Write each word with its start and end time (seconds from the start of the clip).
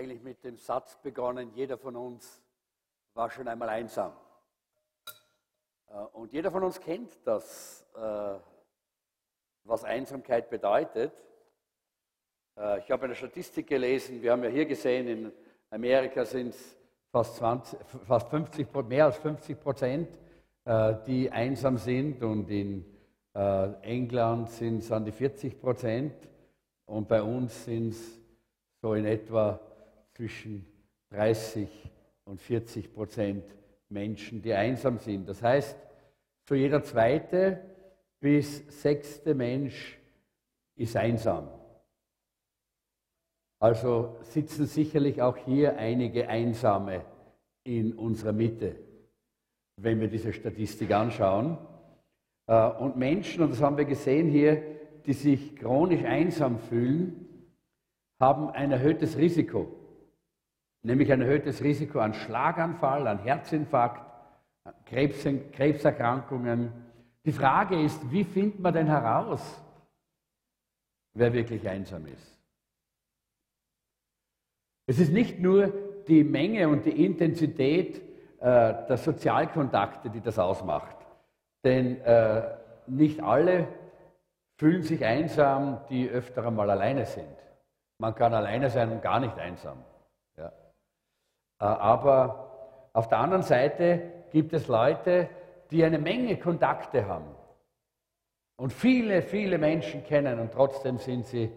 eigentlich 0.00 0.22
mit 0.22 0.42
dem 0.44 0.56
Satz 0.56 0.96
begonnen, 1.02 1.50
jeder 1.54 1.76
von 1.76 1.94
uns 1.94 2.42
war 3.12 3.30
schon 3.30 3.46
einmal 3.46 3.68
einsam. 3.68 4.12
Äh, 5.90 5.94
und 6.14 6.32
jeder 6.32 6.50
von 6.50 6.62
uns 6.62 6.80
kennt 6.80 7.10
das, 7.26 7.86
äh, 7.94 8.38
was 9.64 9.84
Einsamkeit 9.84 10.48
bedeutet. 10.48 11.12
Äh, 12.56 12.78
ich 12.78 12.90
habe 12.90 13.04
eine 13.04 13.14
Statistik 13.14 13.66
gelesen, 13.66 14.22
wir 14.22 14.32
haben 14.32 14.42
ja 14.42 14.48
hier 14.48 14.64
gesehen, 14.64 15.06
in 15.06 15.32
Amerika 15.68 16.24
sind 16.24 16.54
es 16.54 16.78
fast, 17.12 17.36
20, 17.36 17.78
fast 18.06 18.30
50, 18.30 18.74
mehr 18.88 19.04
als 19.04 19.18
50 19.18 19.60
Prozent, 19.60 20.18
die 21.06 21.30
einsam 21.30 21.78
sind 21.78 22.22
und 22.22 22.48
in 22.50 22.84
England 23.32 24.50
sind 24.50 24.78
es 24.78 24.92
an 24.92 25.04
die 25.04 25.10
40 25.10 25.58
Prozent 25.58 26.14
und 26.84 27.08
bei 27.08 27.22
uns 27.22 27.64
sind 27.64 27.88
es 27.88 28.20
so 28.82 28.94
in 28.94 29.06
etwa 29.06 29.58
zwischen 30.20 30.66
30 31.12 31.66
und 32.26 32.42
40 32.42 32.92
Prozent 32.92 33.42
Menschen, 33.88 34.42
die 34.42 34.52
einsam 34.52 34.98
sind. 34.98 35.26
Das 35.26 35.42
heißt, 35.42 35.74
so 36.46 36.54
jeder 36.54 36.82
zweite 36.82 37.62
bis 38.20 38.82
sechste 38.82 39.34
Mensch 39.34 39.98
ist 40.76 40.94
einsam. 40.94 41.48
Also 43.60 44.18
sitzen 44.20 44.66
sicherlich 44.66 45.22
auch 45.22 45.38
hier 45.38 45.78
einige 45.78 46.28
Einsame 46.28 47.02
in 47.64 47.94
unserer 47.94 48.32
Mitte, 48.32 48.76
wenn 49.76 50.02
wir 50.02 50.08
diese 50.08 50.34
Statistik 50.34 50.90
anschauen. 50.90 51.56
Äh, 52.46 52.72
und 52.72 52.98
Menschen, 52.98 53.42
und 53.42 53.52
das 53.52 53.62
haben 53.62 53.78
wir 53.78 53.86
gesehen 53.86 54.28
hier, 54.28 54.62
die 55.06 55.14
sich 55.14 55.56
chronisch 55.56 56.04
einsam 56.04 56.58
fühlen, 56.58 57.26
haben 58.20 58.50
ein 58.50 58.70
erhöhtes 58.70 59.16
Risiko, 59.16 59.79
nämlich 60.82 61.12
ein 61.12 61.20
erhöhtes 61.20 61.62
Risiko 61.62 62.00
an 62.00 62.14
Schlaganfall, 62.14 63.06
an 63.06 63.18
Herzinfarkt, 63.18 64.02
an 64.64 64.74
Krebs, 64.86 65.26
Krebserkrankungen. 65.52 66.72
Die 67.24 67.32
Frage 67.32 67.80
ist, 67.80 68.10
wie 68.10 68.24
findet 68.24 68.60
man 68.60 68.74
denn 68.74 68.86
heraus, 68.86 69.62
wer 71.14 71.32
wirklich 71.32 71.68
einsam 71.68 72.06
ist? 72.06 72.38
Es 74.86 74.98
ist 74.98 75.12
nicht 75.12 75.38
nur 75.38 75.72
die 76.08 76.24
Menge 76.24 76.68
und 76.68 76.84
die 76.84 77.04
Intensität 77.04 77.98
äh, 78.40 78.86
der 78.88 78.96
Sozialkontakte, 78.96 80.10
die 80.10 80.20
das 80.20 80.38
ausmacht. 80.38 80.96
Denn 81.62 82.00
äh, 82.00 82.42
nicht 82.86 83.22
alle 83.22 83.68
fühlen 84.58 84.82
sich 84.82 85.04
einsam, 85.04 85.80
die 85.88 86.08
öfter 86.08 86.46
einmal 86.46 86.70
alleine 86.70 87.06
sind. 87.06 87.36
Man 87.98 88.14
kann 88.14 88.34
alleine 88.34 88.70
sein 88.70 88.90
und 88.90 89.02
gar 89.02 89.20
nicht 89.20 89.38
einsam. 89.38 89.84
Äh, 91.60 91.64
aber 91.64 92.88
auf 92.92 93.08
der 93.08 93.18
anderen 93.18 93.42
Seite 93.42 94.24
gibt 94.32 94.52
es 94.52 94.66
Leute, 94.66 95.28
die 95.70 95.84
eine 95.84 95.98
Menge 95.98 96.36
Kontakte 96.38 97.06
haben 97.06 97.34
und 98.56 98.72
viele, 98.72 99.22
viele 99.22 99.58
Menschen 99.58 100.02
kennen 100.04 100.40
und 100.40 100.52
trotzdem 100.52 100.98
sind 100.98 101.26
sie 101.26 101.52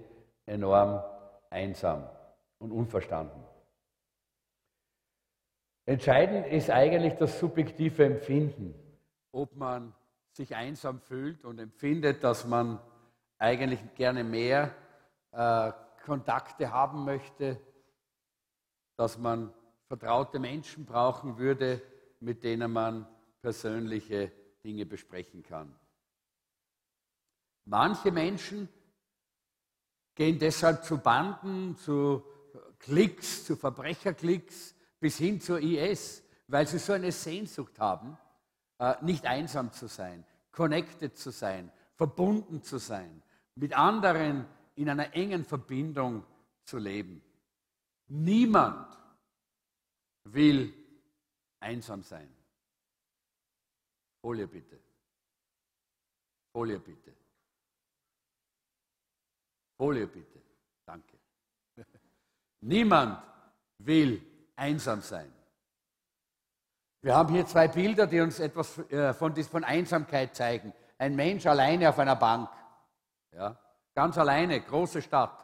enorm 0.46 1.02
einsam 1.50 2.08
und 2.60 2.72
unverstanden. 2.72 3.44
Entscheidend 5.86 6.48
ist 6.48 6.70
eigentlich 6.70 7.16
das 7.16 7.40
subjektive 7.40 8.06
Empfinden, 8.06 8.74
ob 9.32 9.56
man 9.56 9.94
sich 10.32 10.56
einsam 10.56 11.00
fühlt 11.02 11.44
und 11.44 11.60
empfindet, 11.60 12.24
dass 12.24 12.46
man 12.48 12.80
eigentlich 13.38 13.80
gerne 13.96 14.24
mehr 14.24 14.74
äh, 15.32 15.72
Kontakte 16.06 16.72
haben 16.72 17.04
möchte, 17.04 17.60
dass 18.96 19.18
man 19.18 19.54
vertraute 19.94 20.40
Menschen 20.40 20.86
brauchen 20.86 21.38
würde, 21.38 21.80
mit 22.20 22.44
denen 22.44 22.72
man 22.72 23.06
persönliche 23.44 24.32
Dinge 24.64 24.88
besprechen 24.88 25.44
kann. 25.44 25.72
Manche 27.66 28.12
Menschen 28.12 28.70
gehen 30.16 30.40
deshalb 30.40 30.84
zu 30.84 30.98
Banden, 30.98 31.78
zu 31.78 32.24
Klicks, 32.80 33.46
zu 33.46 33.56
Verbrecherklicks 33.56 34.74
bis 35.00 35.20
hin 35.20 35.40
zur 35.40 35.60
IS, 35.60 36.24
weil 36.48 36.66
sie 36.66 36.80
so 36.80 36.94
eine 36.94 37.12
Sehnsucht 37.12 37.80
haben, 37.80 38.18
äh, 38.80 38.96
nicht 39.02 39.28
einsam 39.28 39.72
zu 39.72 39.88
sein, 39.88 40.26
connected 40.52 41.20
zu 41.20 41.30
sein, 41.30 41.72
verbunden 41.94 42.64
zu 42.64 42.80
sein, 42.80 43.22
mit 43.54 43.78
anderen 43.78 44.48
in 44.74 44.90
einer 44.90 45.14
engen 45.14 45.46
Verbindung 45.46 46.26
zu 46.64 46.80
leben. 46.80 47.22
Niemand 48.08 49.03
will 50.26 50.74
einsam 51.60 52.04
sein. 52.04 52.30
Folie 54.22 54.48
bitte. 54.48 54.80
Folie 56.52 56.80
bitte. 56.80 57.14
Folie 59.78 60.08
bitte. 60.08 60.42
Danke. 60.86 61.18
Niemand 62.62 63.22
will 63.80 64.22
einsam 64.56 65.02
sein. 65.02 65.32
Wir 67.02 67.16
haben 67.16 67.34
hier 67.34 67.46
zwei 67.46 67.68
Bilder, 67.68 68.08
die 68.08 68.22
uns 68.22 68.40
etwas 68.40 68.78
äh, 68.90 69.14
von, 69.14 69.36
von 69.36 69.64
Einsamkeit 69.66 70.36
zeigen. 70.36 70.74
Ein 70.98 71.16
Mensch 71.16 71.46
alleine 71.46 71.90
auf 71.90 72.00
einer 72.00 72.16
Bank. 72.16 72.50
Ja? 73.32 73.60
Ganz 73.94 74.18
alleine, 74.18 74.62
große 74.62 75.02
Stadt, 75.02 75.38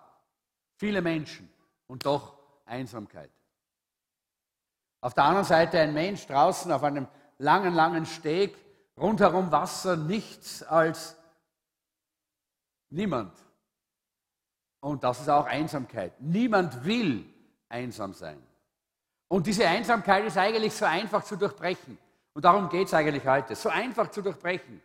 viele 0.78 1.02
Menschen 1.02 1.52
und 1.88 2.06
doch 2.06 2.38
Einsamkeit. 2.66 3.32
Auf 5.02 5.14
der 5.14 5.24
anderen 5.24 5.46
Seite 5.46 5.80
ein 5.80 5.94
Mensch 5.94 6.26
draußen 6.28 6.72
auf 6.72 6.84
einem 6.84 7.08
langen, 7.38 7.74
langen 7.74 8.06
Steg, 8.06 8.58
rundherum 8.98 9.52
Wasser, 9.52 9.96
nichts 9.96 10.62
als 10.64 11.16
niemand. 12.90 13.34
Und 14.82 15.04
das 15.04 15.22
ist 15.22 15.30
auch 15.30 15.46
Einsamkeit. 15.46 16.20
Niemand 16.20 16.84
will 16.84 17.26
einsam 17.70 18.14
sein. 18.14 18.42
Und 19.28 19.48
diese 19.48 19.68
Einsamkeit 19.68 20.26
ist 20.26 20.38
eigentlich 20.38 20.74
so 20.74 20.86
einfach 20.86 21.24
zu 21.24 21.36
durchbrechen. 21.36 21.98
Und 22.34 22.46
darum 22.46 22.70
geht 22.70 22.88
es 22.88 22.94
eigentlich 22.94 23.26
heute. 23.26 23.56
So 23.56 23.70
einfach 23.70 24.10
zu 24.10 24.22
durchbrechen. 24.22 24.82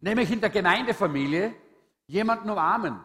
Nämlich 0.00 0.30
in 0.30 0.40
der 0.40 0.50
Gemeindefamilie 0.50 1.54
jemanden 2.06 2.50
umarmen. 2.50 3.00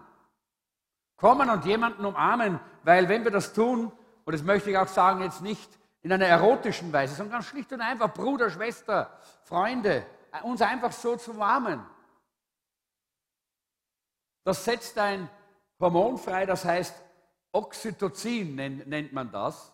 Kommen 1.16 1.50
und 1.50 1.66
jemanden 1.66 2.06
umarmen, 2.06 2.60
weil 2.84 3.10
wenn 3.10 3.24
wir 3.24 3.32
das 3.32 3.54
tun, 3.54 3.92
und 4.26 4.34
das 4.34 4.44
möchte 4.44 4.70
ich 4.70 4.78
auch 4.78 4.88
sagen, 4.88 5.22
jetzt 5.22 5.42
nicht 5.42 5.79
in 6.02 6.12
einer 6.12 6.26
erotischen 6.26 6.92
Weise, 6.94 7.16
sondern 7.16 7.34
ganz 7.34 7.46
schlicht 7.46 7.72
und 7.74 7.82
einfach 7.82 8.14
Bruder, 8.14 8.50
Schwester, 8.50 9.20
Freunde, 9.44 10.06
uns 10.44 10.62
einfach 10.62 10.92
so 10.92 11.16
zu 11.18 11.32
umarmen. 11.32 11.86
Das 14.44 14.64
setzt 14.64 14.98
ein 14.98 15.30
Hormon 15.80 16.18
frei, 16.18 16.46
das 16.46 16.66
heißt 16.66 16.96
Oxytocin 17.52 18.56
nennt 18.56 19.14
man 19.14 19.32
das. 19.32 19.72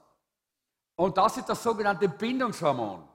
Und 0.95 1.17
das 1.17 1.37
ist 1.37 1.49
das 1.49 1.61
sogenannte 1.61 2.07
Bindungshormon. 2.07 3.07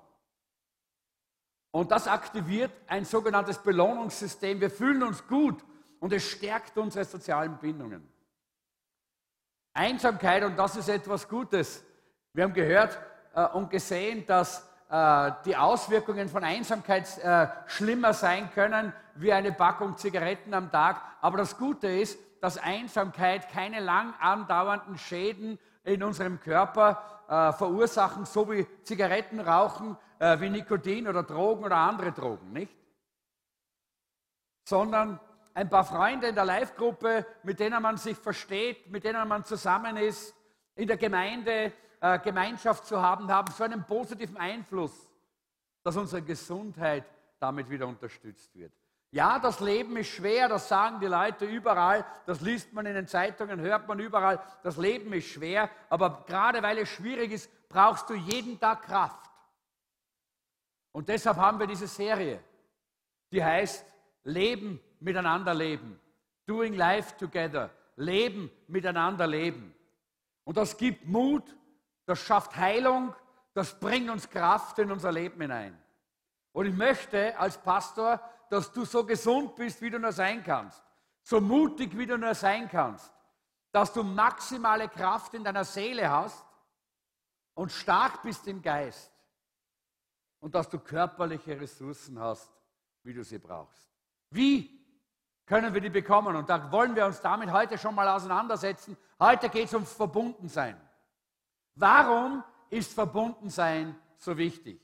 Und 1.72 1.91
das 1.91 2.09
aktiviert 2.09 2.72
ein 2.87 3.04
sogenanntes 3.04 3.59
Belohnungssystem. 3.59 4.60
Wir 4.60 4.71
fühlen 4.71 5.03
uns 5.03 5.27
gut 5.27 5.65
und 6.00 6.12
es 6.12 6.25
stärkt 6.25 6.77
unsere 6.77 7.04
sozialen 7.04 7.59
Bindungen. 7.59 8.06
Einsamkeit, 9.72 10.42
und 10.42 10.56
das 10.56 10.77
ist 10.77 10.89
etwas 10.89 11.28
Gutes. 11.28 11.84
Wir 12.32 12.44
haben 12.44 12.54
gehört 12.54 12.98
äh, 13.34 13.44
und 13.48 13.71
gesehen, 13.71 14.24
dass 14.27 14.68
äh, 14.88 15.32
die 15.44 15.56
Auswirkungen 15.56 16.28
von 16.28 16.44
Einsamkeit 16.44 17.18
äh, 17.18 17.48
schlimmer 17.66 18.15
sein 18.15 18.50
können 18.53 18.92
wie 19.16 19.32
eine 19.32 19.53
Packung 19.53 19.97
Zigaretten 19.97 20.54
am 20.54 20.71
Tag. 20.71 21.03
Aber 21.21 21.38
das 21.38 21.59
Gute 21.59 21.88
ist, 21.88 22.18
dass 22.41 22.56
Einsamkeit 22.56 23.48
keine 23.50 23.80
lang 23.80 24.15
andauernden 24.21 24.97
Schäden 24.97 25.59
in 25.82 26.03
unserem 26.03 26.41
Körper 26.41 27.03
äh, 27.28 27.53
verursachen, 27.53 28.24
so 28.24 28.50
wie 28.50 28.66
Zigarettenrauchen, 28.82 29.97
äh, 30.18 30.38
wie 30.41 30.50
Nikotin 30.50 31.09
oder 31.09 31.24
Drogen 31.24 31.65
oder 31.65 31.77
andere 31.77 32.12
Drogen, 32.12 32.53
nicht? 32.53 32.72
Sondern 34.65 35.18
ein 35.53 35.68
paar 35.68 35.84
Freunde 35.84 36.28
in 36.28 36.34
der 36.34 36.44
Live-Gruppe, 36.44 37.27
mit 37.42 37.59
denen 37.59 37.82
man 37.82 37.97
sich 37.97 38.16
versteht, 38.16 38.88
mit 38.88 39.04
denen 39.04 39.27
man 39.27 39.44
zusammen 39.44 39.97
ist, 39.97 40.34
in 40.77 40.86
der 40.86 40.97
Gemeinde 40.97 41.72
äh, 42.00 42.18
Gemeinschaft 42.18 42.86
zu 42.86 43.00
haben, 43.00 43.30
haben 43.30 43.52
so 43.52 43.64
einen 43.64 43.84
positiven 43.84 44.36
Einfluss, 44.36 45.08
dass 45.82 45.97
unsere 45.97 46.22
Gesundheit 46.22 47.04
damit 47.38 47.68
wieder 47.68 47.86
unterstützt 47.86 48.54
wird. 48.54 48.72
Ja, 49.12 49.38
das 49.41 49.58
Leben 49.60 49.97
ist 49.97 50.08
schwer, 50.08 50.48
das 50.48 50.68
sagen 50.68 51.00
die 51.00 51.06
Leute 51.06 51.44
überall, 51.44 52.04
das 52.26 52.41
liest 52.41 52.72
man 52.72 52.86
in 52.86 52.94
den 52.94 53.08
Zeitungen, 53.08 53.58
hört 53.60 53.88
man 53.88 53.98
überall, 53.98 54.41
das 54.62 54.76
Leben 54.76 55.12
ist 55.12 55.26
schwer, 55.26 55.68
aber 55.88 56.24
gerade 56.26 56.62
weil 56.62 56.78
es 56.78 56.88
schwierig 56.91 57.32
ist, 57.32 57.50
brauchst 57.68 58.08
du 58.08 58.14
jeden 58.14 58.60
Tag 58.60 58.82
Kraft. 58.82 59.30
Und 60.92 61.08
deshalb 61.08 61.38
haben 61.38 61.58
wir 61.58 61.66
diese 61.66 61.88
Serie, 61.88 62.41
die 63.32 63.42
heißt 63.42 63.84
Leben 64.24 64.80
miteinander 65.00 65.54
leben. 65.54 65.98
Doing 66.46 66.74
life 66.74 67.16
together. 67.16 67.70
Leben 67.96 68.50
miteinander 68.68 69.26
leben. 69.26 69.74
Und 70.44 70.56
das 70.56 70.76
gibt 70.76 71.06
Mut, 71.06 71.44
das 72.06 72.20
schafft 72.20 72.56
Heilung, 72.56 73.14
das 73.54 73.78
bringt 73.78 74.10
uns 74.10 74.28
Kraft 74.28 74.78
in 74.78 74.91
unser 74.91 75.12
Leben 75.12 75.41
hinein. 75.41 75.80
Und 76.52 76.66
ich 76.66 76.74
möchte 76.74 77.38
als 77.38 77.58
Pastor, 77.58 78.20
dass 78.48 78.72
du 78.72 78.84
so 78.84 79.04
gesund 79.04 79.54
bist, 79.56 79.80
wie 79.80 79.91
du 79.91 79.98
nur 79.98 80.12
sein 80.12 80.42
kannst, 80.42 80.82
so 81.22 81.41
mutig, 81.41 81.97
wie 81.97 82.06
du 82.06 82.18
nur 82.18 82.34
sein 82.34 82.68
kannst, 82.68 83.12
dass 83.72 83.92
du 83.92 84.02
maximale 84.02 84.88
Kraft 84.88 85.34
in 85.34 85.44
deiner 85.44 85.64
Seele 85.64 86.10
hast 86.10 86.44
und 87.54 87.70
stark 87.70 88.22
bist 88.22 88.46
im 88.48 88.60
Geist 88.60 89.12
und 90.41 90.54
dass 90.54 90.68
du 90.68 90.78
körperliche 90.78 91.60
Ressourcen 91.60 92.18
hast, 92.18 92.50
wie 93.04 93.14
du 93.14 93.22
sie 93.22 93.38
brauchst. 93.38 93.88
Wie 94.30 94.80
können 95.46 95.72
wir 95.72 95.80
die 95.80 95.91
bekommen? 95.91 96.36
Und 96.36 96.48
da 96.48 96.70
wollen 96.72 96.94
wir 96.94 97.06
uns 97.06 97.20
damit 97.20 97.50
heute 97.53 97.76
schon 97.78 97.94
mal 97.94 98.08
auseinandersetzen. 98.08 98.96
Heute 99.18 99.48
geht 99.48 99.66
es 99.66 99.74
ums 99.74 99.92
Verbundensein. 99.92 100.80
Warum 101.74 102.44
ist 102.68 102.92
Verbundensein 102.92 103.94
so 104.16 104.36
wichtig? 104.36 104.80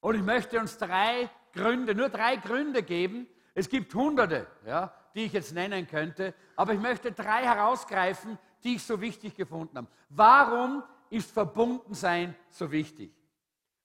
Und 0.00 0.14
ich 0.14 0.22
möchte 0.22 0.58
uns 0.58 0.78
drei 0.78 1.28
Gründe, 1.52 1.94
nur 1.94 2.08
drei 2.08 2.36
Gründe 2.36 2.82
geben. 2.82 3.26
Es 3.54 3.68
gibt 3.68 3.94
hunderte, 3.94 4.46
ja, 4.66 4.94
die 5.14 5.24
ich 5.24 5.32
jetzt 5.32 5.52
nennen 5.52 5.86
könnte, 5.86 6.34
aber 6.56 6.72
ich 6.72 6.80
möchte 6.80 7.12
drei 7.12 7.44
herausgreifen, 7.44 8.38
die 8.62 8.76
ich 8.76 8.82
so 8.82 9.00
wichtig 9.00 9.34
gefunden 9.34 9.78
habe. 9.78 9.88
Warum 10.08 10.82
ist 11.10 11.30
Verbundensein 11.30 12.34
so 12.50 12.70
wichtig? 12.70 13.12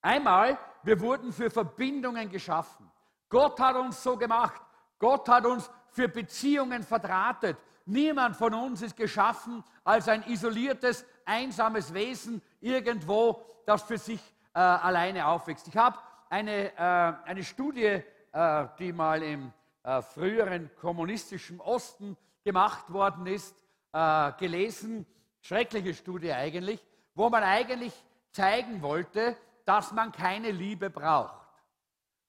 Einmal, 0.01 0.59
wir 0.83 0.99
wurden 0.99 1.33
für 1.33 1.49
Verbindungen 1.49 2.29
geschaffen. 2.29 2.89
Gott 3.27 3.59
hat 3.59 3.75
uns 3.75 4.01
so 4.03 4.15
gemacht. 4.15 4.61
Gott 4.99 5.27
hat 5.27 5.45
uns 5.45 5.69
für 5.89 6.07
Beziehungen 6.07 6.83
verdrahtet. 6.83 7.57
Niemand 7.85 8.35
von 8.35 8.53
uns 8.53 8.81
ist 8.81 8.97
geschaffen 8.97 9.63
als 9.83 10.07
ein 10.09 10.23
isoliertes, 10.23 11.05
einsames 11.23 11.93
Wesen 11.93 12.41
irgendwo, 12.59 13.45
das 13.65 13.83
für 13.83 13.99
sich 13.99 14.21
äh, 14.55 14.59
alleine 14.59 15.27
aufwächst. 15.27 15.67
Ich 15.67 15.77
habe 15.77 15.97
eine, 16.29 16.71
äh, 16.73 17.29
eine 17.29 17.43
Studie, 17.43 18.01
äh, 18.31 18.67
die 18.79 18.91
mal 18.91 19.21
im 19.21 19.53
äh, 19.83 20.01
früheren 20.01 20.71
kommunistischen 20.81 21.61
Osten 21.61 22.17
gemacht 22.43 22.91
worden 22.91 23.27
ist, 23.27 23.55
äh, 23.93 24.31
gelesen, 24.39 25.05
schreckliche 25.41 25.93
Studie 25.93 26.33
eigentlich, 26.33 26.83
wo 27.13 27.29
man 27.29 27.43
eigentlich 27.43 27.93
zeigen 28.31 28.81
wollte, 28.81 29.37
dass 29.63 29.91
man 29.91 30.11
keine 30.11 30.49
Liebe 30.49 30.89
braucht, 30.89 31.47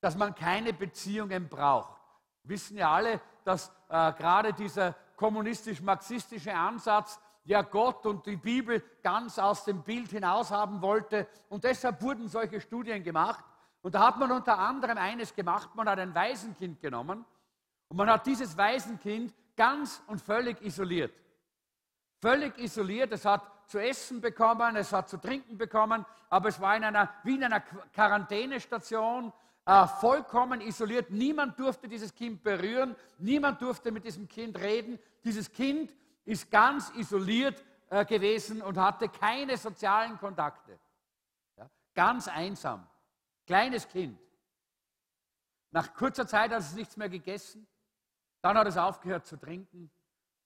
dass 0.01 0.17
man 0.17 0.35
keine 0.35 0.75
Beziehungen 0.75 1.49
braucht. 1.49 2.01
Wissen 2.43 2.77
ja 2.77 2.93
alle, 2.93 3.21
dass 3.45 3.69
äh, 3.89 4.13
gerade 4.13 4.53
dieser 4.53 4.95
kommunistisch-marxistische 5.17 6.55
Ansatz 6.55 7.19
ja 7.45 7.63
Gott 7.63 8.05
und 8.07 8.27
die 8.27 8.37
Bibel 8.37 8.83
ganz 9.03 9.39
aus 9.39 9.65
dem 9.65 9.83
Bild 9.83 10.11
hinaus 10.11 10.51
haben 10.51 10.83
wollte. 10.83 11.27
Und 11.49 11.65
deshalb 11.65 12.03
wurden 12.03 12.29
solche 12.29 12.61
Studien 12.61 13.03
gemacht. 13.03 13.45
Und 13.83 13.95
da 13.95 14.07
hat 14.07 14.19
man 14.19 14.33
unter 14.33 14.59
anderem 14.59 14.99
eines 14.99 15.35
gemacht, 15.35 15.75
man 15.75 15.89
hat 15.89 15.99
ein 15.99 16.15
Waisenkind 16.15 16.81
genommen 16.81 17.25
und 17.89 17.97
man 17.97 18.11
hat 18.11 18.27
dieses 18.27 18.57
Waisenkind 18.57 19.33
ganz 19.57 20.03
und 20.09 20.21
völlig 20.21 20.61
isoliert. 20.61 21.15
Völlig 22.21 22.59
isoliert, 22.59 23.13
es 23.13 23.25
hat 23.25 23.43
zu 23.69 23.79
essen 23.79 24.21
bekommen, 24.21 24.75
es 24.75 24.93
hat 24.93 25.09
zu 25.09 25.19
trinken 25.19 25.57
bekommen, 25.57 26.05
aber 26.29 26.49
es 26.49 26.61
war 26.61 26.77
in 26.77 26.85
einer, 26.85 27.11
wie 27.23 27.37
in 27.37 27.45
einer 27.45 27.61
Quarantänestation, 27.61 29.33
äh, 29.67 29.87
vollkommen 29.87 30.61
isoliert. 30.61 31.11
Niemand 31.11 31.59
durfte 31.59 31.89
dieses 31.89 32.15
Kind 32.15 32.43
berühren, 32.43 32.95
niemand 33.19 33.61
durfte 33.61 33.91
mit 33.91 34.05
diesem 34.05 34.29
Kind 34.29 34.59
reden. 34.59 34.99
Dieses 35.25 35.51
Kind 35.51 35.93
ist 36.25 36.51
ganz 36.51 36.91
isoliert 36.91 37.63
äh, 37.91 38.05
gewesen 38.05 38.63
und 38.63 38.79
hatte 38.79 39.09
keine 39.09 39.57
sozialen 39.57 40.19
Kontakte. 40.19 40.79
Ja? 41.57 41.69
Ganz 41.95 42.29
einsam. 42.29 42.87
Kleines 43.45 43.89
Kind. 43.89 44.19
Nach 45.73 45.93
kurzer 45.95 46.27
Zeit 46.27 46.53
hat 46.53 46.61
es 46.61 46.75
nichts 46.75 46.97
mehr 46.97 47.09
gegessen. 47.09 47.67
Dann 48.41 48.57
hat 48.57 48.69
es 48.69 48.77
aufgehört 48.77 49.27
zu 49.27 49.37
trinken 49.37 49.91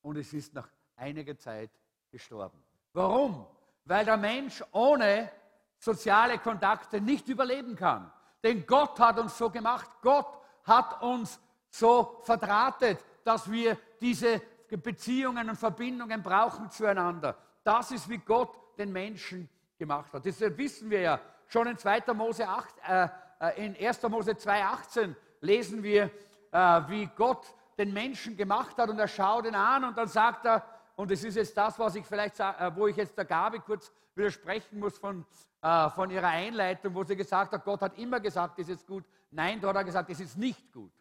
und 0.00 0.16
es 0.16 0.32
ist 0.32 0.54
nach 0.54 0.68
einiger 0.96 1.36
Zeit 1.36 1.70
gestorben. 2.10 2.58
Warum? 2.94 3.46
Weil 3.84 4.06
der 4.06 4.16
Mensch 4.16 4.64
ohne 4.72 5.30
soziale 5.78 6.38
Kontakte 6.38 7.00
nicht 7.00 7.28
überleben 7.28 7.76
kann. 7.76 8.10
Denn 8.42 8.66
Gott 8.66 8.98
hat 8.98 9.18
uns 9.18 9.36
so 9.36 9.50
gemacht. 9.50 9.88
Gott 10.02 10.38
hat 10.64 11.02
uns 11.02 11.40
so 11.68 12.20
verdrahtet, 12.22 13.04
dass 13.24 13.50
wir 13.50 13.76
diese 14.00 14.40
Beziehungen 14.68 15.48
und 15.50 15.56
Verbindungen 15.56 16.22
brauchen 16.22 16.70
zueinander. 16.70 17.36
Das 17.62 17.90
ist, 17.90 18.08
wie 18.08 18.18
Gott 18.18 18.50
den 18.78 18.92
Menschen 18.92 19.48
gemacht 19.78 20.12
hat. 20.12 20.24
Deshalb 20.24 20.56
wissen 20.58 20.90
wir 20.90 21.00
ja, 21.00 21.20
schon 21.46 21.66
in 21.66 21.76
2. 21.76 22.14
Mose 22.14 22.46
8, 22.46 22.74
äh, 22.88 23.08
äh, 23.40 23.66
in 23.66 23.76
1. 23.76 24.02
Mose 24.04 24.32
2,18 24.32 25.14
lesen 25.40 25.82
wir, 25.82 26.10
äh, 26.52 26.58
wie 26.88 27.06
Gott 27.16 27.46
den 27.78 27.92
Menschen 27.92 28.36
gemacht 28.36 28.76
hat 28.78 28.88
und 28.88 28.98
er 28.98 29.08
schaut 29.08 29.46
ihn 29.46 29.54
an 29.54 29.84
und 29.84 29.96
dann 29.96 30.08
sagt 30.08 30.44
er, 30.46 30.64
und 30.96 31.10
es 31.10 31.24
ist 31.24 31.36
jetzt 31.36 31.56
das, 31.56 31.78
was 31.78 31.94
ich 31.94 32.06
vielleicht, 32.06 32.38
äh, 32.40 32.70
wo 32.74 32.86
ich 32.86 32.96
jetzt 32.96 33.16
der 33.16 33.24
Gabi 33.24 33.60
kurz 33.60 33.90
widersprechen 34.14 34.78
muss 34.78 34.98
von, 34.98 35.24
äh, 35.62 35.90
von 35.90 36.10
ihrer 36.10 36.28
Einleitung, 36.28 36.94
wo 36.94 37.04
sie 37.04 37.16
gesagt 37.16 37.52
hat, 37.52 37.64
Gott 37.64 37.82
hat 37.82 37.98
immer 37.98 38.20
gesagt, 38.20 38.58
es 38.58 38.68
ist 38.68 38.86
gut. 38.86 39.04
Nein, 39.30 39.60
dort 39.60 39.76
hat 39.76 39.82
er 39.82 39.84
gesagt, 39.84 40.10
es 40.10 40.20
ist 40.20 40.36
nicht 40.36 40.72
gut. 40.72 40.92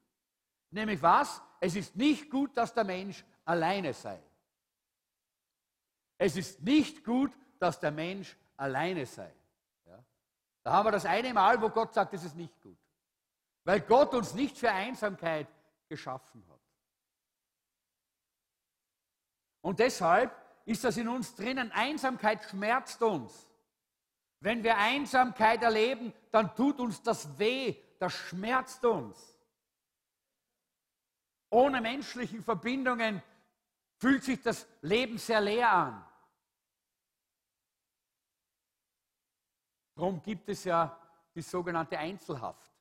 Nämlich 0.72 1.02
was? 1.02 1.42
Es 1.60 1.76
ist 1.76 1.96
nicht 1.96 2.30
gut, 2.30 2.56
dass 2.56 2.74
der 2.74 2.84
Mensch 2.84 3.24
alleine 3.46 3.94
sei. 3.94 4.22
Es 6.18 6.36
ist 6.36 6.62
nicht 6.62 7.04
gut, 7.04 7.32
dass 7.60 7.80
der 7.80 7.92
Mensch 7.92 8.38
alleine 8.58 9.06
sei. 9.06 9.34
Ja? 9.86 10.04
Da 10.64 10.74
haben 10.74 10.88
wir 10.88 10.92
das 10.92 11.06
eine 11.06 11.34
Mal, 11.34 11.62
wo 11.62 11.70
Gott 11.70 11.94
sagt, 11.94 12.14
es 12.14 12.24
ist 12.24 12.36
nicht 12.36 12.62
gut. 12.62 12.78
Weil 13.64 13.82
Gott 13.82 14.14
uns 14.14 14.34
nicht 14.34 14.58
für 14.58 14.72
Einsamkeit 14.72 15.48
geschaffen 15.88 16.46
hat. 16.50 16.60
Und 19.62 19.80
deshalb 19.80 20.32
ist 20.66 20.84
das 20.84 20.98
in 20.98 21.08
uns 21.08 21.36
drinnen. 21.36 21.72
Einsamkeit 21.72 22.44
schmerzt 22.44 23.02
uns. 23.02 23.49
Wenn 24.42 24.64
wir 24.64 24.78
Einsamkeit 24.78 25.62
erleben, 25.62 26.14
dann 26.32 26.56
tut 26.56 26.80
uns 26.80 27.02
das 27.02 27.38
weh, 27.38 27.76
das 28.00 28.14
schmerzt 28.14 28.86
uns. 28.86 29.38
Ohne 31.50 31.82
menschlichen 31.82 32.44
Verbindungen 32.44 33.22
fühlt 33.98 34.24
sich 34.24 34.42
das 34.42 34.68
Leben 34.82 35.18
sehr 35.18 35.42
leer 35.42 35.72
an. 35.72 36.06
Darum 39.96 40.22
gibt 40.22 40.48
es 40.48 40.64
ja 40.64 40.98
die 41.36 41.42
sogenannte 41.42 41.98
Einzelhaft. 41.98 42.72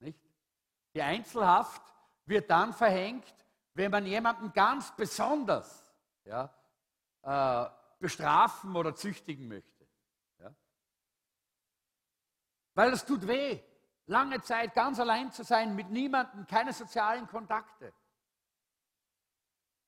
Nicht? 0.00 0.20
Die 0.94 1.00
Einzelhaft 1.00 1.82
wird 2.26 2.50
dann 2.50 2.74
verhängt, 2.74 3.34
wenn 3.72 3.90
man 3.90 4.04
jemanden 4.04 4.52
ganz 4.52 4.94
besonders 4.94 5.90
ja, 6.24 6.52
äh, 7.22 7.70
bestrafen 7.98 8.76
oder 8.76 8.94
züchtigen 8.94 9.48
möchte. 9.48 9.86
Ja? 10.40 10.54
Weil 12.78 12.92
es 12.92 13.04
tut 13.04 13.26
weh, 13.26 13.58
lange 14.06 14.40
Zeit 14.40 14.72
ganz 14.72 15.00
allein 15.00 15.32
zu 15.32 15.42
sein, 15.42 15.74
mit 15.74 15.90
niemandem, 15.90 16.46
keine 16.46 16.72
sozialen 16.72 17.26
Kontakte. 17.26 17.92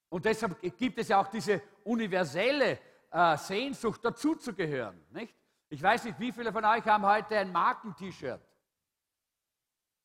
Und 0.09 0.25
deshalb 0.25 0.61
gibt 0.77 0.99
es 0.99 1.07
ja 1.07 1.21
auch 1.21 1.29
diese 1.29 1.63
universelle 1.85 2.81
äh, 3.13 3.37
Sehnsucht, 3.37 4.05
dazuzugehören. 4.05 5.01
Nicht? 5.11 5.33
Ich 5.69 5.81
weiß 5.81 6.03
nicht, 6.03 6.19
wie 6.19 6.33
viele 6.33 6.53
von 6.53 6.65
euch 6.65 6.85
haben 6.85 7.07
heute 7.07 7.39
ein 7.39 7.53
Marken-T-Shirt. 7.53 8.41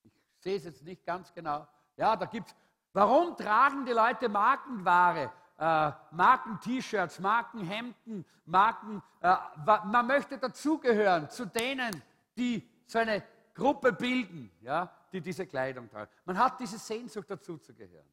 Ich 0.03 0.13
sehe 0.37 0.57
es 0.57 0.65
jetzt 0.65 0.83
nicht 0.83 1.03
ganz 1.03 1.33
genau. 1.33 1.67
Ja, 1.97 2.15
da 2.15 2.27
gibt 2.27 2.49
es. 2.49 2.55
Warum 2.93 3.35
tragen 3.35 3.83
die 3.87 3.93
Leute 3.93 4.29
Markenware? 4.29 5.31
Äh, 5.57 5.91
Marken-T-Shirts, 6.11 7.17
Markenhemden, 7.17 8.23
Marken. 8.45 9.01
Äh, 9.21 9.35
man 9.65 10.05
möchte 10.05 10.37
dazugehören 10.37 11.31
zu 11.31 11.47
denen, 11.47 12.03
die 12.37 12.74
so 12.85 12.99
eine 12.99 13.23
Gruppe 13.53 13.93
bilden, 13.93 14.51
ja, 14.61 14.91
die 15.11 15.21
diese 15.21 15.45
Kleidung 15.47 15.89
tragen. 15.89 16.11
Man 16.25 16.37
hat 16.37 16.59
diese 16.59 16.77
Sehnsucht 16.77 17.29
dazuzugehören. 17.29 18.07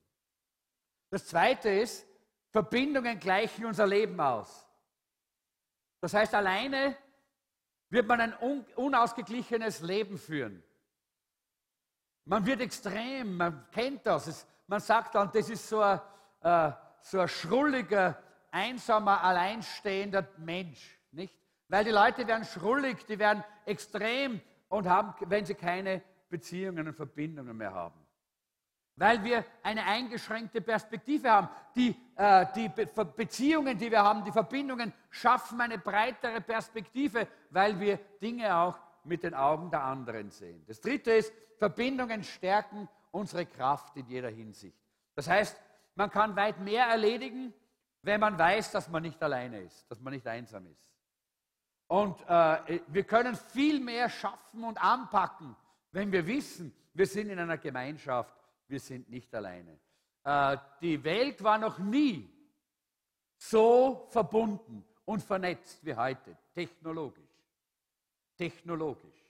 Das 1.11 1.27
Zweite 1.27 1.69
ist, 1.69 2.07
Verbindungen 2.51 3.19
gleichen 3.19 3.65
unser 3.65 3.87
Leben 3.87 4.19
aus. 4.21 4.67
Das 6.01 6.15
heißt, 6.15 6.35
alleine 6.35 6.97
wird 7.89 8.07
man 8.07 8.21
ein 8.21 8.35
unausgeglichenes 8.77 9.81
Leben 9.81 10.19
führen. 10.19 10.63
Man 12.25 12.47
wird 12.47 12.61
extrem, 12.61 13.37
man 13.37 13.67
kennt 13.71 14.07
das. 14.07 14.27
Es, 14.27 14.47
man 14.67 14.81
sagt 14.81 15.15
dann, 15.15 15.31
das 15.33 15.51
ist 15.51 15.69
so 15.69 15.81
ein, 15.81 16.01
äh, 16.41 16.73
so 17.01 17.21
ein 17.21 17.29
schrulliger, 17.29 18.23
einsamer, 18.51 19.23
alleinstehender 19.23 20.29
Mensch. 20.39 20.99
Nicht? 21.11 21.37
Weil 21.69 21.85
die 21.85 21.91
Leute 21.91 22.27
werden 22.27 22.45
schrullig, 22.45 23.05
die 23.07 23.19
werden 23.19 23.43
extrem 23.67 24.41
und 24.73 24.89
haben, 24.89 25.15
wenn 25.29 25.45
sie 25.45 25.55
keine 25.55 26.03
Beziehungen 26.31 26.89
und 26.89 26.95
Verbindungen 26.95 27.57
mehr 27.57 27.75
haben. 27.75 28.01
weil 28.95 29.25
wir 29.25 29.45
eine 29.63 29.85
eingeschränkte 29.85 30.61
Perspektive 30.61 31.31
haben. 31.31 31.49
Die, 31.75 31.97
äh, 32.15 32.47
die 32.55 32.69
Be 32.69 32.87
Beziehungen, 33.05 33.79
die 33.79 33.91
wir 33.91 34.03
haben, 34.03 34.23
die 34.23 34.31
Verbindungen 34.31 34.93
schaffen 35.09 35.63
eine 35.63 35.79
breitere 35.79 36.43
Perspektive, 36.43 37.27
weil 37.49 37.81
wir 37.81 37.99
Dinge 38.21 38.55
auch 38.55 38.79
mit 39.05 39.23
den 39.23 39.33
Augen 39.33 39.71
der 39.71 39.83
anderen 39.83 40.31
sehen. 40.31 40.63
Das 40.67 40.81
Dritte 40.81 41.11
ist, 41.11 41.33
Verbindungen 41.57 42.23
stärken 42.23 42.87
unsere 43.13 43.47
Kraft 43.47 43.97
in 43.97 44.07
jeder 44.09 44.29
Hinsicht. 44.29 44.79
Das 45.15 45.27
heißt, 45.27 45.57
man 45.95 46.11
kann 46.11 46.37
weit 46.37 46.61
mehr 46.61 46.85
erledigen, 46.85 47.55
wenn 48.03 48.21
man 48.21 48.39
weiß, 48.39 48.73
dass 48.73 48.91
man 48.91 49.03
nicht 49.03 49.23
alleine 49.23 49.63
ist, 49.63 49.91
dass 49.91 50.01
man 50.01 50.13
nicht 50.13 50.27
einsam 50.27 50.67
ist. 50.67 50.92
Und 51.93 52.23
äh, 52.27 52.81
wir 52.87 53.05
können 53.05 53.37
viel 53.37 53.79
mehr 53.79 54.09
schaffen 54.09 54.65
und 54.65 54.83
anpacken, 54.83 55.55
wenn 55.91 56.11
wir 56.11 56.27
wissen, 56.27 56.75
wir 56.95 57.07
sind 57.07 57.29
in 57.29 57.39
einer 57.39 57.59
Gemeinschaft, 57.59 58.35
wir 58.67 58.81
sind 58.81 59.11
nicht 59.11 59.35
alleine. 59.35 59.79
Äh, 60.25 60.57
die 60.81 61.05
Welt 61.05 61.45
war 61.45 61.59
noch 61.59 61.79
nie 61.79 62.33
so 63.37 64.07
verbunden 64.09 64.87
und 65.05 65.23
vernetzt 65.23 65.85
wie 65.85 65.95
heute, 65.95 66.35
technologisch. 66.55 67.29
Technologisch. 68.39 69.29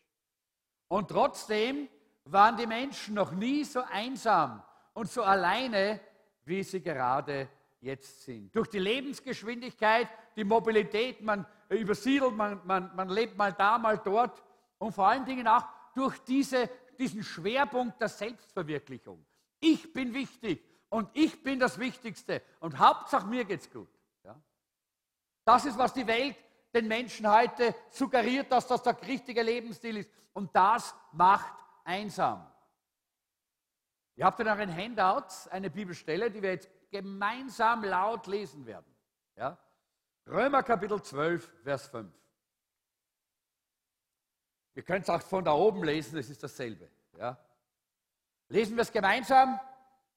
Und 0.86 1.08
trotzdem 1.08 1.88
waren 2.26 2.56
die 2.56 2.68
Menschen 2.68 3.14
noch 3.14 3.32
nie 3.32 3.64
so 3.64 3.82
einsam 3.90 4.62
und 4.94 5.10
so 5.10 5.24
alleine, 5.24 5.98
wie 6.44 6.62
sie 6.62 6.80
gerade 6.80 7.48
jetzt 7.82 8.22
sind. 8.22 8.54
Durch 8.54 8.68
die 8.68 8.78
Lebensgeschwindigkeit, 8.78 10.08
die 10.36 10.44
Mobilität, 10.44 11.20
man 11.20 11.44
übersiedelt, 11.68 12.34
man, 12.34 12.60
man, 12.64 12.94
man 12.94 13.08
lebt 13.08 13.36
mal 13.36 13.52
da, 13.52 13.76
mal 13.76 13.98
dort 13.98 14.42
und 14.78 14.92
vor 14.92 15.08
allen 15.08 15.24
Dingen 15.24 15.46
auch 15.46 15.66
durch 15.94 16.18
diese, 16.20 16.70
diesen 16.98 17.22
Schwerpunkt 17.22 18.00
der 18.00 18.08
Selbstverwirklichung. 18.08 19.24
Ich 19.60 19.92
bin 19.92 20.14
wichtig 20.14 20.64
und 20.88 21.08
ich 21.12 21.42
bin 21.42 21.58
das 21.58 21.78
Wichtigste 21.78 22.42
und 22.60 22.78
Hauptsache 22.78 23.26
mir 23.26 23.44
geht's 23.44 23.70
gut. 23.70 23.90
Ja? 24.24 24.40
Das 25.44 25.64
ist, 25.64 25.76
was 25.76 25.92
die 25.92 26.06
Welt 26.06 26.36
den 26.72 26.88
Menschen 26.88 27.30
heute 27.30 27.74
suggeriert, 27.90 28.50
dass 28.50 28.66
das 28.66 28.82
der 28.82 28.96
richtige 29.06 29.42
Lebensstil 29.42 29.98
ist. 29.98 30.10
Und 30.32 30.54
das 30.54 30.94
macht 31.12 31.52
einsam. 31.84 32.46
Ihr 34.16 34.24
habt 34.24 34.40
in 34.40 34.48
euren 34.48 34.74
Handouts 34.74 35.48
eine 35.48 35.68
Bibelstelle, 35.68 36.30
die 36.30 36.40
wir 36.42 36.52
jetzt 36.52 36.70
gemeinsam 36.92 37.82
laut 37.82 38.28
lesen 38.28 38.64
werden. 38.66 38.94
Ja? 39.36 39.58
Römer 40.28 40.62
Kapitel 40.62 41.02
12, 41.02 41.50
Vers 41.64 41.88
5. 41.88 42.12
Ihr 44.74 44.82
könnt 44.82 45.02
es 45.02 45.10
auch 45.10 45.22
von 45.22 45.44
da 45.44 45.52
oben 45.52 45.82
lesen, 45.82 46.18
es 46.18 46.30
ist 46.30 46.42
dasselbe. 46.42 46.88
Ja? 47.18 47.36
Lesen 48.48 48.76
wir 48.76 48.82
es 48.82 48.92
gemeinsam. 48.92 49.58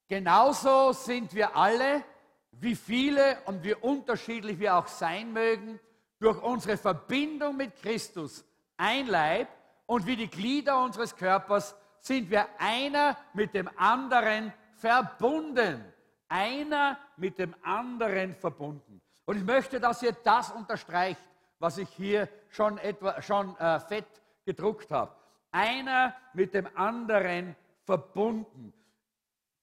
Genauso 0.07 0.91
sind 0.91 1.33
wir 1.33 1.55
alle, 1.55 2.03
wie 2.51 2.75
viele 2.75 3.41
und 3.45 3.63
wie 3.63 3.73
unterschiedlich 3.73 4.59
wir 4.59 4.75
auch 4.75 4.87
sein 4.87 5.33
mögen, 5.33 5.79
durch 6.19 6.41
unsere 6.41 6.77
Verbindung 6.77 7.57
mit 7.57 7.75
Christus 7.77 8.45
ein 8.77 9.07
Leib 9.07 9.47
und 9.85 10.05
wie 10.05 10.15
die 10.15 10.29
Glieder 10.29 10.83
unseres 10.83 11.15
Körpers 11.15 11.75
sind 11.99 12.29
wir 12.29 12.47
einer 12.59 13.17
mit 13.33 13.53
dem 13.53 13.69
anderen 13.77 14.53
verbunden. 14.75 15.83
Einer 16.27 16.97
mit 17.17 17.37
dem 17.39 17.55
anderen 17.63 18.35
verbunden. 18.35 19.01
Und 19.25 19.37
ich 19.37 19.43
möchte, 19.43 19.79
dass 19.79 20.01
ihr 20.03 20.13
das 20.23 20.51
unterstreicht, 20.51 21.21
was 21.59 21.77
ich 21.77 21.89
hier 21.89 22.29
schon, 22.49 22.77
etwa, 22.77 23.21
schon 23.21 23.55
äh, 23.57 23.79
fett 23.79 24.07
gedruckt 24.45 24.91
habe. 24.91 25.15
Einer 25.51 26.15
mit 26.33 26.53
dem 26.53 26.67
anderen 26.75 27.55
verbunden. 27.83 28.73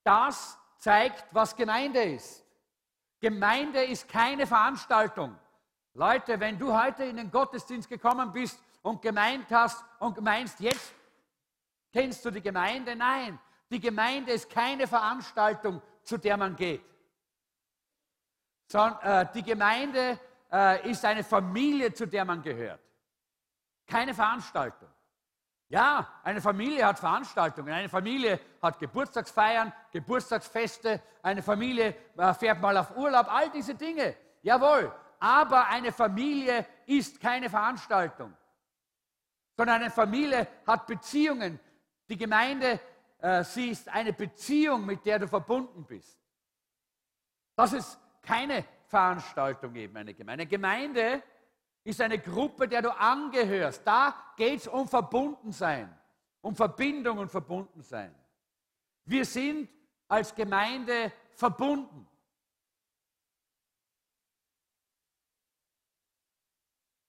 Das 0.03 0.59
zeigt, 0.79 1.25
was 1.31 1.55
Gemeinde 1.55 2.03
ist. 2.03 2.45
Gemeinde 3.21 3.85
ist 3.85 4.09
keine 4.09 4.47
Veranstaltung. 4.47 5.39
Leute, 5.95 6.41
wenn 6.41 6.59
du 6.59 6.77
heute 6.77 7.05
in 7.05 7.17
den 7.17 7.31
Gottesdienst 7.31 7.89
gekommen 7.89 8.33
bist 8.33 8.61
und 8.83 9.03
gemeint 9.03 9.47
hast 9.51 9.85
und 10.01 10.21
meinst, 10.21 10.59
jetzt 10.61 10.93
kennst 11.93 12.25
du 12.25 12.31
die 12.31 12.41
Gemeinde, 12.41 12.97
nein, 12.97 13.39
die 13.71 13.79
Gemeinde 13.79 14.33
ist 14.33 14.51
keine 14.51 14.87
Veranstaltung, 14.87 15.81
zu 16.03 16.19
der 16.19 16.37
man 16.37 16.57
geht. 16.57 16.85
Äh, 18.75 19.27
die 19.35 19.43
Gemeinde 19.43 20.19
äh, 20.51 20.91
ist 20.91 21.05
eine 21.05 21.25
Familie, 21.25 21.93
zu 21.93 22.07
der 22.07 22.25
man 22.25 22.43
gehört. 22.43 22.81
Keine 23.87 24.15
Veranstaltung. 24.15 24.89
Ja, 25.69 26.21
eine 26.23 26.41
Familie 26.41 26.87
hat 26.87 26.99
Veranstaltungen. 26.99 27.73
Eine 27.73 27.89
Familie 27.89 28.39
hat 28.61 28.79
Geburtstagsfeiern, 28.79 29.73
Geburtstagsfeste. 29.91 31.01
Eine 31.23 31.43
Familie 31.43 31.97
äh, 32.17 32.35
fährt 32.35 32.61
mal 32.61 32.77
auf 32.77 32.95
Urlaub. 32.97 33.27
All 33.33 33.51
diese 33.51 33.75
Dinge. 33.75 34.15
Jawohl. 34.43 34.93
Aber 35.19 35.67
eine 35.69 35.93
Familie 35.93 36.67
ist 36.87 37.21
keine 37.21 37.49
Veranstaltung. 37.49 38.37
Sondern 39.57 39.83
eine 39.83 39.91
Familie 39.91 40.47
hat 40.67 40.87
Beziehungen. 40.87 41.59
Die 42.09 42.19
Gemeinde, 42.19 42.79
äh, 43.23 43.45
sie 43.45 43.71
ist 43.71 43.89
eine 43.89 44.13
Beziehung, 44.13 44.85
mit 44.85 45.07
der 45.07 45.21
du 45.21 45.29
verbunden 45.29 45.85
bist. 45.85 46.19
Das 47.55 47.73
ist 47.73 47.99
keine 48.21 48.65
Veranstaltung 48.87 49.75
eben, 49.77 49.97
eine 49.97 50.13
Gemeinde. 50.13 50.43
Eine 50.43 50.51
Gemeinde 50.51 51.23
ist 51.85 52.01
eine 52.01 52.19
Gruppe, 52.19 52.67
der 52.67 52.83
du 52.83 52.91
angehörst. 52.91 53.87
Da 53.87 54.35
geht 54.37 54.61
es 54.61 54.69
um 54.69 54.89
Verbundensein, 54.89 55.97
um 56.41 56.57
Verbindung 56.57 57.19
und 57.19 57.31
Verbundensein. 57.31 58.13
Wir 59.05 59.25
sind 59.25 59.71
als 60.09 60.35
Gemeinde 60.35 61.13
verbunden. 61.31 62.09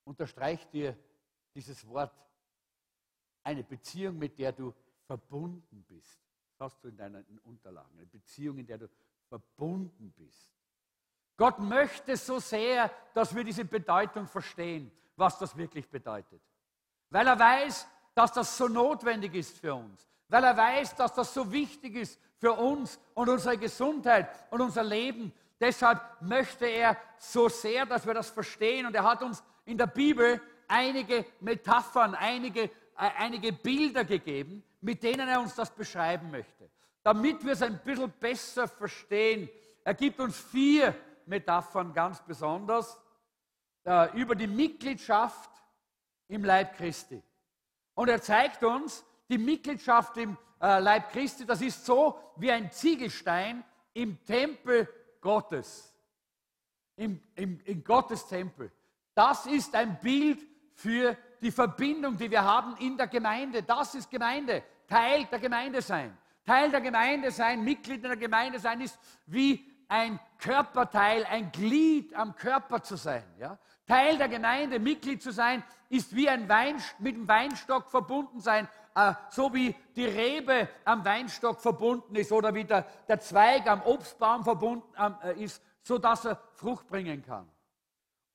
Unterstreicht 0.05 0.72
dir 0.74 0.96
dieses 1.55 1.88
Wort 1.88 2.13
eine 3.43 3.63
Beziehung, 3.63 4.20
mit 4.20 4.38
der 4.38 4.51
du 4.51 4.74
verbunden 5.05 5.83
bist. 5.88 6.19
Das 6.51 6.72
hast 6.72 6.83
du 6.83 6.89
in 6.89 6.98
deinen 6.98 7.39
Unterlagen. 7.43 7.98
Eine 7.98 8.05
Beziehung, 8.05 8.57
in 8.57 8.65
der 8.65 8.77
du 8.77 8.89
verbunden 9.27 10.13
bist. 10.17 10.51
Gott 11.38 11.60
möchte 11.60 12.15
so 12.15 12.39
sehr, 12.39 12.91
dass 13.13 13.33
wir 13.36 13.43
diese 13.43 13.65
Bedeutung 13.65 14.27
verstehen, 14.27 14.91
was 15.15 15.38
das 15.39 15.55
wirklich 15.57 15.89
bedeutet. 15.89 16.41
Weil 17.10 17.27
er 17.27 17.39
weiß, 17.39 17.88
dass 18.13 18.33
das 18.33 18.57
so 18.57 18.67
notwendig 18.67 19.33
ist 19.33 19.57
für 19.57 19.74
uns. 19.74 20.07
Weil 20.27 20.43
er 20.43 20.55
weiß, 20.55 20.95
dass 20.95 21.13
das 21.13 21.33
so 21.33 21.51
wichtig 21.51 21.95
ist 21.95 22.19
für 22.38 22.53
uns 22.53 23.00
und 23.13 23.29
unsere 23.29 23.57
Gesundheit 23.57 24.29
und 24.51 24.62
unser 24.62 24.83
Leben. 24.83 25.33
Deshalb 25.60 26.01
möchte 26.22 26.65
er 26.65 26.98
so 27.17 27.50
sehr, 27.50 27.86
dass 27.86 28.05
wir 28.05 28.13
das 28.13 28.29
verstehen. 28.29 28.86
Und 28.86 28.95
er 28.95 29.03
hat 29.03 29.24
uns 29.24 29.43
in 29.65 29.77
der 29.77 29.88
Bibel 29.88 30.41
einige 30.67 31.25
Metaphern, 31.39 32.15
einige, 32.15 32.69
einige 32.95 33.51
Bilder 33.53 34.05
gegeben, 34.05 34.63
mit 34.81 35.03
denen 35.03 35.27
er 35.27 35.39
uns 35.39 35.55
das 35.55 35.73
beschreiben 35.73 36.31
möchte. 36.31 36.69
Damit 37.03 37.43
wir 37.43 37.53
es 37.53 37.62
ein 37.62 37.79
bisschen 37.83 38.12
besser 38.19 38.67
verstehen. 38.67 39.50
Er 39.83 39.93
gibt 39.93 40.19
uns 40.19 40.38
vier 40.38 40.95
Metaphern 41.25 41.93
ganz 41.93 42.21
besonders 42.21 42.97
äh, 43.85 44.17
über 44.19 44.35
die 44.35 44.47
Mitgliedschaft 44.47 45.50
im 46.27 46.43
Leib 46.43 46.75
Christi. 46.77 47.21
Und 47.95 48.09
er 48.09 48.21
zeigt 48.21 48.63
uns, 48.63 49.03
die 49.29 49.38
Mitgliedschaft 49.38 50.17
im 50.17 50.38
äh, 50.62 50.79
Leib 50.79 51.12
Christi, 51.12 51.45
das 51.45 51.62
ist 51.62 51.85
so 51.85 52.17
wie 52.38 52.51
ein 52.51 52.71
Ziegelstein 52.71 53.63
im 53.93 54.23
Tempel 54.23 54.88
Gottes. 55.21 55.93
Im, 56.95 57.21
im, 57.35 57.59
in 57.65 57.83
Gottes 57.83 58.27
Tempel. 58.27 58.71
Das 59.15 59.45
ist 59.45 59.75
ein 59.75 60.00
Bild 60.00 60.39
für 60.75 61.17
die 61.43 61.51
Verbindung, 61.51 62.17
die 62.17 62.31
wir 62.31 62.43
haben 62.43 62.75
in 62.77 62.97
der 62.97 63.07
Gemeinde. 63.07 63.62
Das 63.63 63.93
ist 63.95 64.09
Gemeinde. 64.09 64.63
Teil 64.88 65.25
der 65.25 65.39
Gemeinde 65.39 65.81
sein. 65.81 66.17
Teil 66.45 66.71
der 66.71 66.81
Gemeinde 66.81 67.31
sein, 67.31 67.63
Mitglied 67.63 68.03
in 68.03 68.09
der 68.09 68.17
Gemeinde 68.17 68.59
sein, 68.59 68.81
ist 68.81 69.00
wie 69.25 69.65
ein 69.88 70.19
Körperteil, 70.39 71.25
ein 71.25 71.51
Glied 71.51 72.13
am 72.15 72.35
Körper 72.35 72.81
zu 72.81 72.95
sein. 72.95 73.23
Ja? 73.39 73.57
Teil 73.88 74.17
der 74.17 74.27
Gemeinde, 74.27 74.79
Mitglied 74.79 75.21
zu 75.21 75.31
sein, 75.31 75.63
ist 75.89 76.15
wie 76.15 76.27
ein 76.27 76.50
Wein, 76.50 76.81
mit 77.00 77.15
dem 77.15 77.27
Weinstock 77.27 77.89
verbunden 77.89 78.39
sein, 78.39 78.67
äh, 78.95 79.13
so 79.29 79.53
wie 79.53 79.75
die 79.95 80.05
Rebe 80.05 80.69
am 80.85 81.05
Weinstock 81.05 81.62
verbunden 81.62 82.15
ist 82.15 82.31
oder 82.31 82.53
wie 82.53 82.63
der, 82.63 82.85
der 83.07 83.19
Zweig 83.19 83.67
am 83.67 83.81
Obstbaum 83.83 84.43
verbunden 84.43 84.88
äh, 85.23 85.43
ist, 85.43 85.62
sodass 85.81 86.25
er 86.25 86.39
Frucht 86.53 86.88
bringen 86.88 87.23
kann. 87.23 87.47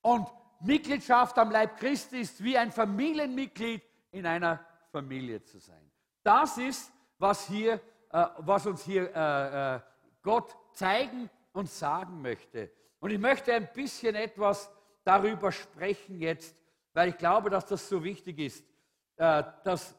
Und 0.00 0.28
Mitgliedschaft 0.60 1.38
am 1.38 1.50
Leib 1.50 1.78
Christi 1.78 2.20
ist 2.20 2.42
wie 2.42 2.56
ein 2.56 2.72
Familienmitglied 2.72 3.82
in 4.10 4.26
einer 4.26 4.64
Familie 4.90 5.42
zu 5.42 5.58
sein. 5.58 5.90
Das 6.22 6.58
ist, 6.58 6.92
was, 7.18 7.46
hier, 7.46 7.74
äh, 8.10 8.26
was 8.38 8.66
uns 8.66 8.84
hier 8.84 9.14
äh, 9.14 9.76
äh 9.76 9.80
Gott 10.22 10.54
zeigen 10.74 11.30
und 11.52 11.70
sagen 11.70 12.20
möchte. 12.20 12.70
Und 13.00 13.10
ich 13.10 13.18
möchte 13.18 13.54
ein 13.54 13.68
bisschen 13.72 14.14
etwas 14.14 14.70
darüber 15.04 15.52
sprechen 15.52 16.20
jetzt, 16.20 16.60
weil 16.92 17.10
ich 17.10 17.16
glaube, 17.16 17.48
dass 17.50 17.66
das 17.66 17.88
so 17.88 18.02
wichtig 18.02 18.38
ist, 18.38 18.64
äh, 19.16 19.42
dass 19.64 19.94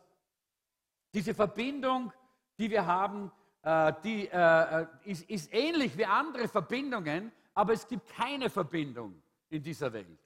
diese 1.13 1.33
Verbindung, 1.33 2.13
die 2.57 2.69
wir 2.69 2.85
haben, 2.85 3.31
äh, 3.63 3.93
die 4.03 4.27
äh, 4.27 4.85
ist, 5.05 5.29
ist 5.29 5.53
ähnlich 5.53 5.97
wie 5.97 6.05
andere 6.05 6.47
Verbindungen, 6.47 7.31
aber 7.53 7.73
es 7.73 7.87
gibt 7.87 8.07
keine 8.09 8.49
Verbindung 8.49 9.21
in 9.49 9.63
dieser 9.63 9.91
Welt, 9.91 10.19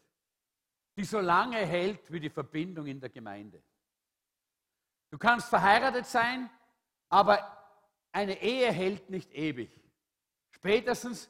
die 0.96 1.06
so 1.06 1.20
lange 1.20 1.58
hält 1.58 2.12
wie 2.12 2.20
die 2.20 2.30
Verbindung 2.30 2.86
in 2.86 3.00
der 3.00 3.10
Gemeinde. 3.10 3.62
Du 5.10 5.18
kannst 5.18 5.50
verheiratet 5.50 6.06
sein, 6.06 6.50
aber 7.10 7.40
eine 8.12 8.42
Ehe 8.42 8.72
hält 8.72 9.10
nicht 9.10 9.32
ewig. 9.34 9.70
Spätestens, 10.52 11.30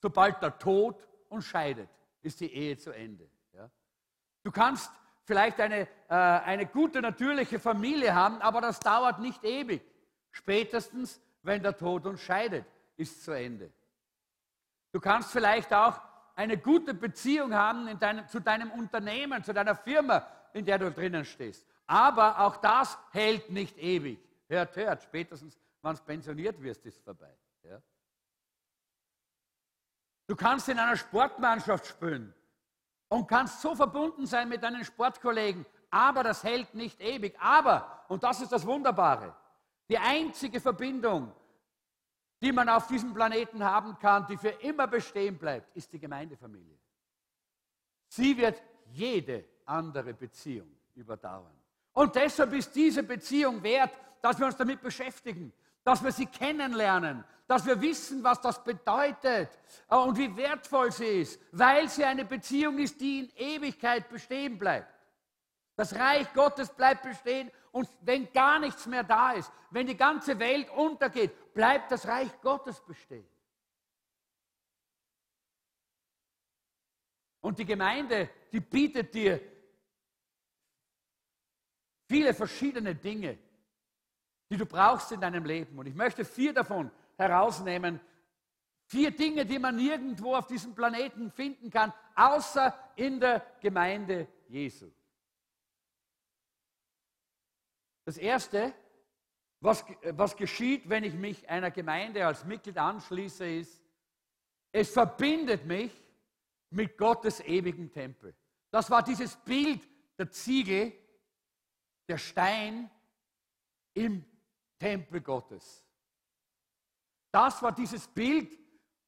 sobald 0.00 0.42
der 0.42 0.58
Tod 0.58 1.06
uns 1.28 1.46
scheidet, 1.46 1.88
ist 2.22 2.40
die 2.40 2.52
Ehe 2.52 2.76
zu 2.76 2.92
Ende. 2.92 3.28
Ja? 3.52 3.70
Du 4.42 4.50
kannst 4.50 4.90
vielleicht 5.24 5.60
eine, 5.60 5.88
äh, 6.08 6.14
eine 6.14 6.66
gute 6.66 7.00
natürliche 7.00 7.58
Familie 7.58 8.14
haben, 8.14 8.40
aber 8.40 8.60
das 8.60 8.80
dauert 8.80 9.18
nicht 9.20 9.42
ewig. 9.44 9.82
Spätestens, 10.30 11.20
wenn 11.42 11.62
der 11.62 11.76
Tod 11.76 12.06
uns 12.06 12.20
scheidet, 12.20 12.66
ist 12.96 13.24
zu 13.24 13.32
Ende. 13.32 13.72
Du 14.92 15.00
kannst 15.00 15.32
vielleicht 15.32 15.72
auch 15.72 16.00
eine 16.36 16.58
gute 16.58 16.94
Beziehung 16.94 17.52
haben 17.54 17.98
deinem, 17.98 18.28
zu 18.28 18.40
deinem 18.40 18.70
Unternehmen, 18.70 19.42
zu 19.42 19.52
deiner 19.52 19.74
Firma, 19.74 20.24
in 20.52 20.64
der 20.64 20.78
du 20.78 20.90
drinnen 20.90 21.24
stehst. 21.24 21.66
Aber 21.86 22.38
auch 22.40 22.58
das 22.58 22.96
hält 23.10 23.50
nicht 23.50 23.76
ewig. 23.78 24.20
Hört, 24.48 24.76
hört, 24.76 25.02
spätestens, 25.02 25.58
wenn 25.82 25.96
du 25.96 26.02
pensioniert 26.02 26.62
wirst, 26.62 26.84
ist 26.84 26.98
es 26.98 27.02
vorbei. 27.02 27.34
Ja? 27.64 27.80
Du 30.26 30.36
kannst 30.36 30.68
in 30.68 30.78
einer 30.78 30.96
Sportmannschaft 30.96 31.86
spielen 31.86 32.34
und 33.08 33.26
kannst 33.26 33.62
so 33.62 33.74
verbunden 33.74 34.26
sein 34.26 34.48
mit 34.48 34.62
deinen 34.62 34.84
Sportkollegen, 34.84 35.64
aber 35.90 36.22
das 36.22 36.44
hält 36.44 36.74
nicht 36.74 37.00
ewig. 37.00 37.34
Aber, 37.40 38.04
und 38.08 38.22
das 38.22 38.42
ist 38.42 38.52
das 38.52 38.66
Wunderbare, 38.66 39.34
die 39.88 39.98
einzige 39.98 40.60
Verbindung, 40.60 41.32
die 42.40 42.52
man 42.52 42.68
auf 42.68 42.86
diesem 42.86 43.14
Planeten 43.14 43.64
haben 43.64 43.98
kann, 43.98 44.26
die 44.26 44.36
für 44.36 44.48
immer 44.48 44.86
bestehen 44.86 45.38
bleibt, 45.38 45.74
ist 45.76 45.92
die 45.92 45.98
Gemeindefamilie. 45.98 46.78
Sie 48.08 48.36
wird 48.36 48.62
jede 48.92 49.44
andere 49.64 50.14
Beziehung 50.14 50.68
überdauern. 50.94 51.54
Und 51.92 52.14
deshalb 52.14 52.52
ist 52.52 52.74
diese 52.74 53.02
Beziehung 53.02 53.62
wert, 53.62 53.90
dass 54.20 54.38
wir 54.38 54.46
uns 54.46 54.56
damit 54.56 54.80
beschäftigen, 54.80 55.52
dass 55.82 56.02
wir 56.02 56.12
sie 56.12 56.26
kennenlernen, 56.26 57.24
dass 57.46 57.64
wir 57.64 57.80
wissen, 57.80 58.22
was 58.22 58.40
das 58.40 58.62
bedeutet 58.62 59.48
äh, 59.88 59.94
und 59.94 60.18
wie 60.18 60.36
wertvoll 60.36 60.90
sie 60.90 61.20
ist, 61.22 61.40
weil 61.52 61.88
sie 61.88 62.04
eine 62.04 62.24
Beziehung 62.24 62.78
ist, 62.78 63.00
die 63.00 63.20
in 63.20 63.30
Ewigkeit 63.36 64.08
bestehen 64.08 64.58
bleibt. 64.58 64.92
Das 65.76 65.94
Reich 65.94 66.32
Gottes 66.32 66.70
bleibt 66.70 67.02
bestehen 67.02 67.50
und 67.70 67.88
wenn 68.00 68.32
gar 68.32 68.58
nichts 68.58 68.86
mehr 68.86 69.04
da 69.04 69.32
ist, 69.32 69.52
wenn 69.70 69.86
die 69.86 69.96
ganze 69.96 70.38
Welt 70.38 70.70
untergeht, 70.70 71.32
bleibt 71.56 71.90
das 71.90 72.06
Reich 72.06 72.30
Gottes 72.42 72.78
bestehen. 72.80 73.26
Und 77.40 77.58
die 77.58 77.64
Gemeinde, 77.64 78.28
die 78.52 78.60
bietet 78.60 79.14
dir 79.14 79.40
viele 82.06 82.34
verschiedene 82.34 82.94
Dinge, 82.94 83.38
die 84.50 84.58
du 84.58 84.66
brauchst 84.66 85.12
in 85.12 85.20
deinem 85.22 85.46
Leben. 85.46 85.78
Und 85.78 85.86
ich 85.86 85.94
möchte 85.94 86.26
vier 86.26 86.52
davon 86.52 86.90
herausnehmen. 87.16 88.00
Vier 88.84 89.10
Dinge, 89.10 89.46
die 89.46 89.58
man 89.58 89.76
nirgendwo 89.76 90.34
auf 90.36 90.46
diesem 90.46 90.74
Planeten 90.74 91.30
finden 91.30 91.70
kann, 91.70 91.90
außer 92.14 92.78
in 92.96 93.18
der 93.18 93.40
Gemeinde 93.60 94.28
Jesu. 94.48 94.90
Das 98.04 98.18
Erste, 98.18 98.74
was, 99.66 99.84
was 100.12 100.36
geschieht, 100.36 100.88
wenn 100.88 101.02
ich 101.02 101.14
mich 101.14 101.48
einer 101.50 101.72
Gemeinde 101.72 102.24
als 102.24 102.44
Mitglied 102.44 102.78
anschließe, 102.78 103.44
ist, 103.44 103.82
es 104.70 104.90
verbindet 104.90 105.66
mich 105.66 105.92
mit 106.70 106.96
Gottes 106.96 107.40
ewigen 107.40 107.90
Tempel. 107.90 108.34
Das 108.70 108.90
war 108.90 109.02
dieses 109.02 109.34
Bild 109.36 109.80
der 110.16 110.30
Ziegel, 110.30 110.92
der 112.08 112.18
Stein 112.18 112.88
im 113.94 114.24
Tempel 114.78 115.20
Gottes. 115.20 115.84
Das 117.32 117.60
war 117.60 117.72
dieses 117.72 118.06
Bild 118.06 118.56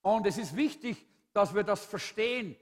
und 0.03 0.27
es 0.27 0.38
ist 0.38 0.57
wichtig, 0.57 1.07
dass 1.33 1.55
wir 1.55 1.62
das 1.62 1.85
verstehen. 1.85 2.57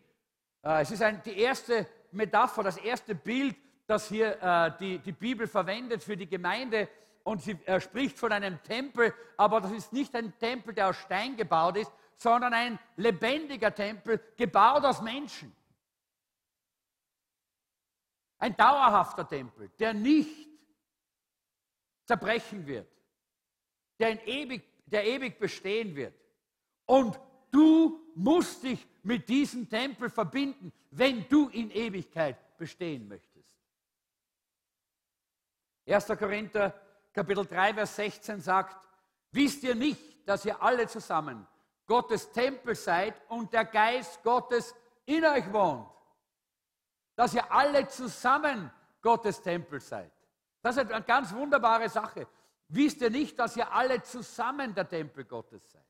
Äh, 0.63 0.83
es 0.83 0.91
ist 0.91 1.03
ein, 1.03 1.23
die 1.23 1.39
erste 1.39 1.89
Metapher, 2.13 2.63
das 2.63 2.77
erste 2.77 3.15
Bild, 3.15 3.57
das 3.87 4.09
hier 4.09 4.43
äh, 4.43 4.77
die, 4.79 4.99
die 4.99 5.13
Bibel 5.13 5.47
verwendet 5.47 6.03
für 6.03 6.17
die 6.17 6.29
Gemeinde. 6.29 6.89
Und 7.27 7.43
sie 7.43 7.59
äh, 7.67 7.81
spricht 7.81 8.21
von 8.21 8.31
einem 8.31 8.63
Tempel, 8.63 9.13
aber 9.37 9.61
das 9.61 9.73
ist 9.73 9.93
nicht 9.93 10.15
ein 10.15 10.39
Tempel, 10.39 10.73
der 10.73 10.91
aus 10.91 10.97
Stein 10.97 11.37
gebaut 11.37 11.77
ist, 11.77 11.91
sondern 12.17 12.55
ein 12.55 12.79
lebendiger 12.95 13.75
Tempel, 13.75 14.23
gebaut 14.37 14.85
aus 14.85 15.03
Menschen. 15.03 15.53
Ein 18.39 18.57
dauerhafter 18.57 19.27
Tempel, 19.27 19.69
der 19.77 19.93
nicht 19.93 20.49
zerbrechen 22.05 22.65
wird, 22.65 22.89
der, 23.99 24.25
ewig, 24.25 24.63
der 24.87 25.05
ewig 25.05 25.41
bestehen 25.41 25.97
wird. 25.97 26.15
Und 26.85 27.19
du 27.51 28.07
musst 28.15 28.63
dich 28.63 28.87
mit 29.03 29.29
diesem 29.29 29.69
Tempel 29.69 30.11
verbinden, 30.11 30.73
wenn 30.93 31.29
du 31.29 31.49
in 31.49 31.73
Ewigkeit 31.73 32.57
bestehen 32.57 33.09
möchtest. 33.09 33.59
1. 35.89 36.07
Korinther 36.07 36.86
Kapitel 37.17 37.47
3, 37.47 37.73
Vers 37.73 37.97
16 37.97 38.41
sagt, 38.43 38.87
wisst 39.33 39.63
ihr 39.63 39.75
nicht, 39.75 40.29
dass 40.29 40.45
ihr 40.45 40.61
alle 40.61 40.87
zusammen 40.87 41.47
Gottes 41.87 42.31
Tempel 42.31 42.75
seid 42.75 43.15
und 43.31 43.55
der 43.55 43.65
Geist 43.65 44.23
Gottes 44.23 44.75
in 45.07 45.25
euch 45.25 45.51
wohnt? 45.51 45.89
Dass 47.15 47.33
ihr 47.33 47.51
alle 47.51 47.89
zusammen 47.89 48.71
Gottes 49.01 49.41
Tempel 49.41 49.81
seid. 49.81 50.13
Das 50.61 50.77
ist 50.77 50.93
eine 50.93 51.05
ganz 51.05 51.33
wunderbare 51.33 51.89
Sache. 51.89 52.29
Wisst 52.69 53.01
ihr 53.01 53.09
nicht, 53.09 53.39
dass 53.39 53.57
ihr 53.57 53.73
alle 53.73 54.03
zusammen 54.03 54.75
der 54.75 54.87
Tempel 54.87 55.25
Gottes 55.25 55.71
seid? 55.71 55.87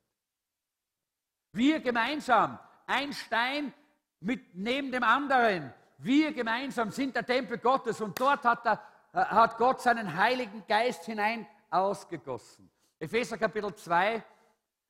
Wir 1.51 1.81
gemeinsam, 1.81 2.57
ein 2.87 3.13
Stein 3.13 3.75
mit, 4.21 4.55
neben 4.55 4.93
dem 4.93 5.03
anderen, 5.03 5.75
wir 5.99 6.33
gemeinsam 6.33 6.93
sind 6.93 7.17
der 7.17 7.27
Tempel 7.27 7.59
Gottes 7.59 8.01
und 8.01 8.21
dort 8.21 8.45
hat 8.45 8.65
der 8.65 8.81
hat 9.25 9.57
Gott 9.57 9.81
seinen 9.81 10.17
Heiligen 10.17 10.65
Geist 10.67 11.05
hinein 11.05 11.47
ausgegossen. 11.71 12.71
Epheser 12.99 13.39
Kapitel 13.39 13.75
2, 13.75 14.23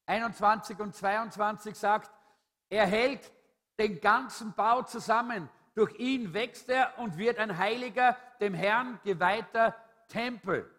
21 0.06 0.78
und 0.80 0.94
22 0.94 1.76
sagt, 1.76 2.10
er 2.68 2.86
hält 2.86 3.32
den 3.78 4.00
ganzen 4.00 4.52
Bau 4.54 4.82
zusammen. 4.82 5.48
Durch 5.74 5.94
ihn 5.98 6.32
wächst 6.32 6.68
er 6.68 6.98
und 6.98 7.18
wird 7.18 7.38
ein 7.38 7.56
heiliger, 7.58 8.16
dem 8.40 8.54
Herrn 8.54 8.98
geweihter 9.04 9.76
Tempel. 10.08 10.70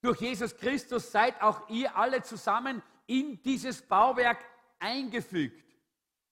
Durch 0.00 0.20
Jesus 0.20 0.56
Christus 0.56 1.10
seid 1.10 1.40
auch 1.42 1.68
ihr 1.68 1.96
alle 1.96 2.22
zusammen 2.22 2.82
in 3.06 3.42
dieses 3.42 3.82
Bauwerk 3.82 4.44
eingefügt, 4.78 5.64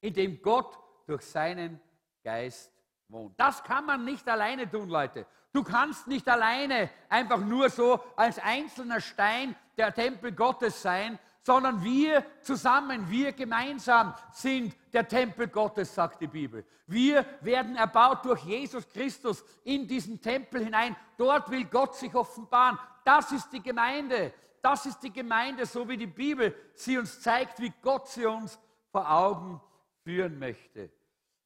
in 0.01 0.13
dem 0.13 0.41
Gott 0.41 0.77
durch 1.05 1.23
seinen 1.23 1.79
Geist 2.23 2.72
wohnt. 3.13 3.39
Das 3.39 3.63
kann 3.63 3.85
man 3.85 4.03
nicht 4.03 4.27
alleine 4.27 4.69
tun, 4.69 4.89
Leute. 4.89 5.25
Du 5.53 5.63
kannst 5.63 6.07
nicht 6.07 6.27
alleine 6.27 6.89
einfach 7.07 7.39
nur 7.39 7.69
so 7.69 8.03
als 8.15 8.39
einzelner 8.39 8.99
Stein 8.99 9.55
der 9.77 9.93
Tempel 9.93 10.31
Gottes 10.31 10.81
sein, 10.81 11.19
sondern 11.43 11.83
wir 11.83 12.25
zusammen, 12.41 13.09
wir 13.09 13.33
gemeinsam 13.33 14.13
sind 14.31 14.75
der 14.91 15.07
Tempel 15.07 15.47
Gottes, 15.47 15.93
sagt 15.93 16.21
die 16.21 16.27
Bibel. 16.27 16.65
Wir 16.87 17.25
werden 17.41 17.75
erbaut 17.75 18.25
durch 18.25 18.43
Jesus 18.43 18.87
Christus 18.89 19.43
in 19.63 19.87
diesen 19.87 20.21
Tempel 20.21 20.63
hinein. 20.63 20.95
Dort 21.17 21.49
will 21.51 21.65
Gott 21.65 21.95
sich 21.95 22.13
offenbaren. 22.15 22.79
Das 23.03 23.31
ist 23.31 23.51
die 23.51 23.61
Gemeinde. 23.61 24.33
Das 24.61 24.85
ist 24.85 24.99
die 25.01 25.11
Gemeinde, 25.11 25.65
so 25.65 25.87
wie 25.87 25.97
die 25.97 26.07
Bibel 26.07 26.55
sie 26.73 26.97
uns 26.97 27.19
zeigt, 27.19 27.59
wie 27.59 27.73
Gott 27.81 28.07
sie 28.07 28.25
uns 28.25 28.57
vor 28.91 29.09
Augen 29.09 29.61
führen 30.03 30.39
möchte. 30.39 30.89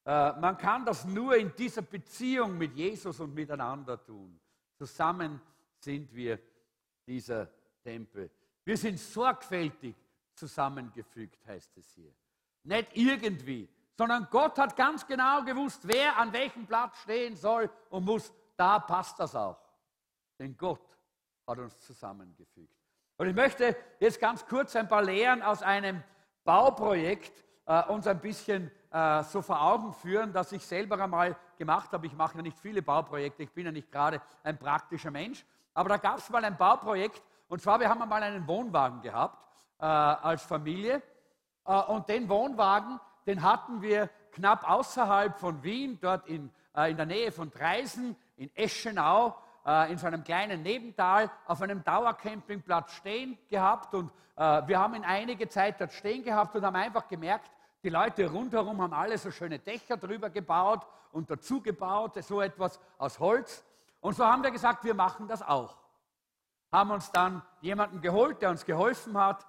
Äh, 0.07 0.39
man 0.39 0.57
kann 0.57 0.85
das 0.85 1.03
nur 1.03 1.35
in 1.35 1.53
dieser 1.53 1.81
Beziehung 1.81 2.57
mit 2.57 2.73
Jesus 2.73 3.19
und 3.19 3.35
miteinander 3.35 4.01
tun. 4.01 4.39
Zusammen 4.77 5.41
sind 5.79 6.15
wir 6.15 6.39
dieser 7.05 7.49
Tempel. 7.83 8.31
Wir 8.63 8.77
sind 8.77 8.97
sorgfältig 8.97 9.95
zusammengefügt, 10.33 11.45
heißt 11.45 11.75
es 11.75 11.91
hier. 11.91 12.13
Nicht 12.63 12.95
irgendwie, 12.95 13.67
sondern 13.97 14.29
Gott 14.31 14.57
hat 14.57 14.77
ganz 14.77 15.05
genau 15.05 15.43
gewusst, 15.43 15.81
wer 15.83 16.17
an 16.17 16.31
welchem 16.31 16.65
Platz 16.65 17.01
stehen 17.01 17.35
soll 17.35 17.69
und 17.89 18.05
muss. 18.05 18.31
Da 18.55 18.79
passt 18.79 19.19
das 19.19 19.35
auch. 19.35 19.59
Denn 20.39 20.55
Gott 20.55 20.97
hat 21.45 21.59
uns 21.59 21.77
zusammengefügt. 21.81 22.73
Und 23.17 23.27
ich 23.27 23.35
möchte 23.35 23.75
jetzt 23.99 24.21
ganz 24.21 24.45
kurz 24.45 24.75
ein 24.77 24.87
paar 24.87 25.03
Lehren 25.03 25.41
aus 25.41 25.61
einem 25.61 26.01
Bauprojekt 26.45 27.43
äh, 27.65 27.83
uns 27.83 28.07
ein 28.07 28.21
bisschen 28.21 28.71
äh, 28.91 29.23
so 29.23 29.41
vor 29.41 29.61
Augen 29.61 29.93
führen, 29.93 30.33
dass 30.33 30.51
ich 30.51 30.65
selber 30.65 31.01
einmal 31.01 31.35
gemacht 31.57 31.91
habe. 31.91 32.07
Ich 32.07 32.13
mache 32.13 32.37
ja 32.37 32.41
nicht 32.41 32.57
viele 32.57 32.81
Bauprojekte, 32.81 33.43
ich 33.43 33.51
bin 33.51 33.65
ja 33.65 33.71
nicht 33.71 33.91
gerade 33.91 34.21
ein 34.43 34.57
praktischer 34.57 35.11
Mensch. 35.11 35.45
Aber 35.73 35.89
da 35.89 35.97
gab 35.97 36.17
es 36.17 36.29
mal 36.29 36.43
ein 36.43 36.57
Bauprojekt, 36.57 37.21
Und 37.49 37.61
zwar, 37.61 37.79
wir 37.79 37.89
haben 37.89 38.01
einmal 38.01 38.23
einen 38.23 38.47
Wohnwagen 38.47 39.01
gehabt 39.01 39.37
äh, 39.79 39.85
als 39.85 40.43
Familie. 40.43 41.01
Äh, 41.65 41.81
und 41.83 42.09
den 42.09 42.27
Wohnwagen, 42.29 42.99
den 43.25 43.41
hatten 43.41 43.81
wir 43.81 44.09
knapp 44.31 44.69
außerhalb 44.69 45.37
von 45.39 45.63
Wien, 45.63 45.97
dort 46.01 46.27
in, 46.27 46.51
äh, 46.75 46.91
in 46.91 46.97
der 46.97 47.05
Nähe 47.05 47.31
von 47.31 47.49
Dreisen, 47.49 48.15
in 48.35 48.53
Eschenau, 48.55 49.35
äh, 49.65 49.91
in 49.91 49.97
so 49.97 50.07
einem 50.07 50.23
kleinen 50.23 50.61
Nebental, 50.61 51.29
auf 51.45 51.61
einem 51.61 51.83
Dauercampingplatz 51.83 52.93
stehen 52.93 53.37
gehabt. 53.49 53.93
Und 53.93 54.11
äh, 54.35 54.67
wir 54.67 54.79
haben 54.79 54.95
ihn 54.95 55.05
einige 55.05 55.47
Zeit 55.47 55.79
dort 55.79 55.93
stehen 55.93 56.23
gehabt 56.23 56.55
und 56.55 56.65
haben 56.65 56.75
einfach 56.75 57.07
gemerkt, 57.07 57.49
die 57.83 57.89
Leute 57.89 58.29
rundherum 58.29 58.81
haben 58.81 58.93
alle 58.93 59.17
so 59.17 59.31
schöne 59.31 59.59
Dächer 59.59 59.97
drüber 59.97 60.29
gebaut 60.29 60.85
und 61.11 61.29
dazu 61.29 61.61
gebaut, 61.61 62.21
so 62.23 62.41
etwas 62.41 62.79
aus 62.97 63.19
Holz. 63.19 63.63
Und 64.01 64.15
so 64.15 64.25
haben 64.25 64.43
wir 64.43 64.51
gesagt, 64.51 64.83
wir 64.83 64.93
machen 64.93 65.27
das 65.27 65.41
auch. 65.41 65.77
Haben 66.71 66.91
uns 66.91 67.11
dann 67.11 67.41
jemanden 67.61 68.01
geholt, 68.01 68.41
der 68.41 68.49
uns 68.49 68.65
geholfen 68.65 69.17
hat 69.17 69.45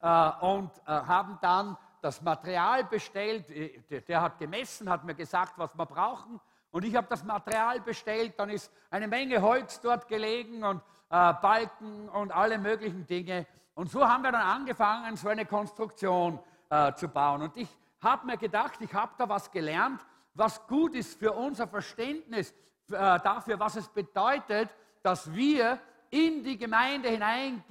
äh, 0.00 0.30
und 0.40 0.70
äh, 0.78 0.90
haben 0.90 1.38
dann 1.40 1.76
das 2.00 2.22
Material 2.22 2.84
bestellt. 2.84 3.50
Äh, 3.50 4.00
der, 4.02 4.22
hat 4.22 4.38
gemessen, 4.38 4.88
hat 4.88 5.04
mir 5.04 5.14
gesagt, 5.14 5.54
was 5.56 5.76
wir 5.76 5.86
brauchen. 5.86 6.40
Und 6.70 6.84
ich 6.84 6.94
habe 6.94 7.08
das 7.10 7.24
Material 7.24 7.80
bestellt. 7.80 8.34
Dann 8.38 8.50
ist 8.50 8.70
eine 8.90 9.08
Menge 9.08 9.42
Holz 9.42 9.80
dort 9.80 10.06
gelegen 10.06 10.62
und 10.62 10.82
äh, 11.10 11.32
Balken 11.34 12.08
und 12.10 12.30
alle 12.30 12.58
möglichen 12.58 13.06
Dinge. 13.06 13.46
Und 13.74 13.90
so 13.90 14.06
haben 14.06 14.22
wir 14.22 14.32
dann 14.32 14.42
angefangen, 14.42 15.16
so 15.16 15.28
eine 15.28 15.46
Konstruktion 15.46 16.38
äh, 16.70 16.94
zu 16.94 17.08
bauen. 17.08 17.42
Und 17.42 17.56
ich 17.56 17.68
habe 18.00 18.26
mir 18.26 18.36
gedacht, 18.36 18.80
ich 18.80 18.94
habe 18.94 19.12
da 19.18 19.28
was 19.28 19.50
gelernt, 19.50 20.00
was 20.34 20.66
gut 20.66 20.94
ist 20.94 21.18
für 21.18 21.32
unser 21.32 21.66
Verständnis 21.68 22.52
äh, 22.88 23.20
dafür, 23.20 23.58
was 23.58 23.76
es 23.76 23.88
bedeutet, 23.88 24.70
dass 25.02 25.32
wir 25.32 25.78
in 26.10 26.42
die 26.42 26.56
Gemeinde 26.56 27.08
hinein 27.08 27.62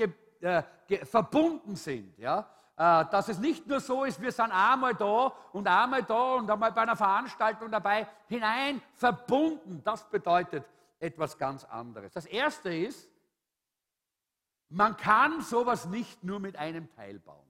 äh, 0.41 0.63
verbunden 1.05 1.75
sind. 1.75 2.17
Ja? 2.17 2.49
Äh, 2.75 3.05
dass 3.11 3.27
es 3.27 3.39
nicht 3.39 3.67
nur 3.67 3.79
so 3.79 4.05
ist, 4.05 4.21
wir 4.21 4.31
sind 4.31 4.51
einmal 4.51 4.95
da 4.95 5.33
und 5.51 5.67
einmal 5.67 6.03
da 6.03 6.35
und 6.35 6.49
einmal 6.49 6.71
bei 6.71 6.81
einer 6.81 6.95
Veranstaltung 6.95 7.69
dabei, 7.69 8.07
hinein 8.27 8.81
verbunden. 8.93 9.81
Das 9.83 10.09
bedeutet 10.09 10.65
etwas 10.99 11.37
ganz 11.37 11.65
anderes. 11.65 12.13
Das 12.13 12.25
Erste 12.25 12.73
ist, 12.73 13.09
man 14.69 14.95
kann 14.95 15.41
sowas 15.41 15.87
nicht 15.87 16.23
nur 16.23 16.39
mit 16.39 16.55
einem 16.55 16.89
Teil 16.95 17.19
bauen. 17.19 17.49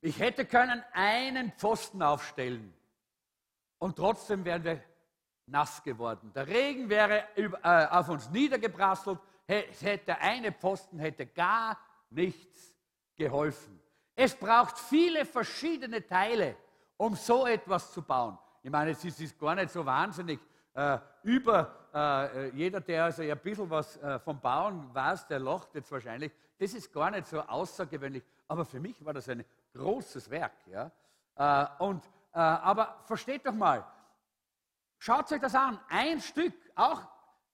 Ich 0.00 0.18
hätte 0.18 0.46
können 0.46 0.82
einen 0.92 1.52
Pfosten 1.52 2.02
aufstellen 2.02 2.72
und 3.78 3.96
trotzdem 3.96 4.44
wären 4.44 4.64
wir 4.64 4.82
nass 5.46 5.82
geworden. 5.82 6.32
Der 6.34 6.46
Regen 6.46 6.88
wäre 6.88 7.24
äh, 7.36 7.86
auf 7.86 8.08
uns 8.08 8.30
niedergeprasselt, 8.30 9.18
hätte 9.46 10.16
eine 10.18 10.52
Pfosten 10.52 10.98
hätte 10.98 11.26
gar 11.26 11.76
nichts 12.08 12.74
geholfen. 13.16 13.80
Es 14.14 14.34
braucht 14.34 14.78
viele 14.78 15.24
verschiedene 15.24 16.06
Teile, 16.06 16.56
um 16.96 17.14
so 17.14 17.46
etwas 17.46 17.92
zu 17.92 18.02
bauen. 18.02 18.38
Ich 18.62 18.70
meine, 18.70 18.92
es 18.92 19.04
ist 19.04 19.38
gar 19.38 19.54
nicht 19.54 19.70
so 19.70 19.84
wahnsinnig 19.84 20.38
äh, 20.74 20.98
über 21.22 21.88
äh, 21.92 22.50
jeder, 22.50 22.80
der 22.80 23.04
also 23.04 23.22
ein 23.22 23.38
bisschen 23.38 23.68
was 23.68 23.96
äh, 23.96 24.18
vom 24.20 24.40
Bauen 24.40 24.94
weiß, 24.94 25.26
der 25.26 25.40
lacht 25.40 25.74
jetzt 25.74 25.90
wahrscheinlich. 25.90 26.32
Das 26.58 26.74
ist 26.74 26.92
gar 26.92 27.10
nicht 27.10 27.26
so 27.26 27.40
außergewöhnlich. 27.40 28.22
Aber 28.46 28.64
für 28.64 28.80
mich 28.80 29.02
war 29.04 29.14
das 29.14 29.28
ein 29.28 29.44
großes 29.72 30.30
Werk. 30.30 30.54
Ja? 30.66 30.90
Äh, 31.36 31.82
und, 31.82 32.04
äh, 32.32 32.38
aber 32.38 33.00
versteht 33.04 33.46
doch 33.46 33.54
mal, 33.54 33.84
schaut 34.98 35.30
euch 35.32 35.40
das 35.40 35.54
an. 35.54 35.78
Ein 35.88 36.20
Stück, 36.20 36.54
auch 36.74 37.02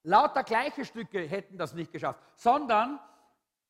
lauter 0.03 0.43
gleiche 0.43 0.85
Stücke 0.85 1.21
hätten 1.21 1.59
das 1.59 1.75
nicht 1.75 1.93
geschafft, 1.93 2.21
sondern 2.35 3.01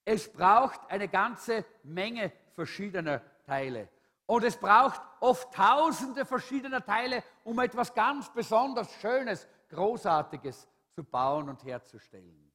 es 0.04 0.32
braucht 0.32 0.80
eine 0.88 1.08
ganze 1.08 1.64
Menge 1.82 2.32
verschiedener 2.54 3.20
Teile. 3.44 3.88
Und 4.26 4.44
es 4.44 4.56
braucht 4.56 5.00
oft 5.20 5.52
tausende 5.54 6.24
verschiedener 6.24 6.84
Teile, 6.84 7.22
um 7.44 7.58
etwas 7.60 7.94
ganz 7.94 8.28
besonders 8.32 8.92
Schönes, 8.94 9.46
Großartiges 9.68 10.68
zu 10.94 11.04
bauen 11.04 11.48
und 11.48 11.64
herzustellen. 11.64 12.52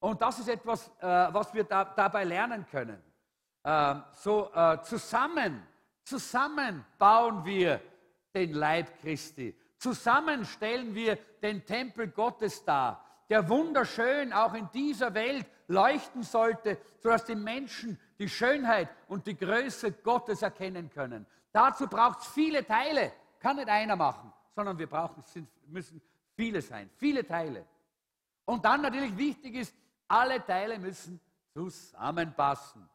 Und 0.00 0.22
das 0.22 0.38
ist 0.38 0.48
etwas, 0.48 0.88
äh, 1.00 1.06
was 1.32 1.52
wir 1.52 1.64
da, 1.64 1.84
dabei 1.84 2.24
lernen 2.24 2.66
können. 2.66 3.02
Ähm, 3.68 4.02
so 4.12 4.50
äh, 4.54 4.80
zusammen, 4.80 5.62
zusammen 6.02 6.86
bauen 6.96 7.44
wir 7.44 7.82
den 8.34 8.54
Leib 8.54 8.98
Christi. 9.02 9.54
Zusammen 9.76 10.46
stellen 10.46 10.94
wir 10.94 11.16
den 11.42 11.66
Tempel 11.66 12.08
Gottes 12.08 12.64
dar, 12.64 13.04
der 13.28 13.46
wunderschön 13.46 14.32
auch 14.32 14.54
in 14.54 14.70
dieser 14.72 15.12
Welt 15.12 15.46
leuchten 15.66 16.22
sollte, 16.22 16.78
sodass 16.98 17.26
die 17.26 17.34
Menschen 17.34 18.00
die 18.18 18.30
Schönheit 18.30 18.88
und 19.06 19.26
die 19.26 19.36
Größe 19.36 19.92
Gottes 19.92 20.40
erkennen 20.40 20.88
können. 20.88 21.26
Dazu 21.52 21.88
braucht 21.88 22.20
es 22.20 22.26
viele 22.28 22.66
Teile. 22.66 23.12
Kann 23.38 23.56
nicht 23.56 23.68
einer 23.68 23.96
machen, 23.96 24.32
sondern 24.54 24.78
wir 24.78 24.86
brauchen, 24.86 25.22
sind, 25.24 25.46
müssen 25.66 26.00
viele 26.34 26.62
sein, 26.62 26.88
viele 26.96 27.26
Teile. 27.26 27.66
Und 28.46 28.64
dann 28.64 28.80
natürlich 28.80 29.14
wichtig 29.18 29.56
ist, 29.56 29.74
alle 30.08 30.42
Teile 30.42 30.78
müssen 30.78 31.20
zusammenpassen. 31.52 32.88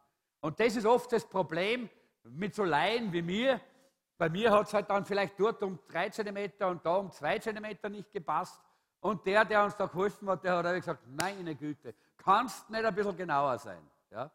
Und 0.44 0.60
das 0.60 0.76
ist 0.76 0.86
oft 0.86 1.10
das 1.14 1.26
Problem 1.26 1.90
mit 2.24 2.54
so 2.54 2.66
Laien 2.66 3.14
wie 3.14 3.22
mir. 3.22 3.62
Bei 4.18 4.28
mir 4.28 4.52
hat 4.52 4.68
es 4.68 4.74
halt 4.74 4.90
dann 4.90 5.06
vielleicht 5.06 5.40
dort 5.40 5.64
um 5.64 5.80
drei 5.88 6.10
Zentimeter 6.10 6.68
und 6.68 6.86
da 6.86 6.96
um 6.98 7.10
zwei 7.12 7.40
Zentimeter 7.40 7.88
nicht 7.88 8.12
gepasst. 8.12 8.60
Und 9.00 9.26
der, 9.26 9.46
der 9.46 9.64
uns 9.64 9.78
da 9.78 9.86
geholfen 9.86 10.30
hat, 10.30 10.44
der 10.44 10.58
hat 10.58 10.76
gesagt, 10.76 11.08
meine 11.08 11.56
Güte, 11.56 11.96
kannst 12.18 12.70
nicht 12.70 12.84
ein 12.84 12.94
bisschen 12.94 13.16
genauer 13.16 13.58
sein. 13.58 13.82
Ja? 14.12 14.30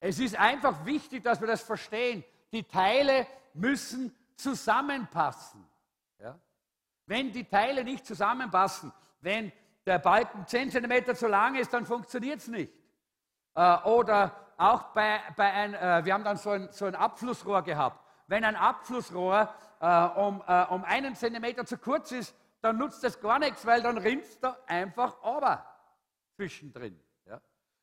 Es 0.00 0.18
ist 0.18 0.34
einfach 0.34 0.86
wichtig, 0.86 1.22
dass 1.22 1.38
wir 1.42 1.48
das 1.48 1.60
verstehen. 1.60 2.24
Die 2.50 2.64
Teile 2.64 3.26
müssen 3.52 4.16
zusammenpassen. 4.36 5.62
Ja? 6.20 6.38
Wenn 7.04 7.32
die 7.32 7.44
Teile 7.44 7.84
nicht 7.84 8.06
zusammenpassen, 8.06 8.94
wenn 9.20 9.52
der 9.84 9.98
Balken 9.98 10.46
10 10.46 10.70
cm 10.70 11.14
zu 11.14 11.28
lang 11.28 11.54
ist, 11.56 11.70
dann 11.70 11.84
funktioniert 11.84 12.38
es 12.38 12.48
nicht. 12.48 12.72
Äh, 13.54 13.76
oder 13.84 14.32
auch 14.56 14.84
bei, 14.94 15.20
bei 15.36 15.52
ein, 15.52 15.74
äh, 15.74 16.04
wir 16.04 16.14
haben 16.14 16.24
dann 16.24 16.36
so 16.36 16.50
ein, 16.50 16.68
so 16.70 16.86
ein 16.86 16.94
Abflussrohr 16.94 17.62
gehabt. 17.62 18.00
Wenn 18.26 18.44
ein 18.44 18.56
Abflussrohr 18.56 19.52
äh, 19.80 20.06
um, 20.18 20.42
äh, 20.46 20.64
um 20.66 20.84
einen 20.84 21.14
Zentimeter 21.14 21.66
zu 21.66 21.76
kurz 21.78 22.12
ist, 22.12 22.34
dann 22.60 22.78
nutzt 22.78 23.04
das 23.04 23.20
gar 23.20 23.38
nichts, 23.38 23.66
weil 23.66 23.82
dann 23.82 23.98
rinnt 23.98 24.24
da 24.42 24.56
einfach 24.66 25.22
aber 25.22 25.64
zwischendrin. 26.36 26.98
Ja? 27.26 27.40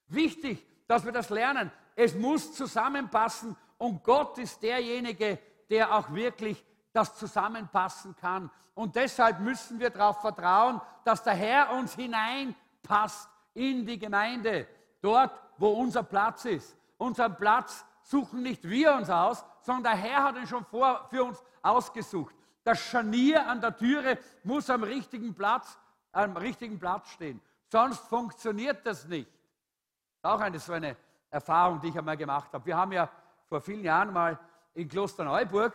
Wichtig, 0.07 0.65
dass 0.87 1.05
wir 1.05 1.11
das 1.11 1.29
lernen. 1.29 1.71
Es 1.95 2.15
muss 2.15 2.53
zusammenpassen 2.53 3.55
und 3.77 4.03
Gott 4.03 4.37
ist 4.39 4.61
derjenige, 4.63 5.37
der 5.69 5.95
auch 5.95 6.11
wirklich 6.11 6.65
das 6.93 7.15
zusammenpassen 7.15 8.15
kann. 8.15 8.49
Und 8.73 8.95
deshalb 8.95 9.39
müssen 9.39 9.79
wir 9.79 9.89
darauf 9.89 10.21
vertrauen, 10.21 10.81
dass 11.03 11.23
der 11.23 11.33
Herr 11.33 11.71
uns 11.71 11.95
hineinpasst 11.95 13.29
in 13.53 13.85
die 13.85 13.99
Gemeinde, 13.99 14.67
dort, 15.01 15.31
wo 15.57 15.69
unser 15.69 16.03
Platz 16.03 16.45
ist. 16.45 16.77
Unseren 16.97 17.35
Platz 17.35 17.85
suchen 18.03 18.41
nicht 18.43 18.67
wir 18.67 18.93
uns 18.93 19.09
aus, 19.09 19.43
sondern 19.61 19.83
der 19.83 20.01
Herr 20.01 20.23
hat 20.23 20.35
ihn 20.37 20.47
schon 20.47 20.65
vor, 20.65 21.07
für 21.09 21.23
uns 21.23 21.43
ausgesucht. 21.61 22.35
Das 22.63 22.79
Scharnier 22.79 23.47
an 23.47 23.59
der 23.61 23.75
Türe 23.75 24.19
muss 24.43 24.69
am 24.69 24.83
richtigen 24.83 25.33
Platz, 25.33 25.77
am 26.11 26.37
richtigen 26.37 26.79
Platz 26.79 27.09
stehen. 27.09 27.41
Sonst 27.67 27.99
funktioniert 28.07 28.85
das 28.85 29.07
nicht. 29.07 29.31
Auch 30.21 30.39
eine 30.39 30.59
so 30.59 30.73
eine 30.73 30.95
Erfahrung, 31.29 31.79
die 31.79 31.87
ich 31.87 31.97
einmal 31.97 32.17
gemacht 32.17 32.53
habe. 32.53 32.65
Wir 32.65 32.77
haben 32.77 32.91
ja 32.91 33.09
vor 33.47 33.61
vielen 33.61 33.83
Jahren 33.83 34.13
mal 34.13 34.37
in 34.73 34.87
Klosterneuburg 34.87 35.73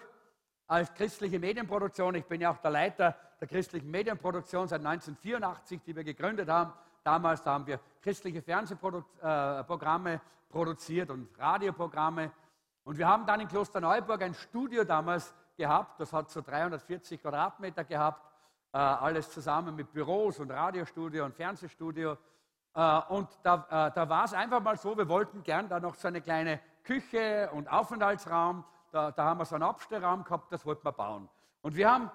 als 0.69 0.93
christliche 0.95 1.39
Medienproduktion, 1.39 2.15
ich 2.17 2.25
bin 2.25 2.41
ja 2.41 2.51
auch 2.51 2.59
der 2.59 2.71
Leiter 2.71 3.17
der 3.41 3.49
christlichen 3.49 3.91
Medienproduktion 3.91 4.67
seit 4.67 4.85
1984, 4.85 5.81
die 5.85 5.95
wir 5.95 6.05
gegründet 6.05 6.49
haben. 6.49 6.73
Damals 7.07 7.41
da 7.41 7.53
haben 7.53 7.69
wir 7.69 7.79
christliche 8.03 8.43
Fernsehprogramme 8.43 10.21
produziert 10.49 11.09
und 11.09 11.29
Radioprogramme. 11.39 12.33
Und 12.83 12.99
wir 12.99 13.07
haben 13.07 13.25
dann 13.25 13.39
in 13.39 13.47
Klosterneuburg 13.47 14.23
ein 14.23 14.35
Studio 14.35 14.83
damals 14.83 15.33
gehabt, 15.57 16.01
das 16.01 16.13
hat 16.13 16.29
so 16.31 16.41
340 16.43 17.23
Quadratmeter 17.23 17.85
gehabt, 17.85 18.29
äh, 18.73 18.79
alles 18.79 19.31
zusammen 19.31 19.77
mit 19.77 19.93
Büros 19.93 20.41
und 20.41 20.51
Radiostudio 20.51 21.25
und 21.25 21.37
Fernsehstudio. 21.37 22.19
Äh, 22.75 23.01
und 23.09 23.29
da, 23.45 23.55
äh, 23.71 23.95
da 23.95 24.09
war 24.09 24.25
es 24.25 24.35
einfach 24.35 24.61
mal 24.61 24.77
so, 24.77 24.99
wir 24.99 25.09
wollten 25.09 25.45
gern 25.45 25.69
da 25.69 25.79
noch 25.79 25.95
so 25.95 26.09
eine 26.09 26.21
kleine 26.21 26.59
Küche 26.83 27.49
und 27.53 27.71
Aufenthaltsraum, 27.71 28.65
da, 28.91 29.13
da 29.13 29.25
haben 29.27 29.39
wir 29.39 29.45
so 29.45 29.55
einen 29.55 29.63
Abstellraum 29.63 30.25
gehabt, 30.25 30.51
das 30.51 30.67
wollten 30.67 30.85
wir 30.85 30.91
bauen. 30.91 31.29
Und 31.63 31.77
wir 31.77 31.89
haben 31.89 32.11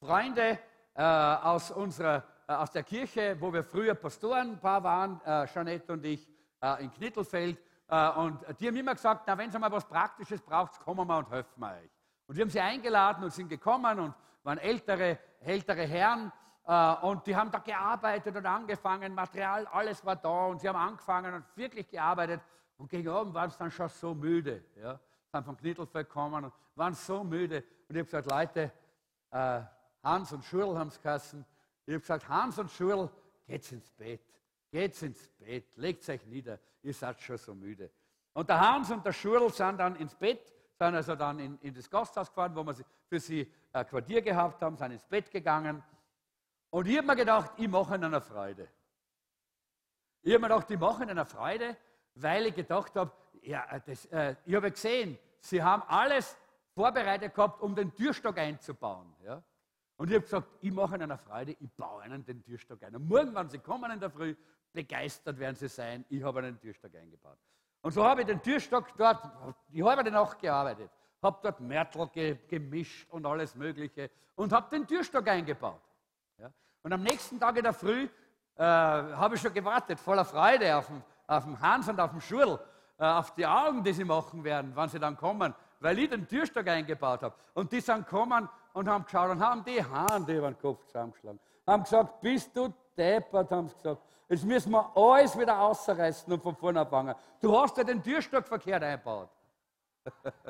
Freunde 0.00 0.58
aus, 0.94 1.70
unserer, 1.70 2.24
aus 2.56 2.70
der 2.70 2.82
Kirche, 2.82 3.36
wo 3.38 3.52
wir 3.52 3.62
früher 3.62 3.94
Pastorenpaar 3.94 4.82
waren, 4.82 5.20
äh, 5.24 5.46
Jeanette 5.46 5.92
und 5.92 6.04
ich, 6.04 6.26
in 6.80 6.90
Knittelfeld, 6.90 7.56
und 8.16 8.44
die 8.58 8.66
haben 8.66 8.76
immer 8.76 8.94
gesagt, 8.94 9.22
na, 9.28 9.38
wenn 9.38 9.48
ihr 9.48 9.58
mal 9.60 9.70
was 9.70 9.86
Praktisches 9.86 10.42
braucht, 10.42 10.80
kommen 10.80 11.06
wir 11.06 11.18
und 11.18 11.30
helfen 11.30 11.60
wir 11.60 11.70
euch. 11.70 11.90
Und 12.26 12.36
wir 12.36 12.42
haben 12.42 12.50
sie 12.50 12.60
eingeladen 12.60 13.24
und 13.24 13.32
sind 13.32 13.48
gekommen 13.48 13.98
und 14.00 14.14
waren 14.42 14.58
ältere, 14.58 15.18
ältere 15.40 15.86
Herren. 15.86 16.30
Äh, 16.66 16.94
und 17.02 17.26
die 17.26 17.34
haben 17.34 17.50
da 17.50 17.58
gearbeitet 17.58 18.36
und 18.36 18.44
angefangen, 18.44 19.14
Material, 19.14 19.66
alles 19.68 20.04
war 20.04 20.16
da 20.16 20.46
und 20.46 20.60
sie 20.60 20.68
haben 20.68 20.76
angefangen 20.76 21.34
und 21.34 21.44
wirklich 21.56 21.88
gearbeitet. 21.88 22.42
Und 22.76 22.90
gegen 22.90 23.08
Abend 23.08 23.32
waren 23.32 23.50
sie 23.50 23.58
dann 23.58 23.70
schon 23.70 23.88
so 23.88 24.14
müde. 24.14 24.62
Ja? 24.76 25.00
Sind 25.32 25.44
vom 25.44 25.56
Knittelfeld 25.56 26.06
gekommen 26.06 26.44
und 26.44 26.52
waren 26.74 26.92
so 26.92 27.24
müde. 27.24 27.64
Und 27.88 27.96
ich 27.96 28.00
habe 28.00 28.04
gesagt, 28.04 28.30
Leute, 28.30 28.72
äh, 29.30 29.62
Hans 30.02 30.32
und 30.32 30.44
Schurl 30.44 30.78
haben 30.78 30.88
es 30.88 31.00
geheißen. 31.00 31.44
Ich 31.88 31.94
habe 31.94 32.00
gesagt, 32.00 32.28
Hans 32.28 32.58
und 32.58 32.70
Schurl, 32.70 33.08
geht's 33.46 33.72
ins 33.72 33.88
Bett. 33.88 34.20
Geht's 34.70 35.00
ins 35.00 35.26
Bett, 35.38 35.74
legt 35.76 36.06
euch 36.10 36.26
nieder, 36.26 36.58
ihr 36.82 36.92
seid 36.92 37.18
schon 37.18 37.38
so 37.38 37.54
müde. 37.54 37.90
Und 38.34 38.50
der 38.50 38.60
Hans 38.60 38.90
und 38.90 39.06
der 39.06 39.14
Schurl 39.14 39.50
sind 39.50 39.78
dann 39.78 39.96
ins 39.96 40.14
Bett, 40.14 40.52
sind 40.78 40.94
also 40.94 41.16
dann 41.16 41.38
in, 41.38 41.58
in 41.62 41.72
das 41.72 41.88
Gasthaus 41.88 42.28
gefahren, 42.28 42.54
wo 42.54 42.62
wir 42.62 42.74
für 43.06 43.18
sie 43.18 43.50
ein 43.72 43.86
Quartier 43.86 44.20
gehabt 44.20 44.60
haben, 44.60 44.76
sind 44.76 44.92
ins 44.92 45.06
Bett 45.06 45.30
gegangen. 45.30 45.82
Und 46.68 46.86
ich 46.86 46.98
habe 46.98 47.06
mir 47.06 47.16
gedacht, 47.16 47.52
ich 47.56 47.68
mache 47.68 47.94
ihnen 47.94 48.04
eine 48.04 48.20
Freude. 48.20 48.68
Ich 50.20 50.34
habe 50.34 50.42
mir 50.42 50.48
gedacht, 50.48 50.70
ich 50.70 50.78
mache 50.78 51.04
ihnen 51.04 51.12
eine 51.12 51.24
Freude, 51.24 51.74
weil 52.16 52.48
ich 52.48 52.54
gedacht 52.54 52.94
habe, 52.96 53.12
ja, 53.40 53.66
das, 53.78 54.04
äh, 54.06 54.36
ich 54.44 54.54
habe 54.54 54.70
gesehen, 54.70 55.18
sie 55.40 55.62
haben 55.62 55.82
alles 55.86 56.36
vorbereitet 56.74 57.34
gehabt, 57.34 57.62
um 57.62 57.74
den 57.74 57.94
Türstock 57.94 58.36
einzubauen. 58.36 59.16
Ja? 59.24 59.42
Und 59.98 60.10
ich 60.10 60.14
habe 60.14 60.22
gesagt, 60.22 60.48
ich 60.60 60.72
mache 60.72 60.94
ihnen 60.94 61.10
eine 61.10 61.18
Freude, 61.18 61.56
ich 61.58 61.70
baue 61.72 62.04
ihnen 62.06 62.24
den 62.24 62.42
Türstock 62.44 62.82
ein. 62.84 62.94
Und 62.94 63.08
morgen, 63.08 63.34
wenn 63.34 63.48
sie 63.48 63.58
kommen 63.58 63.90
in 63.90 63.98
der 63.98 64.10
Früh, 64.10 64.34
begeistert 64.72 65.38
werden 65.38 65.56
sie 65.56 65.68
sein, 65.68 66.04
ich 66.08 66.22
habe 66.22 66.38
einen 66.38 66.58
Türstock 66.58 66.94
eingebaut. 66.94 67.36
Und 67.82 67.90
so 67.92 68.04
habe 68.04 68.20
ich 68.20 68.26
den 68.28 68.40
Türstock 68.40 68.96
dort 68.96 69.28
die 69.68 69.82
halbe 69.82 70.08
Nacht 70.08 70.38
gearbeitet, 70.38 70.88
habe 71.20 71.38
dort 71.42 71.60
Mörtel 71.60 72.08
ge 72.12 72.38
gemischt 72.46 73.10
und 73.10 73.26
alles 73.26 73.56
Mögliche 73.56 74.08
und 74.36 74.52
habe 74.52 74.70
den 74.70 74.86
Türstock 74.86 75.26
eingebaut. 75.26 75.82
Ja? 76.38 76.52
Und 76.82 76.92
am 76.92 77.02
nächsten 77.02 77.40
Tag 77.40 77.56
in 77.56 77.64
der 77.64 77.72
Früh 77.72 78.08
äh, 78.54 78.62
habe 78.62 79.34
ich 79.34 79.40
schon 79.40 79.52
gewartet, 79.52 79.98
voller 79.98 80.24
Freude 80.24 80.76
auf 80.76 80.86
den, 80.86 81.02
auf 81.26 81.44
den 81.44 81.60
Hans 81.60 81.88
und 81.88 81.98
auf 81.98 82.12
den 82.12 82.20
Schurl, 82.20 82.60
äh, 82.98 83.04
auf 83.04 83.34
die 83.34 83.46
Augen, 83.46 83.82
die 83.82 83.92
sie 83.92 84.04
machen 84.04 84.44
werden, 84.44 84.70
wann 84.74 84.88
sie 84.88 85.00
dann 85.00 85.16
kommen, 85.16 85.52
weil 85.80 85.98
ich 85.98 86.08
den 86.08 86.26
Türstock 86.28 86.68
eingebaut 86.68 87.22
habe. 87.22 87.34
Und 87.54 87.72
die 87.72 87.80
sind 87.80 88.04
gekommen 88.04 88.48
und 88.78 88.88
haben 88.88 89.04
geschaut 89.04 89.30
und 89.30 89.40
haben 89.40 89.64
die 89.64 89.82
Hände 89.84 90.36
über 90.36 90.50
den 90.50 90.58
Kopf 90.58 90.86
zusammengeschlagen. 90.86 91.40
Haben 91.66 91.82
gesagt, 91.82 92.20
bist 92.20 92.56
du 92.56 92.72
deppert, 92.96 93.50
haben 93.50 93.68
sie 93.68 93.74
gesagt. 93.74 94.02
Jetzt 94.28 94.44
müssen 94.44 94.70
wir 94.70 94.96
alles 94.96 95.36
wieder 95.36 95.58
ausreißen 95.58 96.32
und 96.32 96.40
von 96.40 96.54
vorne 96.54 96.80
anfangen. 96.80 97.14
Du 97.40 97.58
hast 97.58 97.76
ja 97.76 97.82
den 97.82 98.02
Türstock 98.02 98.46
verkehrt 98.46 98.82
eingebaut. 98.82 99.30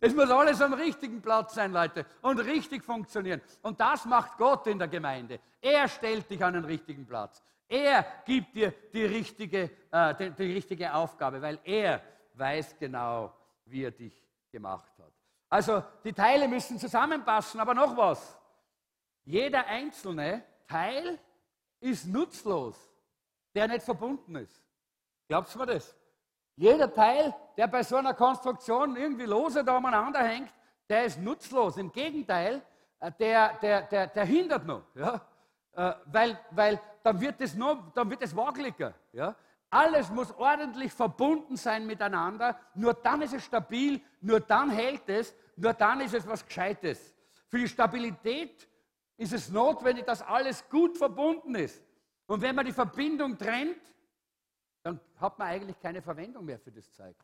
Es 0.00 0.12
muss 0.12 0.28
alles 0.28 0.60
am 0.60 0.74
richtigen 0.74 1.22
Platz 1.22 1.54
sein, 1.54 1.72
Leute, 1.72 2.04
und 2.20 2.40
richtig 2.40 2.82
funktionieren. 2.82 3.40
Und 3.62 3.78
das 3.78 4.04
macht 4.04 4.36
Gott 4.36 4.66
in 4.66 4.80
der 4.80 4.88
Gemeinde. 4.88 5.38
Er 5.60 5.86
stellt 5.86 6.28
dich 6.28 6.44
an 6.44 6.54
den 6.54 6.64
richtigen 6.64 7.06
Platz. 7.06 7.40
Er 7.68 8.04
gibt 8.24 8.56
dir 8.56 8.74
die 8.92 9.04
richtige, 9.04 9.70
äh, 9.92 10.14
die, 10.16 10.30
die 10.32 10.52
richtige 10.54 10.92
Aufgabe, 10.92 11.40
weil 11.40 11.60
er 11.62 12.02
weiß 12.34 12.76
genau, 12.80 13.32
wie 13.64 13.84
er 13.84 13.92
dich 13.92 14.12
gemacht 14.50 14.92
hat. 14.98 15.15
Also 15.56 15.82
die 16.04 16.12
Teile 16.12 16.48
müssen 16.48 16.78
zusammenpassen, 16.78 17.58
aber 17.60 17.72
noch 17.72 17.96
was. 17.96 18.38
Jeder 19.24 19.66
einzelne 19.66 20.42
Teil 20.68 21.18
ist 21.80 22.06
nutzlos, 22.06 22.76
der 23.54 23.66
nicht 23.66 23.82
verbunden 23.82 24.36
ist. 24.36 24.62
Glaubst 25.26 25.54
du 25.54 25.58
mir 25.58 25.64
das? 25.64 25.96
Jeder 26.56 26.92
Teil, 26.92 27.34
der 27.56 27.68
bei 27.68 27.82
so 27.82 27.96
einer 27.96 28.12
Konstruktion 28.12 28.96
irgendwie 28.96 29.24
lose 29.24 29.64
da 29.64 29.78
umeinander 29.78 30.22
hängt, 30.22 30.52
der 30.90 31.06
ist 31.06 31.22
nutzlos. 31.22 31.78
Im 31.78 31.90
Gegenteil, 31.90 32.60
äh, 33.00 33.10
der, 33.18 33.54
der, 33.54 33.80
der, 33.80 34.08
der 34.08 34.24
hindert 34.26 34.66
noch. 34.66 34.82
Ja? 34.94 35.22
Äh, 35.72 35.94
weil, 36.04 36.38
weil 36.50 36.78
dann 37.02 37.18
wird 37.18 37.40
es 37.40 37.54
noch, 37.54 37.94
dann 37.94 38.10
wird 38.10 38.20
es 38.20 38.36
wageliger. 38.36 38.92
Ja? 39.10 39.34
Alles 39.70 40.10
muss 40.10 40.30
ordentlich 40.32 40.92
verbunden 40.92 41.56
sein 41.56 41.86
miteinander. 41.86 42.60
Nur 42.74 42.92
dann 42.92 43.22
ist 43.22 43.32
es 43.32 43.42
stabil, 43.42 44.02
nur 44.20 44.40
dann 44.40 44.68
hält 44.68 45.08
es, 45.08 45.34
nur 45.56 45.72
dann 45.72 46.00
ist 46.00 46.14
es 46.14 46.26
was 46.26 46.44
Gescheites. 46.44 47.14
Für 47.48 47.58
die 47.58 47.68
Stabilität 47.68 48.68
ist 49.16 49.32
es 49.32 49.48
notwendig, 49.48 50.04
dass 50.04 50.22
alles 50.22 50.68
gut 50.68 50.96
verbunden 50.96 51.54
ist. 51.54 51.82
Und 52.26 52.42
wenn 52.42 52.54
man 52.54 52.66
die 52.66 52.72
Verbindung 52.72 53.38
trennt, 53.38 53.80
dann 54.82 55.00
hat 55.16 55.38
man 55.38 55.48
eigentlich 55.48 55.78
keine 55.80 56.02
Verwendung 56.02 56.44
mehr 56.44 56.58
für 56.58 56.70
das 56.70 56.92
Zeug, 56.92 57.16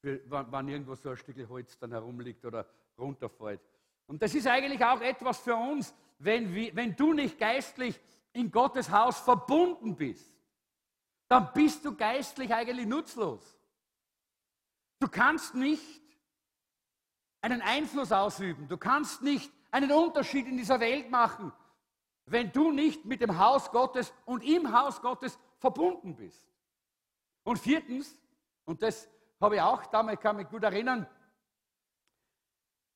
für, 0.00 0.20
wann, 0.26 0.68
irgendwo 0.68 0.94
so 0.94 1.10
ein 1.10 1.16
Stück 1.16 1.36
Holz 1.48 1.76
dann 1.78 1.90
herumliegt 1.92 2.44
oder 2.44 2.66
runterfällt. 2.98 3.60
Und 4.06 4.22
das 4.22 4.34
ist 4.34 4.46
eigentlich 4.46 4.84
auch 4.84 5.00
etwas 5.00 5.38
für 5.40 5.56
uns, 5.56 5.94
wenn, 6.18 6.54
wenn 6.54 6.94
du 6.94 7.12
nicht 7.12 7.38
geistlich 7.38 8.00
in 8.32 8.50
Gottes 8.50 8.90
Haus 8.90 9.18
verbunden 9.18 9.96
bist, 9.96 10.32
dann 11.28 11.52
bist 11.52 11.84
du 11.84 11.96
geistlich 11.96 12.52
eigentlich 12.54 12.86
nutzlos. 12.86 13.58
Du 15.00 15.08
kannst 15.08 15.54
nicht 15.54 16.01
einen 17.42 17.60
Einfluss 17.60 18.12
ausüben, 18.12 18.68
du 18.68 18.78
kannst 18.78 19.22
nicht 19.22 19.52
einen 19.70 19.92
Unterschied 19.92 20.46
in 20.46 20.56
dieser 20.56 20.80
Welt 20.80 21.10
machen, 21.10 21.52
wenn 22.26 22.52
du 22.52 22.70
nicht 22.70 23.04
mit 23.04 23.20
dem 23.20 23.38
Haus 23.38 23.70
Gottes 23.70 24.14
und 24.24 24.42
im 24.42 24.72
Haus 24.72 25.02
Gottes 25.02 25.38
verbunden 25.58 26.16
bist. 26.16 26.48
Und 27.42 27.58
viertens, 27.58 28.16
und 28.64 28.82
das 28.82 29.08
habe 29.40 29.56
ich 29.56 29.60
auch 29.60 29.84
damals, 29.86 30.20
kann 30.20 30.36
mich 30.36 30.48
gut 30.48 30.62
erinnern, 30.62 31.06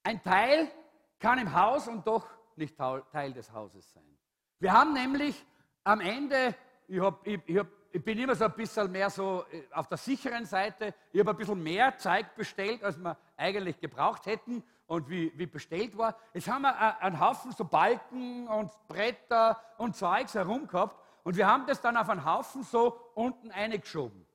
ein 0.05 0.23
Teil 0.23 0.71
kann 1.19 1.39
im 1.39 1.53
Haus 1.53 1.89
und 1.89 2.07
doch 2.07 2.29
nicht 2.55 2.77
Teil 2.77 3.33
des 3.33 3.53
Hauses 3.53 3.93
sein. 3.93 4.19
Wir 4.61 4.73
haben 4.73 4.93
nämlich 4.93 5.45
am 5.83 6.01
Ende, 6.01 6.55
ich, 6.87 7.01
hab, 7.01 7.27
ich, 7.27 7.41
ich, 7.47 7.59
hab, 7.59 7.67
ich 7.97 8.05
bin 8.05 8.19
immer 8.19 8.35
so 8.35 8.45
ein 8.45 8.53
bisschen 8.53 8.93
mehr 8.93 9.09
so 9.09 9.47
äh, 9.51 9.63
auf 9.73 9.89
der 9.89 9.97
sicheren 9.97 10.45
Seite, 10.45 10.95
ich 11.13 11.21
habe 11.21 11.31
ein 11.31 11.37
bisschen 11.39 11.63
mehr 11.63 11.97
Zeug 11.97 12.35
bestellt, 12.35 12.85
als 12.85 12.99
wir 12.99 13.17
eigentlich 13.39 13.81
gebraucht 13.81 14.27
hätten 14.27 14.63
und 14.87 15.09
wie, 15.09 15.33
wie 15.39 15.47
bestellt 15.47 15.97
war. 15.97 16.15
Jetzt 16.35 16.47
haben 16.47 16.63
wir 16.63 17.01
einen 17.01 17.19
Haufen 17.19 17.53
so 17.53 17.65
Balken 17.65 18.49
und 18.49 18.71
Bretter 18.87 19.59
und 19.79 19.97
Zeugs 19.97 20.35
herum 20.35 20.69
gehabt 20.69 21.03
und 21.25 21.37
wir 21.37 21.47
haben 21.47 21.65
das 21.67 21.81
dann 21.81 21.97
auf 21.97 22.11
einen 22.11 22.23
Haufen 22.23 22.65
so 22.65 23.01
unten 23.15 23.51
eingeschoben. 23.51 24.27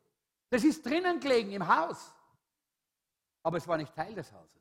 Das 0.49 0.63
ist 0.63 0.83
drinnen 0.83 1.19
gelegen 1.19 1.51
im 1.51 1.67
Haus, 1.67 2.15
aber 3.43 3.57
es 3.57 3.67
war 3.67 3.77
nicht 3.77 3.93
Teil 3.93 4.15
des 4.15 4.33
Hauses. 4.33 4.59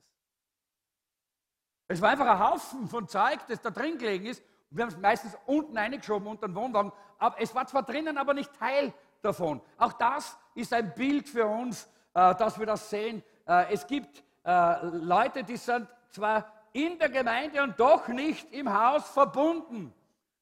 Es 1.88 2.02
war 2.02 2.10
einfach 2.10 2.26
ein 2.26 2.38
Haufen 2.38 2.86
von 2.86 3.08
Zeug, 3.08 3.40
das 3.48 3.62
da 3.62 3.70
drin 3.70 3.96
gelegen 3.96 4.26
ist. 4.26 4.42
Wir 4.70 4.84
haben 4.84 4.90
es 4.90 4.98
meistens 4.98 5.36
unten 5.46 5.76
eingeschoben 5.76 6.28
unter 6.28 6.46
den 6.46 6.54
Wohnwagen. 6.54 6.92
Aber 7.18 7.40
es 7.40 7.54
war 7.54 7.66
zwar 7.66 7.82
drinnen, 7.82 8.16
aber 8.16 8.34
nicht 8.34 8.52
Teil 8.58 8.94
davon. 9.20 9.60
Auch 9.76 9.92
das 9.94 10.38
ist 10.54 10.72
ein 10.72 10.94
Bild 10.94 11.28
für 11.28 11.46
uns, 11.46 11.84
äh, 12.14 12.34
dass 12.36 12.58
wir 12.58 12.66
das 12.66 12.88
sehen. 12.88 13.22
Äh, 13.46 13.72
es 13.72 13.86
gibt 13.86 14.22
äh, 14.44 14.86
Leute, 14.86 15.42
die 15.42 15.56
sind 15.56 15.88
zwar 16.10 16.52
in 16.72 16.98
der 16.98 17.08
Gemeinde 17.08 17.62
und 17.62 17.78
doch 17.78 18.06
nicht 18.08 18.52
im 18.52 18.72
Haus 18.72 19.08
verbunden. 19.10 19.92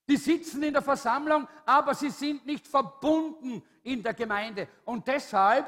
Die 0.08 0.16
sitzen 0.16 0.62
in 0.62 0.72
der 0.72 0.82
Versammlung, 0.82 1.48
aber 1.64 1.94
sie 1.94 2.10
sind 2.10 2.44
nicht 2.46 2.66
verbunden 2.66 3.62
in 3.82 4.02
der 4.02 4.14
Gemeinde. 4.14 4.68
Und 4.84 5.06
deshalb 5.06 5.66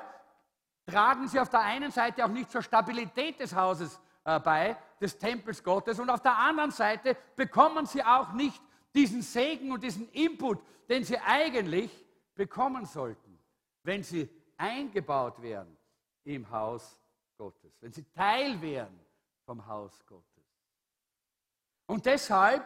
tragen 0.86 1.28
sie 1.28 1.40
auf 1.40 1.48
der 1.48 1.60
einen 1.60 1.90
Seite 1.90 2.24
auch 2.24 2.28
nicht 2.28 2.50
zur 2.50 2.62
Stabilität 2.62 3.40
des 3.40 3.54
Hauses 3.54 3.98
äh, 4.24 4.40
bei, 4.40 4.76
des 5.00 5.18
Tempels 5.18 5.62
Gottes, 5.62 5.98
und 5.98 6.10
auf 6.10 6.20
der 6.20 6.36
anderen 6.36 6.70
Seite 6.70 7.16
bekommen 7.36 7.86
sie 7.86 8.02
auch 8.02 8.32
nicht 8.32 8.60
diesen 8.94 9.22
Segen 9.22 9.72
und 9.72 9.82
diesen 9.82 10.08
Input, 10.10 10.60
den 10.88 11.04
sie 11.04 11.18
eigentlich 11.18 11.90
bekommen 12.34 12.84
sollten, 12.84 13.38
wenn 13.82 14.02
sie 14.02 14.28
eingebaut 14.56 15.40
werden 15.40 15.76
im 16.24 16.48
Haus 16.50 16.98
Gottes, 17.36 17.80
wenn 17.80 17.92
sie 17.92 18.04
Teil 18.10 18.60
werden 18.60 19.00
vom 19.46 19.66
Haus 19.66 20.04
Gottes. 20.06 20.26
Und 21.86 22.06
deshalb 22.06 22.64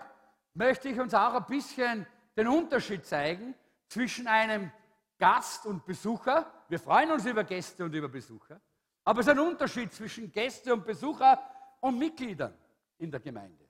möchte 0.55 0.89
ich 0.89 0.99
uns 0.99 1.15
auch 1.15 1.35
ein 1.35 1.47
bisschen 1.47 2.07
den 2.37 2.49
Unterschied 2.49 3.07
zeigen 3.07 3.55
zwischen 3.89 4.27
einem 4.27 4.71
Gast 5.19 5.67
und 5.67 5.85
Besucher. 5.87 6.53
Wir 6.69 6.79
freuen 6.79 7.11
uns 7.13 7.25
über 7.25 7.45
Gäste 7.45 7.85
und 7.85 7.95
über 7.95 8.09
Besucher. 8.09 8.61
Aber 9.05 9.21
es 9.21 9.27
ist 9.27 9.33
ein 9.33 9.39
Unterschied 9.39 9.93
zwischen 9.93 10.33
Gäste 10.33 10.73
und 10.73 10.85
Besucher 10.85 11.39
und 11.81 11.99
Mitgliedern 11.99 12.57
in 12.99 13.11
der 13.11 13.21
Gemeinde. 13.21 13.69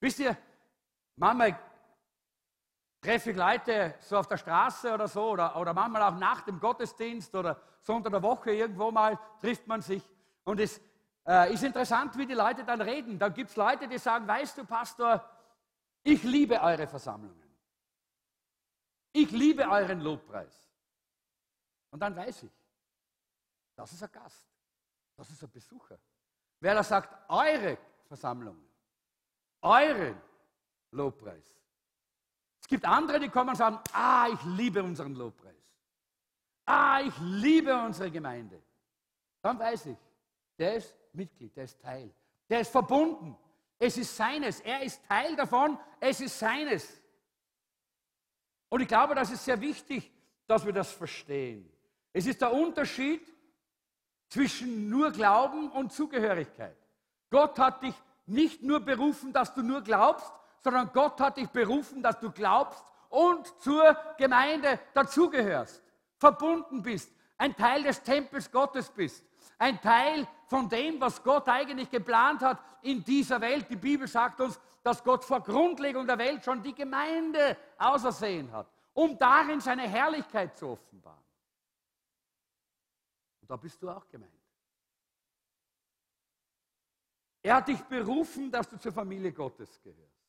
Wisst 0.00 0.18
ihr, 0.18 0.36
manchmal 1.16 1.56
treffe 3.00 3.30
ich 3.30 3.36
Leute 3.36 3.94
so 4.00 4.18
auf 4.18 4.26
der 4.26 4.36
Straße 4.36 4.92
oder 4.92 5.06
so, 5.06 5.30
oder, 5.30 5.56
oder 5.56 5.72
manchmal 5.72 6.02
auch 6.02 6.18
nach 6.18 6.40
dem 6.42 6.58
Gottesdienst 6.58 7.34
oder 7.34 7.60
so 7.80 7.94
unter 7.94 8.10
der 8.10 8.22
Woche 8.22 8.52
irgendwo 8.52 8.90
mal 8.90 9.18
trifft 9.40 9.66
man 9.66 9.80
sich. 9.80 10.02
Und 10.42 10.58
es 10.58 10.80
äh, 11.26 11.52
ist 11.54 11.62
interessant, 11.62 12.16
wie 12.18 12.26
die 12.26 12.34
Leute 12.34 12.64
dann 12.64 12.80
reden. 12.80 13.18
Da 13.18 13.28
gibt 13.28 13.50
es 13.50 13.56
Leute, 13.56 13.86
die 13.86 13.98
sagen, 13.98 14.26
weißt 14.26 14.58
du, 14.58 14.64
Pastor, 14.64 15.24
ich 16.02 16.22
liebe 16.24 16.60
eure 16.60 16.88
Versammlungen. 16.88 17.40
Ich 19.12 19.30
liebe 19.30 19.68
euren 19.68 20.00
Lobpreis. 20.00 20.68
Und 21.90 22.00
dann 22.00 22.16
weiß 22.16 22.44
ich, 22.44 22.61
das 23.82 23.92
ist 23.94 24.02
ein 24.04 24.12
Gast, 24.12 24.46
das 25.16 25.28
ist 25.28 25.42
ein 25.42 25.50
Besucher. 25.50 25.98
Wer 26.60 26.74
da 26.74 26.84
sagt, 26.84 27.28
eure 27.28 27.76
Versammlungen, 28.04 28.64
eure 29.60 30.14
Lobpreis. 30.92 31.52
Es 32.60 32.68
gibt 32.68 32.84
andere, 32.84 33.18
die 33.18 33.28
kommen 33.28 33.50
und 33.50 33.56
sagen, 33.56 33.80
ah, 33.92 34.28
ich 34.32 34.40
liebe 34.44 34.80
unseren 34.84 35.16
Lobpreis. 35.16 35.74
Ah, 36.64 37.00
ich 37.00 37.12
liebe 37.18 37.74
unsere 37.74 38.08
Gemeinde. 38.08 38.62
Dann 39.40 39.58
weiß 39.58 39.86
ich, 39.86 39.98
der 40.56 40.76
ist 40.76 40.94
Mitglied, 41.12 41.56
der 41.56 41.64
ist 41.64 41.80
Teil, 41.80 42.14
der 42.48 42.60
ist 42.60 42.70
verbunden. 42.70 43.36
Es 43.80 43.98
ist 43.98 44.16
seines, 44.16 44.60
er 44.60 44.84
ist 44.84 45.04
Teil 45.08 45.34
davon, 45.34 45.76
es 45.98 46.20
ist 46.20 46.38
seines. 46.38 47.02
Und 48.68 48.80
ich 48.80 48.86
glaube, 48.86 49.16
das 49.16 49.32
ist 49.32 49.44
sehr 49.44 49.60
wichtig, 49.60 50.12
dass 50.46 50.64
wir 50.64 50.72
das 50.72 50.92
verstehen. 50.92 51.68
Es 52.12 52.26
ist 52.26 52.40
der 52.40 52.52
Unterschied 52.52 53.31
zwischen 54.32 54.88
nur 54.88 55.10
Glauben 55.10 55.70
und 55.72 55.92
Zugehörigkeit. 55.92 56.74
Gott 57.30 57.58
hat 57.58 57.82
dich 57.82 57.94
nicht 58.24 58.62
nur 58.62 58.80
berufen, 58.80 59.30
dass 59.30 59.52
du 59.52 59.62
nur 59.62 59.82
glaubst, 59.82 60.32
sondern 60.60 60.90
Gott 60.94 61.20
hat 61.20 61.36
dich 61.36 61.50
berufen, 61.50 62.02
dass 62.02 62.18
du 62.18 62.30
glaubst 62.30 62.82
und 63.10 63.46
zur 63.60 63.94
Gemeinde 64.16 64.78
dazugehörst, 64.94 65.82
verbunden 66.16 66.82
bist, 66.82 67.12
ein 67.36 67.54
Teil 67.54 67.82
des 67.82 68.02
Tempels 68.02 68.50
Gottes 68.50 68.88
bist, 68.88 69.22
ein 69.58 69.78
Teil 69.82 70.26
von 70.46 70.66
dem, 70.66 70.98
was 70.98 71.22
Gott 71.22 71.46
eigentlich 71.48 71.90
geplant 71.90 72.40
hat 72.40 72.58
in 72.80 73.04
dieser 73.04 73.38
Welt. 73.38 73.66
Die 73.68 73.76
Bibel 73.76 74.08
sagt 74.08 74.40
uns, 74.40 74.58
dass 74.82 75.04
Gott 75.04 75.24
vor 75.24 75.42
Grundlegung 75.42 76.06
der 76.06 76.16
Welt 76.16 76.42
schon 76.42 76.62
die 76.62 76.74
Gemeinde 76.74 77.58
ausersehen 77.76 78.50
hat, 78.50 78.66
um 78.94 79.18
darin 79.18 79.60
seine 79.60 79.82
Herrlichkeit 79.82 80.56
zu 80.56 80.68
offenbaren. 80.68 81.22
Da 83.52 83.56
bist 83.58 83.82
du 83.82 83.90
auch 83.90 84.08
gemeint. 84.08 84.32
Er 87.42 87.56
hat 87.56 87.68
dich 87.68 87.82
berufen, 87.82 88.50
dass 88.50 88.66
du 88.66 88.78
zur 88.78 88.92
Familie 88.92 89.30
Gottes 89.30 89.78
gehörst. 89.82 90.24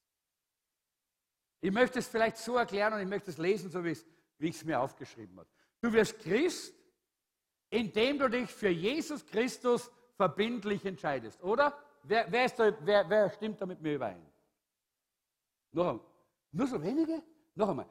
Ich 1.62 1.72
möchte 1.72 2.00
es 2.00 2.08
vielleicht 2.10 2.36
so 2.36 2.58
erklären 2.58 2.92
und 2.92 3.00
ich 3.00 3.08
möchte 3.08 3.32
es 3.32 3.38
lesen, 3.38 3.70
so 3.70 3.82
wie 3.82 3.92
ich 4.40 4.56
es 4.58 4.66
mir 4.66 4.78
aufgeschrieben 4.78 5.40
habe. 5.40 5.48
Du 5.80 5.94
wirst 5.94 6.20
Christ, 6.20 6.76
indem 7.70 8.20
du 8.20 8.30
dich 8.30 8.52
für 8.52 8.68
Jesus 8.68 9.26
Christus 9.26 9.90
verbindlich 10.18 10.84
entscheidest, 10.84 11.42
oder? 11.44 11.82
Wer, 12.04 12.30
wer, 12.30 12.50
da, 12.50 12.78
wer, 12.82 13.10
wer 13.10 13.30
stimmt 13.30 13.62
da 13.62 13.66
mit 13.66 13.80
mir 13.80 13.96
überein? 13.96 14.22
Noch 15.72 15.88
einmal. 15.88 16.06
Nur 16.52 16.68
so 16.68 16.84
wenige? 16.84 17.24
Noch 17.56 17.70
einmal. 17.70 17.88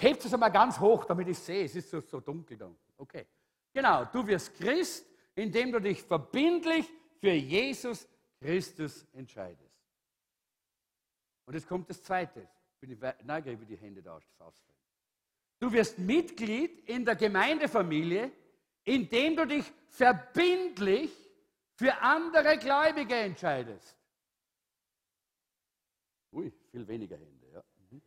Hebt 0.00 0.24
es 0.24 0.34
einmal 0.34 0.50
ganz 0.50 0.80
hoch, 0.80 1.04
damit 1.04 1.28
ich 1.28 1.38
sehe. 1.38 1.64
Es 1.64 1.76
ist 1.76 1.90
so, 1.90 2.00
so 2.00 2.18
dunkel 2.18 2.56
da. 2.56 2.74
Okay. 2.96 3.24
Genau, 3.72 4.04
du 4.06 4.26
wirst 4.26 4.54
Christ, 4.54 5.06
indem 5.34 5.72
du 5.72 5.80
dich 5.80 6.02
verbindlich 6.02 6.86
für 7.20 7.32
Jesus 7.32 8.08
Christus 8.40 9.06
entscheidest. 9.12 9.68
Und 11.46 11.54
jetzt 11.54 11.66
kommt 11.66 11.88
das 11.88 12.02
Zweite. 12.02 12.48
Bin 12.80 12.90
ich 12.90 12.98
neugierig, 13.24 13.60
wie 13.60 13.66
die 13.66 13.76
Hände 13.76 14.02
da 14.02 14.16
ausfallen. 14.16 14.52
Du 15.58 15.72
wirst 15.72 15.98
Mitglied 15.98 16.88
in 16.88 17.04
der 17.04 17.16
Gemeindefamilie, 17.16 18.30
indem 18.84 19.36
du 19.36 19.46
dich 19.46 19.64
verbindlich 19.88 21.10
für 21.74 21.96
andere 22.00 22.58
Gläubige 22.58 23.14
entscheidest. 23.14 23.96
Ui, 26.32 26.52
viel 26.70 26.86
weniger 26.86 27.16
Hände, 27.16 27.46
ja. 27.50 27.64
Mhm. 27.90 28.02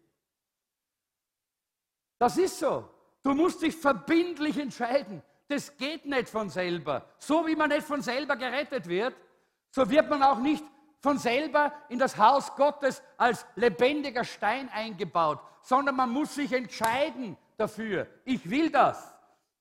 Das 2.18 2.38
ist 2.38 2.60
so. 2.60 2.90
Du 3.24 3.34
musst 3.34 3.62
dich 3.62 3.76
verbindlich 3.76 4.58
entscheiden. 4.58 5.22
Das 5.52 5.76
geht 5.76 6.06
nicht 6.06 6.30
von 6.30 6.50
selber. 6.50 7.06
So 7.18 7.46
wie 7.46 7.58
man 7.58 7.68
nicht 7.68 7.86
von 7.86 8.02
selber 8.02 8.38
gerettet 8.38 8.88
wird, 8.88 9.14
so 9.70 9.90
wird 9.90 10.10
man 10.10 10.24
auch 10.24 10.40
nicht 10.40 10.64
von 11.02 11.18
selber 11.18 11.74
in 11.90 12.00
das 12.00 12.18
Haus 12.18 12.56
Gottes 12.56 13.04
als 13.18 13.46
lebendiger 13.56 14.24
Stein 14.24 14.70
eingebaut, 14.70 15.40
sondern 15.62 15.98
man 15.98 16.10
muss 16.10 16.36
sich 16.36 16.54
entscheiden 16.54 17.36
dafür. 17.58 18.08
Ich 18.24 18.50
will 18.50 18.70
das. 18.70 19.14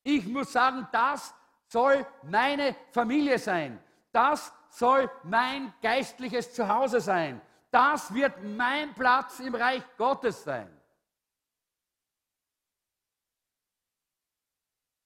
Ich 0.04 0.24
muss 0.26 0.52
sagen, 0.52 0.86
das 0.92 1.34
soll 1.66 2.06
meine 2.22 2.76
Familie 2.92 3.40
sein. 3.40 3.82
Das 4.12 4.52
soll 4.68 5.10
mein 5.24 5.74
geistliches 5.82 6.54
Zuhause 6.54 7.00
sein. 7.00 7.40
Das 7.72 8.14
wird 8.14 8.34
mein 8.44 8.94
Platz 8.94 9.40
im 9.40 9.56
Reich 9.56 9.82
Gottes 9.98 10.44
sein. 10.44 10.68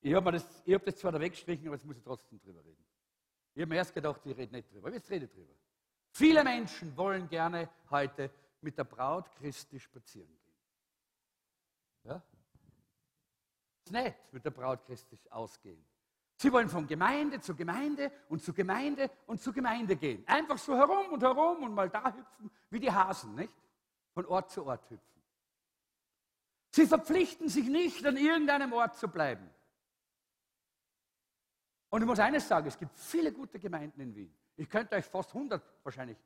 Ich 0.05 0.13
habe 0.13 0.33
das, 0.33 0.45
hab 0.69 0.85
das 0.85 0.97
zwar 0.97 1.13
da 1.13 1.19
weggestrichen, 1.19 1.67
aber 1.67 1.77
jetzt 1.77 1.87
muss 1.87 1.97
ich 1.97 2.03
trotzdem 2.03 2.39
drüber 2.39 2.63
reden. 2.63 2.85
Ich 3.55 3.63
habe 3.63 3.71
mir 3.71 3.77
erst 3.77 3.95
gedacht, 3.95 4.21
ich 4.27 4.37
rede 4.37 4.53
nicht 4.53 4.71
drüber, 4.71 4.89
aber 4.89 4.97
jetzt 4.97 5.11
rede 5.11 5.25
ich 5.25 5.31
drüber. 5.31 5.55
Viele 6.11 6.45
Menschen 6.45 6.95
wollen 6.95 7.27
gerne 7.27 7.71
heute 7.89 8.31
mit 8.61 8.77
der 8.77 8.85
Braut 8.85 9.33
Christi 9.33 9.81
spazieren 9.81 10.29
gehen. 10.29 10.55
Ja? 12.05 12.23
Ist 13.83 13.93
nett, 13.93 14.31
mit 14.31 14.45
der 14.45 14.51
Braut 14.51 14.85
Christi 14.85 15.19
ausgehen. 15.31 15.83
Sie 16.37 16.53
wollen 16.53 16.69
von 16.69 16.87
Gemeinde 16.87 17.41
zu 17.41 17.57
Gemeinde 17.57 18.13
und 18.29 18.43
zu 18.43 18.53
Gemeinde 18.53 19.11
und 19.25 19.41
zu 19.41 19.55
Gemeinde 19.55 19.97
gehen. 19.97 20.23
Einfach 20.27 20.59
so 20.59 20.77
herum 20.77 21.15
und 21.15 21.23
herum 21.23 21.63
und 21.63 21.73
mal 21.73 21.89
da 21.89 22.15
hüpfen, 22.15 22.51
wie 22.69 22.81
die 22.81 22.93
Hasen, 22.93 23.35
nicht? 23.37 23.55
Von 24.13 24.27
Ort 24.27 24.51
zu 24.51 24.67
Ort 24.67 24.83
hüpfen. 24.91 25.23
Sie 26.73 26.87
verpflichten 26.87 27.49
sich 27.49 27.69
nicht, 27.69 28.05
an 28.05 28.19
irgendeinem 28.19 28.75
Ort 28.75 28.99
zu 28.99 29.09
bleiben. 29.09 29.49
Und 31.95 32.03
ich 32.03 32.09
muss 32.09 32.19
eines 32.19 32.49
sagen, 32.49 32.67
es 32.67 32.77
gibt 32.77 32.99
viele 32.99 33.31
gute 33.31 33.57
Gemeinden 33.61 34.01
in 34.01 34.13
Wien. 34.17 34.35
Ich 34.57 34.69
könnte 34.69 34.97
euch 34.97 35.05
fast 35.05 35.33
100 35.33 35.63
wahrscheinlich 35.85 36.19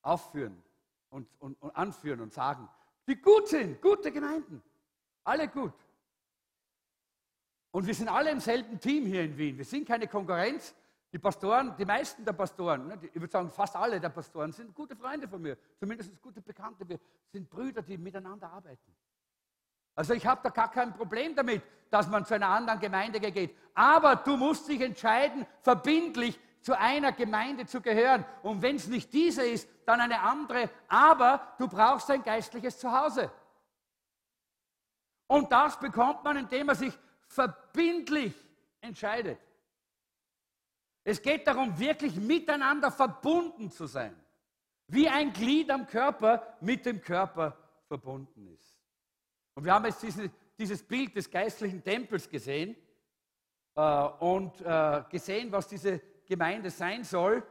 aufführen 0.00 0.62
und, 1.10 1.26
und, 1.40 1.60
und 1.60 1.74
anführen 1.74 2.20
und 2.20 2.32
sagen, 2.32 2.68
die 3.08 3.20
gut 3.20 3.48
sind, 3.48 3.82
gute 3.82 4.12
Gemeinden. 4.12 4.62
Alle 5.24 5.48
gut. 5.48 5.72
Und 7.72 7.88
wir 7.88 7.94
sind 7.94 8.08
alle 8.08 8.30
im 8.30 8.38
selben 8.38 8.78
Team 8.78 9.04
hier 9.04 9.24
in 9.24 9.36
Wien. 9.36 9.58
Wir 9.58 9.64
sind 9.64 9.88
keine 9.88 10.06
Konkurrenz. 10.06 10.72
Die 11.12 11.18
Pastoren, 11.18 11.74
die 11.76 11.84
meisten 11.84 12.24
der 12.24 12.32
Pastoren, 12.32 12.86
ne, 12.86 13.00
ich 13.02 13.20
würde 13.20 13.32
sagen 13.32 13.50
fast 13.50 13.74
alle 13.74 13.98
der 13.98 14.10
Pastoren, 14.10 14.52
sind 14.52 14.72
gute 14.72 14.94
Freunde 14.94 15.26
von 15.26 15.42
mir, 15.42 15.58
zumindest 15.76 16.22
gute 16.22 16.40
Bekannte. 16.40 16.88
Wir 16.88 17.00
sind 17.32 17.50
Brüder, 17.50 17.82
die 17.82 17.98
miteinander 17.98 18.48
arbeiten. 18.48 18.94
Also 19.96 20.14
ich 20.14 20.26
habe 20.26 20.40
da 20.44 20.50
gar 20.50 20.70
kein 20.70 20.92
Problem 20.92 21.34
damit, 21.34 21.62
dass 21.90 22.06
man 22.06 22.24
zu 22.24 22.34
einer 22.34 22.48
anderen 22.48 22.78
Gemeinde 22.78 23.18
geht. 23.18 23.56
Aber 23.74 24.16
du 24.16 24.36
musst 24.36 24.68
dich 24.68 24.80
entscheiden, 24.80 25.46
verbindlich 25.62 26.38
zu 26.60 26.78
einer 26.78 27.12
Gemeinde 27.12 27.66
zu 27.66 27.80
gehören. 27.80 28.24
Und 28.42 28.60
wenn 28.60 28.76
es 28.76 28.86
nicht 28.86 29.12
diese 29.12 29.44
ist, 29.44 29.68
dann 29.86 30.00
eine 30.00 30.20
andere. 30.20 30.68
Aber 30.88 31.54
du 31.58 31.66
brauchst 31.66 32.10
ein 32.10 32.22
geistliches 32.22 32.78
Zuhause. 32.78 33.30
Und 35.26 35.50
das 35.50 35.78
bekommt 35.78 36.22
man, 36.24 36.36
indem 36.36 36.66
man 36.66 36.76
sich 36.76 36.96
verbindlich 37.26 38.34
entscheidet. 38.80 39.38
Es 41.04 41.22
geht 41.22 41.46
darum, 41.46 41.78
wirklich 41.78 42.16
miteinander 42.16 42.90
verbunden 42.90 43.70
zu 43.70 43.86
sein. 43.86 44.14
Wie 44.88 45.08
ein 45.08 45.32
Glied 45.32 45.70
am 45.70 45.86
Körper 45.86 46.56
mit 46.60 46.84
dem 46.84 47.00
Körper 47.00 47.56
verbunden 47.86 48.46
ist. 48.48 48.75
Und 49.56 49.64
wir 49.64 49.72
haben 49.72 49.86
jetzt 49.86 50.02
dieses, 50.02 50.30
dieses 50.58 50.82
Bild 50.82 51.16
des 51.16 51.30
geistlichen 51.30 51.82
Tempels 51.82 52.28
gesehen 52.28 52.76
äh, 53.74 53.80
und 54.20 54.60
äh, 54.60 55.02
gesehen, 55.10 55.50
was 55.50 55.66
diese 55.66 56.00
Gemeinde 56.26 56.70
sein 56.70 57.02
soll. 57.04 57.42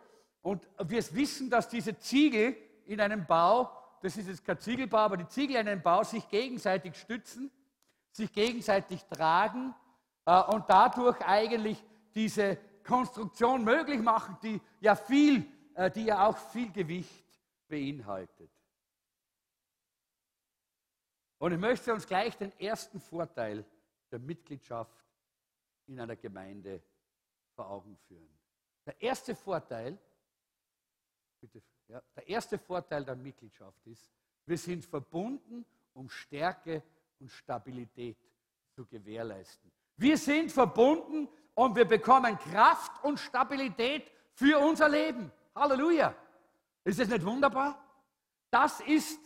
Und 0.44 0.68
wir 0.86 1.04
wissen, 1.16 1.50
dass 1.50 1.68
diese 1.68 1.98
Ziegel 1.98 2.56
in 2.86 3.02
einem 3.02 3.26
Bau, 3.26 3.72
das 4.02 4.18
ist 4.18 4.28
jetzt 4.28 4.46
kein 4.46 4.60
Ziegelbau, 4.60 5.00
aber 5.00 5.18
die 5.18 5.28
Ziegel 5.28 5.56
in 5.56 5.68
einem 5.68 5.82
Bau 5.82 6.04
sich 6.04 6.30
gegenseitig 6.30 6.96
stützen, 6.96 7.50
sich 8.12 8.32
gegenseitig 8.32 9.04
tragen 9.06 9.74
äh, 10.26 10.44
und 10.44 10.66
dadurch 10.70 11.20
eigentlich 11.26 11.84
diese 12.14 12.60
Konstruktion 12.84 13.64
möglich 13.64 14.00
machen, 14.00 14.38
die 14.44 14.62
ja 14.80 14.96
viel, 14.96 15.44
äh, 15.74 15.90
die 15.90 16.06
ja 16.06 16.28
auch 16.28 16.38
viel 16.38 16.72
Gewicht 16.72 17.26
beinhaltet. 17.68 18.55
Und 21.38 21.52
ich 21.52 21.60
möchte 21.60 21.94
uns 21.94 22.08
gleich 22.08 22.38
den 22.38 22.58
ersten 22.60 23.00
Vorteil 23.00 23.66
der 24.12 24.20
Mitgliedschaft 24.20 25.06
in 25.88 26.00
einer 26.00 26.16
Gemeinde 26.16 26.82
vor 27.56 27.70
Augen 27.70 27.98
führen. 28.08 28.30
Der 28.86 29.02
erste 29.02 29.36
Vorteil, 29.36 29.98
bitte, 31.40 31.62
ja, 31.88 32.02
der 32.16 32.28
erste 32.28 32.58
Vorteil 32.58 33.04
der 33.04 33.16
Mitgliedschaft 33.16 33.86
ist, 33.86 34.12
wir 34.46 34.58
sind 34.58 34.86
verbunden, 34.86 35.66
um 35.94 36.10
Stärke 36.10 36.84
und 37.20 37.32
Stabilität 37.32 38.18
zu 38.72 38.86
gewährleisten. 38.86 39.72
Wir 39.98 40.18
sind 40.18 40.52
verbunden 40.52 41.28
und 41.54 41.76
wir 41.76 41.86
bekommen 41.86 42.38
Kraft 42.38 43.04
und 43.04 43.20
Stabilität 43.20 44.12
für 44.34 44.60
unser 44.60 44.90
Leben. 44.90 45.32
Halleluja. 45.56 46.14
Ist 46.84 47.00
das 47.00 47.08
nicht 47.08 47.26
wunderbar? 47.26 47.82
Das 48.52 48.82
ist 48.82 49.20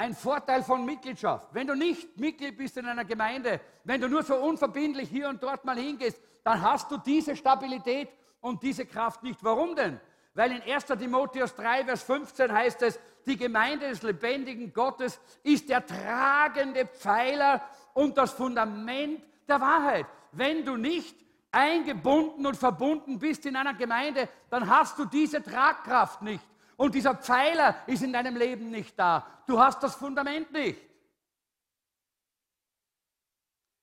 ein 0.00 0.14
Vorteil 0.14 0.62
von 0.62 0.86
Mitgliedschaft. 0.86 1.48
Wenn 1.52 1.66
du 1.66 1.74
nicht 1.74 2.18
Mitglied 2.18 2.56
bist 2.56 2.78
in 2.78 2.86
einer 2.86 3.04
Gemeinde, 3.04 3.60
wenn 3.84 4.00
du 4.00 4.08
nur 4.08 4.22
so 4.22 4.34
unverbindlich 4.34 5.10
hier 5.10 5.28
und 5.28 5.42
dort 5.42 5.66
mal 5.66 5.76
hingehst, 5.76 6.18
dann 6.42 6.62
hast 6.62 6.90
du 6.90 6.96
diese 6.96 7.36
Stabilität 7.36 8.08
und 8.40 8.62
diese 8.62 8.86
Kraft 8.86 9.22
nicht. 9.22 9.44
Warum 9.44 9.76
denn? 9.76 10.00
Weil 10.32 10.52
in 10.52 10.62
1 10.62 10.86
Timotheus 10.86 11.54
3, 11.54 11.84
Vers 11.84 12.02
15 12.04 12.50
heißt 12.50 12.80
es, 12.82 12.98
die 13.26 13.36
Gemeinde 13.36 13.90
des 13.90 14.00
lebendigen 14.00 14.72
Gottes 14.72 15.20
ist 15.42 15.68
der 15.68 15.86
tragende 15.86 16.86
Pfeiler 16.86 17.60
und 17.92 18.16
das 18.16 18.32
Fundament 18.32 19.22
der 19.46 19.60
Wahrheit. 19.60 20.06
Wenn 20.32 20.64
du 20.64 20.78
nicht 20.78 21.14
eingebunden 21.52 22.46
und 22.46 22.56
verbunden 22.56 23.18
bist 23.18 23.44
in 23.44 23.54
einer 23.54 23.74
Gemeinde, 23.74 24.30
dann 24.48 24.66
hast 24.66 24.98
du 24.98 25.04
diese 25.04 25.42
Tragkraft 25.42 26.22
nicht. 26.22 26.46
Und 26.80 26.94
dieser 26.94 27.14
Pfeiler 27.14 27.86
ist 27.86 28.02
in 28.02 28.10
deinem 28.10 28.36
Leben 28.36 28.70
nicht 28.70 28.98
da. 28.98 29.42
Du 29.46 29.60
hast 29.60 29.82
das 29.82 29.96
Fundament 29.96 30.50
nicht. 30.50 30.80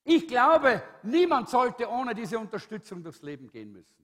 Ich 0.03 0.27
glaube, 0.27 0.81
niemand 1.03 1.47
sollte 1.47 1.87
ohne 1.87 2.15
diese 2.15 2.39
Unterstützung 2.39 3.03
durchs 3.03 3.21
Leben 3.21 3.51
gehen 3.51 3.71
müssen. 3.71 4.03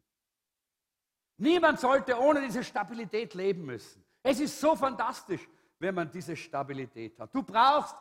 Niemand 1.37 1.79
sollte 1.79 2.19
ohne 2.19 2.41
diese 2.41 2.63
Stabilität 2.63 3.33
leben 3.33 3.65
müssen. 3.65 4.05
Es 4.21 4.39
ist 4.39 4.61
so 4.61 4.75
fantastisch, 4.75 5.41
wenn 5.79 5.95
man 5.95 6.11
diese 6.11 6.35
Stabilität 6.35 7.17
hat. 7.17 7.33
Du 7.33 7.41
brauchst 7.41 7.95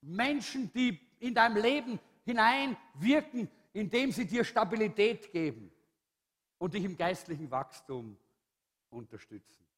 Menschen, 0.00 0.72
die 0.72 0.98
in 1.18 1.34
deinem 1.34 1.58
Leben 1.58 2.00
hineinwirken, 2.24 3.46
indem 3.74 4.10
sie 4.10 4.24
dir 4.24 4.42
Stabilität 4.42 5.30
geben 5.32 5.70
und 6.56 6.72
dich 6.72 6.84
im 6.84 6.96
geistlichen 6.96 7.50
Wachstum 7.50 8.16
unterstützen. 8.88 9.69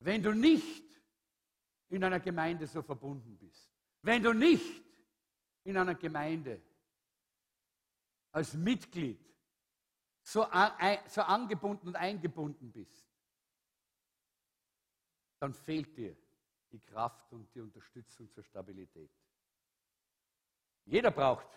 Wenn 0.00 0.22
du 0.22 0.32
nicht 0.32 0.84
in 1.88 2.04
einer 2.04 2.20
Gemeinde 2.20 2.66
so 2.66 2.82
verbunden 2.82 3.36
bist, 3.38 3.70
wenn 4.02 4.22
du 4.22 4.32
nicht 4.32 4.84
in 5.64 5.76
einer 5.76 5.94
Gemeinde 5.94 6.60
als 8.32 8.54
Mitglied 8.54 9.20
so, 10.22 10.46
so 11.08 11.22
angebunden 11.22 11.88
und 11.88 11.96
eingebunden 11.96 12.70
bist, 12.72 13.08
dann 15.38 15.54
fehlt 15.54 15.96
dir 15.96 16.16
die 16.72 16.80
Kraft 16.80 17.32
und 17.32 17.52
die 17.54 17.60
Unterstützung 17.60 18.30
zur 18.32 18.42
Stabilität. 18.42 19.10
Jeder 20.84 21.10
braucht 21.10 21.48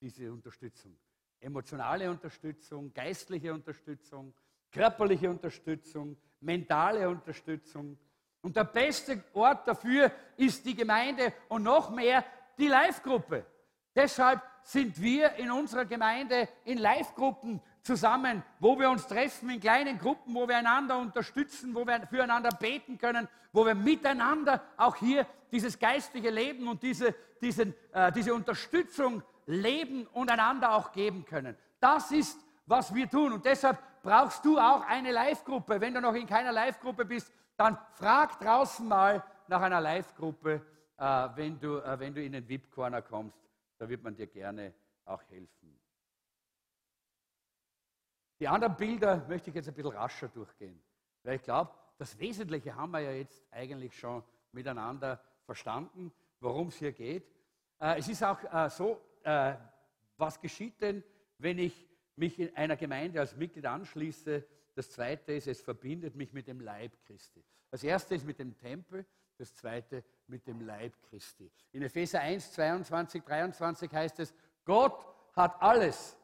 diese 0.00 0.32
Unterstützung. 0.32 0.96
Emotionale 1.40 2.10
Unterstützung, 2.10 2.92
geistliche 2.92 3.52
Unterstützung, 3.52 4.34
körperliche 4.70 5.30
Unterstützung, 5.30 6.16
mentale 6.46 7.08
Unterstützung. 7.08 7.98
Und 8.40 8.56
der 8.56 8.64
beste 8.64 9.22
Ort 9.34 9.66
dafür 9.66 10.10
ist 10.36 10.64
die 10.64 10.76
Gemeinde 10.76 11.32
und 11.48 11.64
noch 11.64 11.90
mehr 11.90 12.24
die 12.56 12.68
Live-Gruppe. 12.68 13.44
Deshalb 13.94 14.40
sind 14.62 15.00
wir 15.00 15.34
in 15.34 15.50
unserer 15.50 15.84
Gemeinde 15.84 16.48
in 16.64 16.78
Live-Gruppen 16.78 17.60
zusammen, 17.82 18.42
wo 18.60 18.78
wir 18.78 18.88
uns 18.90 19.06
treffen 19.06 19.50
in 19.50 19.60
kleinen 19.60 19.98
Gruppen, 19.98 20.34
wo 20.34 20.48
wir 20.48 20.56
einander 20.56 20.98
unterstützen, 20.98 21.74
wo 21.74 21.86
wir 21.86 22.06
füreinander 22.06 22.50
beten 22.50 22.98
können, 22.98 23.28
wo 23.52 23.66
wir 23.66 23.74
miteinander 23.74 24.62
auch 24.76 24.96
hier 24.96 25.26
dieses 25.50 25.78
geistliche 25.78 26.30
Leben 26.30 26.68
und 26.68 26.82
diese, 26.82 27.14
diesen, 27.40 27.74
äh, 27.92 28.12
diese 28.12 28.34
Unterstützung 28.34 29.22
leben 29.46 30.06
und 30.08 30.30
einander 30.30 30.72
auch 30.72 30.92
geben 30.92 31.24
können. 31.24 31.56
Das 31.80 32.10
ist, 32.10 32.38
was 32.66 32.94
wir 32.94 33.08
tun. 33.08 33.32
Und 33.32 33.44
deshalb 33.44 33.78
brauchst 34.06 34.44
du 34.44 34.56
auch 34.56 34.82
eine 34.82 35.10
Live-Gruppe. 35.10 35.80
Wenn 35.80 35.92
du 35.92 36.00
noch 36.00 36.14
in 36.14 36.26
keiner 36.26 36.52
Live-Gruppe 36.52 37.04
bist, 37.04 37.32
dann 37.56 37.76
frag 37.94 38.38
draußen 38.38 38.86
mal 38.86 39.22
nach 39.48 39.60
einer 39.60 39.80
Live-Gruppe, 39.80 40.64
äh, 40.96 41.28
wenn, 41.34 41.58
du, 41.58 41.78
äh, 41.78 41.98
wenn 41.98 42.14
du 42.14 42.22
in 42.22 42.32
den 42.32 42.48
VIP-Corner 42.48 43.02
kommst. 43.02 43.36
Da 43.76 43.88
wird 43.88 44.04
man 44.04 44.14
dir 44.14 44.28
gerne 44.28 44.72
auch 45.04 45.22
helfen. 45.24 45.76
Die 48.38 48.46
anderen 48.46 48.76
Bilder 48.76 49.26
möchte 49.26 49.50
ich 49.50 49.56
jetzt 49.56 49.68
ein 49.68 49.74
bisschen 49.74 49.92
rascher 49.92 50.28
durchgehen, 50.28 50.80
weil 51.24 51.36
ich 51.36 51.42
glaube, 51.42 51.72
das 51.98 52.16
Wesentliche 52.18 52.76
haben 52.76 52.92
wir 52.92 53.00
ja 53.00 53.10
jetzt 53.10 53.42
eigentlich 53.50 53.98
schon 53.98 54.22
miteinander 54.52 55.20
verstanden, 55.44 56.12
worum 56.40 56.68
es 56.68 56.76
hier 56.76 56.92
geht. 56.92 57.26
Äh, 57.80 57.98
es 57.98 58.08
ist 58.08 58.22
auch 58.22 58.38
äh, 58.52 58.70
so, 58.70 59.00
äh, 59.24 59.54
was 60.16 60.40
geschieht 60.40 60.80
denn, 60.80 61.02
wenn 61.38 61.58
ich 61.58 61.88
mich 62.16 62.38
in 62.38 62.54
einer 62.56 62.76
Gemeinde 62.76 63.20
als 63.20 63.36
Mitglied 63.36 63.66
anschließe? 63.66 64.44
Das 64.74 64.90
zweite 64.90 65.32
ist, 65.32 65.46
es 65.46 65.60
verbindet 65.60 66.16
mich 66.16 66.32
mit 66.32 66.48
dem 66.48 66.60
Leib 66.60 66.92
Christi. 67.06 67.42
Das 67.70 67.82
erste 67.84 68.14
ist 68.14 68.26
mit 68.26 68.38
dem 68.38 68.56
Tempel, 68.56 69.06
das 69.38 69.54
zweite 69.54 70.04
mit 70.26 70.46
dem 70.46 70.60
Leib 70.60 70.94
Christi. 71.08 71.50
In 71.72 71.82
Epheser 71.82 72.20
1, 72.20 72.52
22, 72.52 73.22
23 73.22 73.92
heißt 73.92 74.20
es, 74.20 74.34
Gott 74.64 75.06
hat 75.34 75.60
alles 75.60 76.16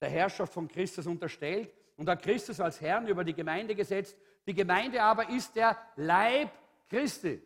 der 0.00 0.10
Herrschaft 0.10 0.52
von 0.52 0.68
Christus 0.68 1.06
unterstellt 1.06 1.72
und 1.96 2.08
hat 2.08 2.22
Christus 2.22 2.60
als 2.60 2.80
Herrn 2.80 3.06
über 3.06 3.24
die 3.24 3.34
Gemeinde 3.34 3.74
gesetzt. 3.74 4.16
Die 4.46 4.54
Gemeinde 4.54 5.02
aber 5.02 5.28
ist 5.30 5.54
der 5.56 5.76
Leib 5.96 6.50
Christi. 6.88 7.42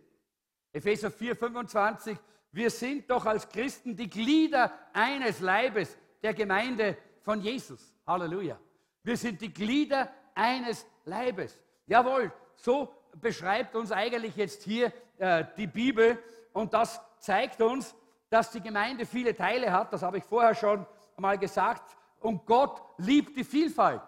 Epheser 0.72 1.10
4, 1.10 1.36
25. 1.36 2.18
Wir 2.52 2.70
sind 2.70 3.08
doch 3.10 3.24
als 3.26 3.48
Christen 3.48 3.96
die 3.96 4.08
Glieder 4.08 4.72
eines 4.92 5.40
Leibes, 5.40 5.96
der 6.22 6.34
Gemeinde 6.34 6.96
von 7.22 7.40
Jesus. 7.40 7.94
Halleluja. 8.06 8.58
Wir 9.02 9.16
sind 9.16 9.40
die 9.40 9.52
Glieder 9.52 10.12
eines 10.34 10.86
Leibes. 11.04 11.62
Jawohl, 11.86 12.32
so 12.56 12.94
beschreibt 13.20 13.74
uns 13.74 13.92
eigentlich 13.92 14.36
jetzt 14.36 14.62
hier 14.62 14.92
äh, 15.18 15.44
die 15.56 15.66
Bibel 15.66 16.22
und 16.52 16.72
das 16.74 17.00
zeigt 17.18 17.60
uns, 17.60 17.94
dass 18.28 18.50
die 18.50 18.60
Gemeinde 18.60 19.06
viele 19.06 19.34
Teile 19.34 19.72
hat. 19.72 19.92
Das 19.92 20.02
habe 20.02 20.18
ich 20.18 20.24
vorher 20.24 20.54
schon 20.54 20.86
mal 21.16 21.38
gesagt. 21.38 21.96
Und 22.20 22.46
Gott 22.46 22.82
liebt 22.98 23.36
die 23.36 23.44
Vielfalt. 23.44 24.02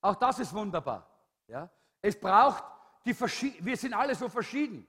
Auch 0.00 0.14
das 0.16 0.38
ist 0.38 0.52
wunderbar. 0.54 1.08
Ja? 1.48 1.68
Es 2.00 2.18
braucht 2.18 2.64
die 3.04 3.14
Verschied 3.14 3.64
wir 3.64 3.76
sind 3.76 3.94
alle 3.94 4.14
so 4.14 4.28
verschieden. 4.28 4.86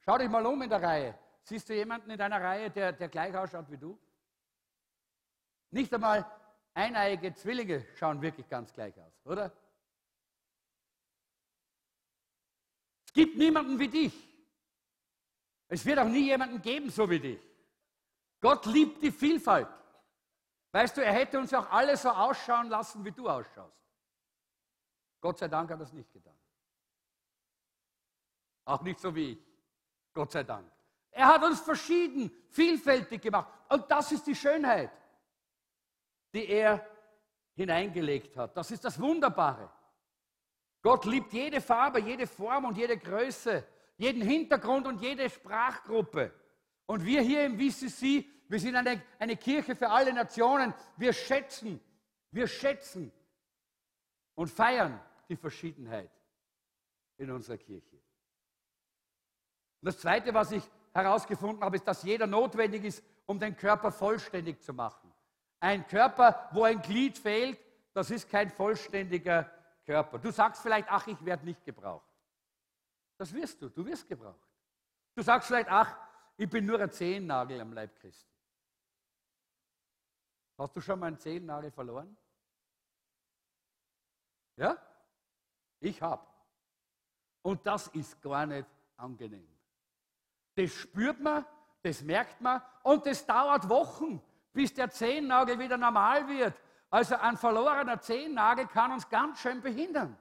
Schau 0.00 0.18
dich 0.18 0.28
mal 0.28 0.44
um 0.46 0.60
in 0.62 0.68
der 0.68 0.82
Reihe. 0.82 1.18
Siehst 1.44 1.68
du 1.68 1.74
jemanden 1.74 2.10
in 2.10 2.18
deiner 2.18 2.40
Reihe, 2.40 2.70
der, 2.70 2.92
der 2.92 3.08
gleich 3.08 3.36
ausschaut 3.36 3.70
wie 3.70 3.76
du? 3.76 3.98
Nicht 5.70 5.92
einmal 5.94 6.24
eineige 6.74 7.34
Zwillinge 7.34 7.86
schauen 7.96 8.20
wirklich 8.22 8.48
ganz 8.48 8.72
gleich 8.72 8.98
aus, 9.00 9.12
oder? 9.24 9.52
Es 13.06 13.12
gibt 13.12 13.36
niemanden 13.36 13.78
wie 13.78 13.88
dich. 13.88 14.28
Es 15.68 15.84
wird 15.84 15.98
auch 15.98 16.08
nie 16.08 16.26
jemanden 16.26 16.60
geben, 16.60 16.90
so 16.90 17.08
wie 17.08 17.20
dich. 17.20 17.40
Gott 18.40 18.66
liebt 18.66 19.02
die 19.02 19.12
Vielfalt. 19.12 19.68
Weißt 20.72 20.96
du, 20.96 21.04
er 21.04 21.12
hätte 21.12 21.38
uns 21.38 21.52
auch 21.52 21.70
alle 21.70 21.96
so 21.96 22.08
ausschauen 22.08 22.68
lassen, 22.68 23.04
wie 23.04 23.12
du 23.12 23.28
ausschaust. 23.28 23.76
Gott 25.20 25.38
sei 25.38 25.48
Dank 25.48 25.70
hat 25.70 25.76
er 25.76 25.84
das 25.84 25.92
nicht 25.92 26.12
getan. 26.12 26.36
Auch 28.64 28.82
nicht 28.82 28.98
so 28.98 29.14
wie 29.14 29.32
ich. 29.32 29.38
Gott 30.12 30.32
sei 30.32 30.42
Dank. 30.42 30.70
Er 31.10 31.28
hat 31.28 31.42
uns 31.42 31.60
verschieden, 31.60 32.30
vielfältig 32.48 33.20
gemacht. 33.20 33.52
Und 33.68 33.90
das 33.90 34.12
ist 34.12 34.26
die 34.26 34.34
Schönheit, 34.34 34.90
die 36.32 36.46
er 36.48 36.86
hineingelegt 37.54 38.36
hat. 38.36 38.56
Das 38.56 38.70
ist 38.70 38.84
das 38.84 39.00
Wunderbare. 39.00 39.70
Gott 40.82 41.04
liebt 41.04 41.32
jede 41.32 41.60
Farbe, 41.60 42.00
jede 42.00 42.26
Form 42.26 42.64
und 42.64 42.76
jede 42.76 42.98
Größe, 42.98 43.64
jeden 43.96 44.22
Hintergrund 44.22 44.86
und 44.86 45.00
jede 45.00 45.28
Sprachgruppe. 45.30 46.32
Und 46.86 47.04
wir 47.04 47.20
hier 47.20 47.44
im 47.44 47.58
VCC 47.58 48.26
wir 48.52 48.60
sind 48.60 48.76
eine, 48.76 49.00
eine 49.18 49.34
Kirche 49.34 49.74
für 49.74 49.88
alle 49.88 50.12
Nationen. 50.12 50.74
Wir 50.98 51.14
schätzen, 51.14 51.80
wir 52.30 52.46
schätzen 52.46 53.10
und 54.34 54.48
feiern 54.48 55.00
die 55.26 55.36
Verschiedenheit 55.36 56.10
in 57.16 57.30
unserer 57.30 57.56
Kirche. 57.56 57.96
Und 57.96 59.86
das 59.86 59.98
Zweite, 59.98 60.34
was 60.34 60.52
ich 60.52 60.62
herausgefunden 60.92 61.64
habe, 61.64 61.76
ist, 61.76 61.88
dass 61.88 62.02
jeder 62.02 62.26
notwendig 62.26 62.84
ist, 62.84 63.02
um 63.24 63.38
den 63.38 63.56
Körper 63.56 63.90
vollständig 63.90 64.60
zu 64.60 64.74
machen. 64.74 65.01
Ein 65.62 65.86
Körper, 65.86 66.48
wo 66.50 66.64
ein 66.64 66.82
Glied 66.82 67.16
fehlt, 67.16 67.56
das 67.94 68.10
ist 68.10 68.28
kein 68.28 68.50
vollständiger 68.50 69.48
Körper. 69.86 70.18
Du 70.18 70.32
sagst 70.32 70.60
vielleicht, 70.60 70.88
ach, 70.90 71.06
ich 71.06 71.24
werde 71.24 71.44
nicht 71.44 71.64
gebraucht. 71.64 72.10
Das 73.16 73.32
wirst 73.32 73.62
du, 73.62 73.68
du 73.68 73.86
wirst 73.86 74.08
gebraucht. 74.08 74.50
Du 75.14 75.22
sagst 75.22 75.46
vielleicht, 75.46 75.68
ach, 75.70 75.96
ich 76.36 76.50
bin 76.50 76.66
nur 76.66 76.80
ein 76.80 76.90
Zehennagel 76.90 77.60
am 77.60 77.72
Leib 77.72 77.94
Christi. 78.00 78.26
Hast 80.58 80.74
du 80.74 80.80
schon 80.80 80.98
mal 80.98 81.06
einen 81.06 81.20
Zehennagel 81.20 81.70
verloren? 81.70 82.16
Ja? 84.56 84.76
Ich 85.78 86.02
habe. 86.02 86.26
Und 87.42 87.64
das 87.64 87.86
ist 87.86 88.20
gar 88.20 88.46
nicht 88.46 88.66
angenehm. 88.96 89.46
Das 90.56 90.72
spürt 90.72 91.20
man, 91.20 91.46
das 91.82 92.02
merkt 92.02 92.40
man 92.40 92.60
und 92.82 93.06
das 93.06 93.24
dauert 93.24 93.68
Wochen, 93.68 94.20
bis 94.52 94.74
der 94.74 94.90
Zehennagel 94.90 95.58
wieder 95.58 95.76
normal 95.76 96.28
wird. 96.28 96.54
Also 96.90 97.16
ein 97.16 97.36
verlorener 97.36 98.00
Zehennagel 98.00 98.66
kann 98.66 98.92
uns 98.92 99.08
ganz 99.08 99.40
schön 99.40 99.60
behindern. 99.60 100.16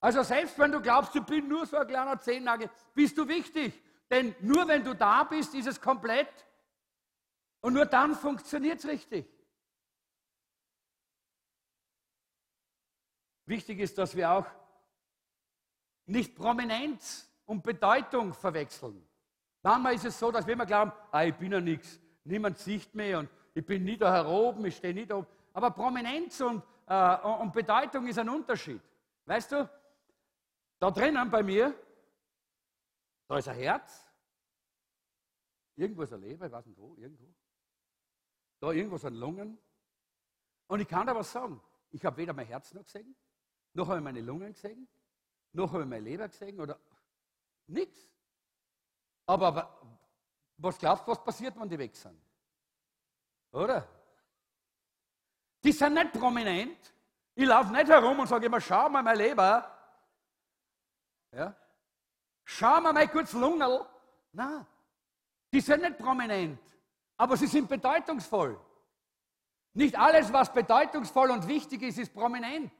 Also 0.00 0.22
selbst 0.22 0.58
wenn 0.58 0.72
du 0.72 0.80
glaubst, 0.80 1.14
du 1.14 1.22
bist 1.22 1.46
nur 1.46 1.66
so 1.66 1.76
ein 1.76 1.86
kleiner 1.86 2.18
Zehennagel, 2.20 2.70
bist 2.94 3.18
du 3.18 3.26
wichtig. 3.26 3.82
Denn 4.10 4.34
nur 4.40 4.66
wenn 4.66 4.84
du 4.84 4.94
da 4.94 5.24
bist, 5.24 5.54
ist 5.54 5.66
es 5.66 5.80
komplett. 5.80 6.46
Und 7.60 7.74
nur 7.74 7.86
dann 7.86 8.14
funktioniert 8.14 8.78
es 8.78 8.86
richtig. 8.86 9.26
Wichtig 13.44 13.80
ist, 13.80 13.98
dass 13.98 14.14
wir 14.14 14.30
auch 14.30 14.46
nicht 16.06 16.34
Prominenz 16.34 17.28
und 17.46 17.62
Bedeutung 17.62 18.32
verwechseln. 18.32 19.06
Manchmal 19.62 19.94
ist 19.94 20.04
es 20.04 20.18
so, 20.18 20.30
dass 20.30 20.46
wir 20.46 20.54
immer 20.54 20.66
glauben, 20.66 20.92
ah, 21.10 21.24
ich 21.24 21.34
bin 21.34 21.52
ja 21.52 21.60
nichts, 21.60 22.00
niemand 22.28 22.58
sieht 22.58 22.94
mich 22.94 23.14
und 23.14 23.28
ich 23.54 23.64
bin 23.64 23.84
nie 23.84 23.96
da 23.96 24.26
oben, 24.26 24.64
ich 24.66 24.76
stehe 24.76 24.94
nie 24.94 25.06
da 25.06 25.16
oben. 25.16 25.26
Aber 25.52 25.70
Prominenz 25.70 26.40
und, 26.40 26.62
äh, 26.86 27.16
und 27.16 27.52
Bedeutung 27.52 28.06
ist 28.06 28.18
ein 28.18 28.28
Unterschied. 28.28 28.80
Weißt 29.24 29.52
du, 29.52 29.68
da 30.78 30.90
drinnen 30.90 31.30
bei 31.30 31.42
mir, 31.42 31.74
da 33.26 33.38
ist 33.38 33.48
ein 33.48 33.56
Herz, 33.56 34.06
irgendwo 35.76 36.02
ist 36.02 36.12
eine 36.12 36.26
Leber, 36.26 36.46
ich 36.46 36.52
weiß 36.52 36.66
nicht 36.66 36.78
wo, 36.78 36.94
irgendwo. 36.96 37.34
Da 38.60 38.72
irgendwo 38.72 38.96
sind 38.98 39.14
Lungen. 39.14 39.58
Und 40.66 40.80
ich 40.80 40.88
kann 40.88 41.06
da 41.06 41.14
was 41.14 41.32
sagen. 41.32 41.60
Ich 41.90 42.04
habe 42.04 42.16
weder 42.18 42.32
mein 42.32 42.46
Herz 42.46 42.74
noch 42.74 42.84
gesehen, 42.84 43.16
noch 43.72 43.88
habe 43.88 43.98
ich 43.98 44.04
meine 44.04 44.20
Lungen 44.20 44.52
gesehen, 44.52 44.88
noch 45.52 45.72
habe 45.72 45.84
ich 45.84 45.88
meine 45.88 46.04
Leber 46.04 46.28
gesehen 46.28 46.60
oder 46.60 46.78
nichts. 47.66 48.10
Aber, 49.26 49.46
aber 49.48 49.97
was 50.58 50.78
glaubst 50.78 51.06
du, 51.06 51.12
was 51.12 51.24
passiert, 51.24 51.58
wenn 51.58 51.68
die 51.68 51.78
weg 51.78 51.96
sind? 51.96 52.20
Oder? 53.52 53.88
Die 55.62 55.72
sind 55.72 55.94
nicht 55.94 56.12
prominent. 56.12 56.92
Ich 57.34 57.46
laufe 57.46 57.72
nicht 57.72 57.88
herum 57.88 58.18
und 58.18 58.26
sage 58.26 58.46
immer, 58.46 58.60
schau 58.60 58.88
mal 58.88 59.02
meine 59.02 59.18
Leber. 59.18 59.72
Ja? 61.32 61.54
Schau 62.44 62.80
mal 62.80 62.92
mein 62.92 63.10
kurz 63.10 63.32
Lungel. 63.32 63.86
Nein, 64.32 64.66
die 65.52 65.60
sind 65.60 65.82
nicht 65.82 65.98
prominent, 65.98 66.60
aber 67.16 67.36
sie 67.36 67.46
sind 67.46 67.68
bedeutungsvoll. 67.68 68.60
Nicht 69.74 69.98
alles, 69.98 70.32
was 70.32 70.52
bedeutungsvoll 70.52 71.30
und 71.30 71.46
wichtig 71.46 71.82
ist, 71.82 71.98
ist 71.98 72.12
prominent. 72.12 72.72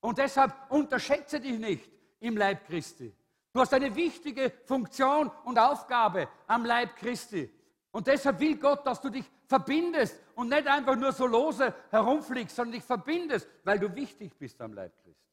Und 0.00 0.18
deshalb 0.18 0.70
unterschätze 0.70 1.40
dich 1.40 1.58
nicht 1.58 1.90
im 2.20 2.36
Leib 2.36 2.66
Christi. 2.66 3.14
Du 3.52 3.60
hast 3.60 3.74
eine 3.74 3.94
wichtige 3.94 4.50
Funktion 4.64 5.30
und 5.44 5.58
Aufgabe 5.58 6.28
am 6.46 6.64
Leib 6.64 6.96
Christi. 6.96 7.52
Und 7.90 8.06
deshalb 8.06 8.40
will 8.40 8.56
Gott, 8.56 8.86
dass 8.86 9.00
du 9.00 9.10
dich 9.10 9.30
verbindest 9.46 10.18
und 10.34 10.48
nicht 10.48 10.66
einfach 10.66 10.96
nur 10.96 11.12
so 11.12 11.26
lose 11.26 11.74
herumfliegst, 11.90 12.56
sondern 12.56 12.72
dich 12.72 12.84
verbindest, 12.84 13.46
weil 13.64 13.78
du 13.78 13.94
wichtig 13.94 14.36
bist 14.38 14.60
am 14.62 14.72
Leib 14.72 14.96
Christi. 15.02 15.28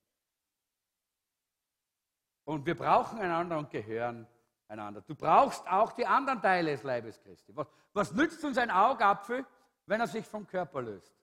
Und 2.43 2.65
wir 2.65 2.75
brauchen 2.75 3.19
einander 3.19 3.57
und 3.57 3.69
gehören 3.69 4.27
einander. 4.67 5.01
Du 5.01 5.15
brauchst 5.15 5.65
auch 5.67 5.93
die 5.93 6.05
anderen 6.05 6.41
Teile 6.41 6.71
des 6.71 6.83
Leibes 6.83 7.21
Christi. 7.21 7.55
Was, 7.55 7.67
was 7.93 8.11
nützt 8.11 8.43
uns 8.43 8.57
ein 8.57 8.71
Augapfel, 8.71 9.45
wenn 9.85 10.01
er 10.01 10.07
sich 10.07 10.25
vom 10.25 10.45
Körper 10.45 10.81
löst? 10.81 11.15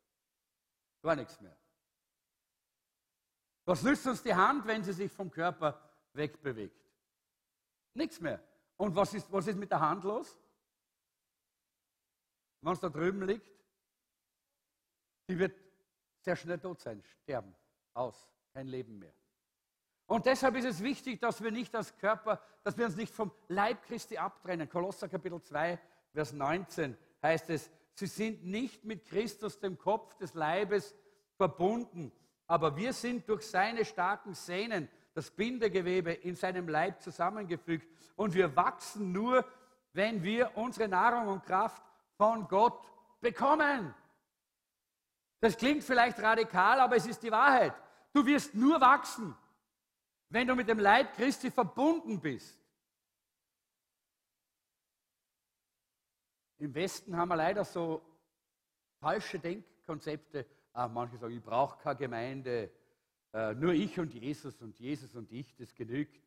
Gar 1.02 1.16
nichts 1.16 1.38
mehr. 1.40 1.56
Was 3.66 3.82
nützt 3.82 4.06
uns 4.06 4.22
die 4.22 4.34
Hand, 4.34 4.66
wenn 4.66 4.82
sie 4.82 4.92
sich 4.92 5.12
vom 5.12 5.30
Körper 5.30 5.78
wegbewegt? 6.14 6.85
Nichts 7.96 8.20
mehr. 8.20 8.42
Und 8.76 8.94
was 8.94 9.14
ist, 9.14 9.32
was 9.32 9.46
ist 9.46 9.56
mit 9.56 9.70
der 9.70 9.80
Hand 9.80 10.04
los? 10.04 10.38
Wenn 12.60 12.72
es 12.72 12.80
da 12.80 12.88
drüben 12.88 13.22
liegt, 13.26 13.50
die 15.28 15.38
wird 15.38 15.56
sehr 16.20 16.36
schnell 16.36 16.58
tot 16.58 16.80
sein, 16.80 17.02
sterben, 17.22 17.54
aus, 17.94 18.28
kein 18.52 18.66
Leben 18.66 18.98
mehr. 18.98 19.14
Und 20.06 20.26
deshalb 20.26 20.56
ist 20.56 20.64
es 20.64 20.82
wichtig, 20.82 21.20
dass 21.20 21.42
wir 21.42 21.50
nicht 21.50 21.74
als 21.74 21.96
Körper, 21.96 22.40
dass 22.62 22.76
wir 22.76 22.86
uns 22.86 22.96
nicht 22.96 23.12
vom 23.12 23.32
Leib 23.48 23.82
Christi 23.84 24.18
abtrennen. 24.18 24.68
Kolosser 24.68 25.08
Kapitel 25.08 25.42
2, 25.42 25.78
Vers 26.12 26.32
19 26.32 26.96
heißt 27.22 27.50
es, 27.50 27.70
sie 27.94 28.06
sind 28.06 28.44
nicht 28.44 28.84
mit 28.84 29.04
Christus, 29.06 29.58
dem 29.58 29.78
Kopf 29.78 30.14
des 30.16 30.34
Leibes, 30.34 30.94
verbunden, 31.36 32.12
aber 32.46 32.76
wir 32.76 32.92
sind 32.92 33.28
durch 33.28 33.46
seine 33.46 33.84
starken 33.84 34.34
Sehnen, 34.34 34.88
das 35.16 35.30
Bindegewebe 35.30 36.12
in 36.12 36.36
seinem 36.36 36.68
Leib 36.68 37.00
zusammengefügt. 37.00 37.88
Und 38.16 38.34
wir 38.34 38.54
wachsen 38.54 39.12
nur, 39.12 39.46
wenn 39.94 40.22
wir 40.22 40.54
unsere 40.58 40.88
Nahrung 40.88 41.28
und 41.28 41.42
Kraft 41.42 41.82
von 42.18 42.46
Gott 42.46 42.86
bekommen. 43.22 43.94
Das 45.40 45.56
klingt 45.56 45.82
vielleicht 45.84 46.20
radikal, 46.20 46.80
aber 46.80 46.96
es 46.96 47.06
ist 47.06 47.22
die 47.22 47.30
Wahrheit. 47.30 47.72
Du 48.12 48.26
wirst 48.26 48.54
nur 48.54 48.78
wachsen, 48.78 49.34
wenn 50.28 50.46
du 50.46 50.54
mit 50.54 50.68
dem 50.68 50.80
Leib 50.80 51.14
Christi 51.14 51.50
verbunden 51.50 52.20
bist. 52.20 52.60
Im 56.58 56.74
Westen 56.74 57.16
haben 57.16 57.28
wir 57.28 57.36
leider 57.36 57.64
so 57.64 58.02
falsche 59.00 59.38
Denkkonzepte. 59.38 60.44
Ah, 60.74 60.88
manche 60.88 61.16
sagen, 61.16 61.34
ich 61.34 61.42
brauche 61.42 61.78
keine 61.78 61.96
Gemeinde, 61.96 62.70
äh, 63.36 63.54
nur 63.54 63.74
ich 63.74 64.00
und 64.00 64.14
Jesus 64.14 64.62
und 64.62 64.78
Jesus 64.78 65.14
und 65.14 65.30
ich, 65.30 65.54
das 65.56 65.74
genügt. 65.74 66.18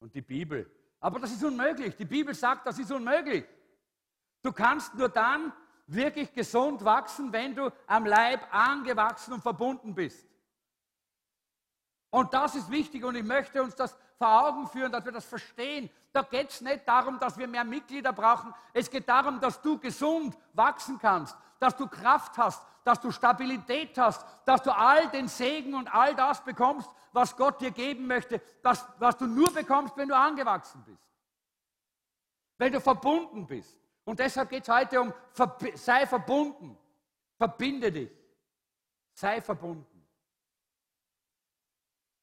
Und 0.00 0.14
die 0.14 0.22
Bibel. 0.22 0.70
Aber 0.98 1.20
das 1.20 1.32
ist 1.32 1.44
unmöglich. 1.44 1.94
Die 1.94 2.06
Bibel 2.06 2.34
sagt, 2.34 2.66
das 2.66 2.78
ist 2.78 2.90
unmöglich. 2.90 3.44
Du 4.42 4.50
kannst 4.52 4.94
nur 4.94 5.10
dann 5.10 5.52
wirklich 5.86 6.32
gesund 6.32 6.82
wachsen, 6.82 7.30
wenn 7.34 7.54
du 7.54 7.70
am 7.86 8.06
Leib 8.06 8.40
angewachsen 8.50 9.34
und 9.34 9.42
verbunden 9.42 9.94
bist. 9.94 10.26
Und 12.08 12.32
das 12.32 12.54
ist 12.54 12.70
wichtig 12.70 13.04
und 13.04 13.14
ich 13.16 13.24
möchte 13.24 13.62
uns 13.62 13.74
das 13.74 13.94
vor 14.16 14.46
Augen 14.46 14.66
führen, 14.68 14.90
dass 14.90 15.04
wir 15.04 15.12
das 15.12 15.26
verstehen. 15.26 15.90
Da 16.12 16.22
geht 16.22 16.48
es 16.48 16.62
nicht 16.62 16.88
darum, 16.88 17.18
dass 17.18 17.36
wir 17.36 17.46
mehr 17.46 17.64
Mitglieder 17.64 18.14
brauchen. 18.14 18.54
Es 18.72 18.90
geht 18.90 19.06
darum, 19.06 19.38
dass 19.38 19.60
du 19.60 19.78
gesund 19.78 20.34
wachsen 20.54 20.98
kannst, 20.98 21.36
dass 21.58 21.76
du 21.76 21.86
Kraft 21.86 22.38
hast, 22.38 22.64
dass 22.88 23.00
du 23.02 23.10
Stabilität 23.10 23.98
hast, 23.98 24.24
dass 24.46 24.62
du 24.62 24.74
all 24.74 25.10
den 25.10 25.28
Segen 25.28 25.74
und 25.74 25.92
all 25.92 26.14
das 26.14 26.42
bekommst, 26.42 26.90
was 27.12 27.36
Gott 27.36 27.60
dir 27.60 27.70
geben 27.70 28.06
möchte, 28.06 28.40
das, 28.62 28.86
was 28.98 29.18
du 29.18 29.26
nur 29.26 29.52
bekommst, 29.52 29.94
wenn 29.98 30.08
du 30.08 30.16
angewachsen 30.16 30.82
bist. 30.86 31.06
Wenn 32.56 32.72
du 32.72 32.80
verbunden 32.80 33.46
bist. 33.46 33.78
Und 34.04 34.18
deshalb 34.18 34.48
geht 34.48 34.62
es 34.62 34.74
heute 34.74 35.02
um, 35.02 35.12
sei 35.74 36.06
verbunden, 36.06 36.78
verbinde 37.36 37.92
dich, 37.92 38.10
sei 39.12 39.42
verbunden. 39.42 40.08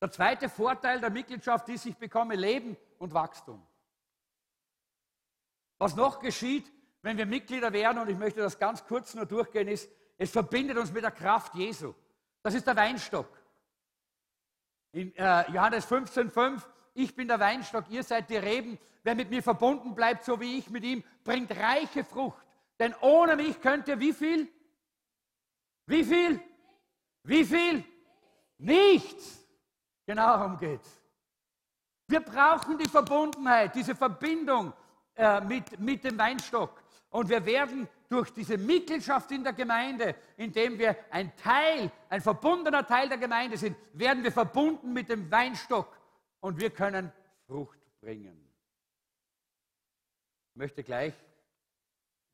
Der 0.02 0.10
zweite 0.10 0.50
Vorteil 0.50 1.00
der 1.00 1.12
Mitgliedschaft 1.12 1.70
ist, 1.70 1.86
ich 1.86 1.96
bekomme 1.96 2.36
Leben 2.36 2.76
und 2.98 3.14
Wachstum. 3.14 3.64
Was 5.78 5.96
noch 5.96 6.20
geschieht, 6.20 6.72
wenn 7.04 7.20
wir 7.20 7.28
Mitglieder 7.28 7.72
werden, 7.72 8.00
und 8.00 8.10
ich 8.10 8.18
möchte 8.18 8.40
das 8.40 8.58
ganz 8.58 8.84
kurz 8.84 9.14
nur 9.14 9.28
durchgehen, 9.28 9.68
ist, 9.68 9.92
es 10.18 10.32
verbindet 10.32 10.78
uns 10.78 10.92
mit 10.92 11.04
der 11.04 11.12
Kraft 11.12 11.56
Jesu. 11.56 11.94
Das 12.42 12.54
ist 12.54 12.66
der 12.66 12.76
Weinstock. 12.76 13.28
In 14.92 15.14
äh, 15.16 15.52
Johannes 15.52 15.88
15,5, 15.88 16.62
ich 16.94 17.14
bin 17.14 17.28
der 17.28 17.40
Weinstock, 17.40 17.86
ihr 17.90 18.04
seid 18.04 18.30
die 18.30 18.38
Reben. 18.38 18.78
Wer 19.04 19.16
mit 19.16 19.30
mir 19.30 19.44
verbunden 19.44 19.94
bleibt, 19.94 20.24
so 20.24 20.40
wie 20.40 20.58
ich 20.58 20.70
mit 20.70 20.84
ihm, 20.84 21.04
bringt 21.24 21.52
reiche 21.52 22.04
Frucht. 22.04 22.46
Denn 22.80 22.96
ohne 23.02 23.36
mich 23.36 23.60
könnt 23.62 23.88
ihr 23.88 24.00
wie 24.00 24.14
viel? 24.14 24.48
Wie 25.86 26.04
viel? 26.04 26.40
Wie 27.24 27.44
viel? 27.44 27.84
Nichts. 28.58 29.46
Genau 30.06 30.38
darum 30.38 30.58
geht's. 30.58 31.02
Wir 32.08 32.20
brauchen 32.20 32.78
die 32.78 32.88
Verbundenheit, 32.88 33.76
diese 33.76 33.96
Verbindung 33.96 34.72
äh, 35.16 35.42
mit, 35.42 35.80
mit 35.80 36.04
dem 36.04 36.18
Weinstock. 36.18 36.82
Und 37.10 37.30
wir 37.30 37.46
werden 37.46 37.88
durch 38.10 38.32
diese 38.32 38.58
Mitgliedschaft 38.58 39.32
in 39.32 39.44
der 39.44 39.54
Gemeinde, 39.54 40.16
indem 40.38 40.78
wir 40.78 40.96
ein 41.10 41.36
Teil, 41.38 41.92
ein 42.10 42.22
verbundener 42.22 42.86
Teil 42.86 43.10
der 43.10 43.18
Gemeinde 43.18 43.58
sind, 43.58 43.76
werden 43.94 44.24
wir 44.24 44.32
verbunden 44.32 44.94
mit 44.94 45.10
dem 45.10 45.30
Weinstock 45.32 46.00
und 46.40 46.60
wir 46.60 46.70
können 46.70 47.12
Frucht 47.48 47.80
bringen. 48.00 48.40
Ich 50.52 50.56
möchte 50.56 50.84
gleich 50.84 51.14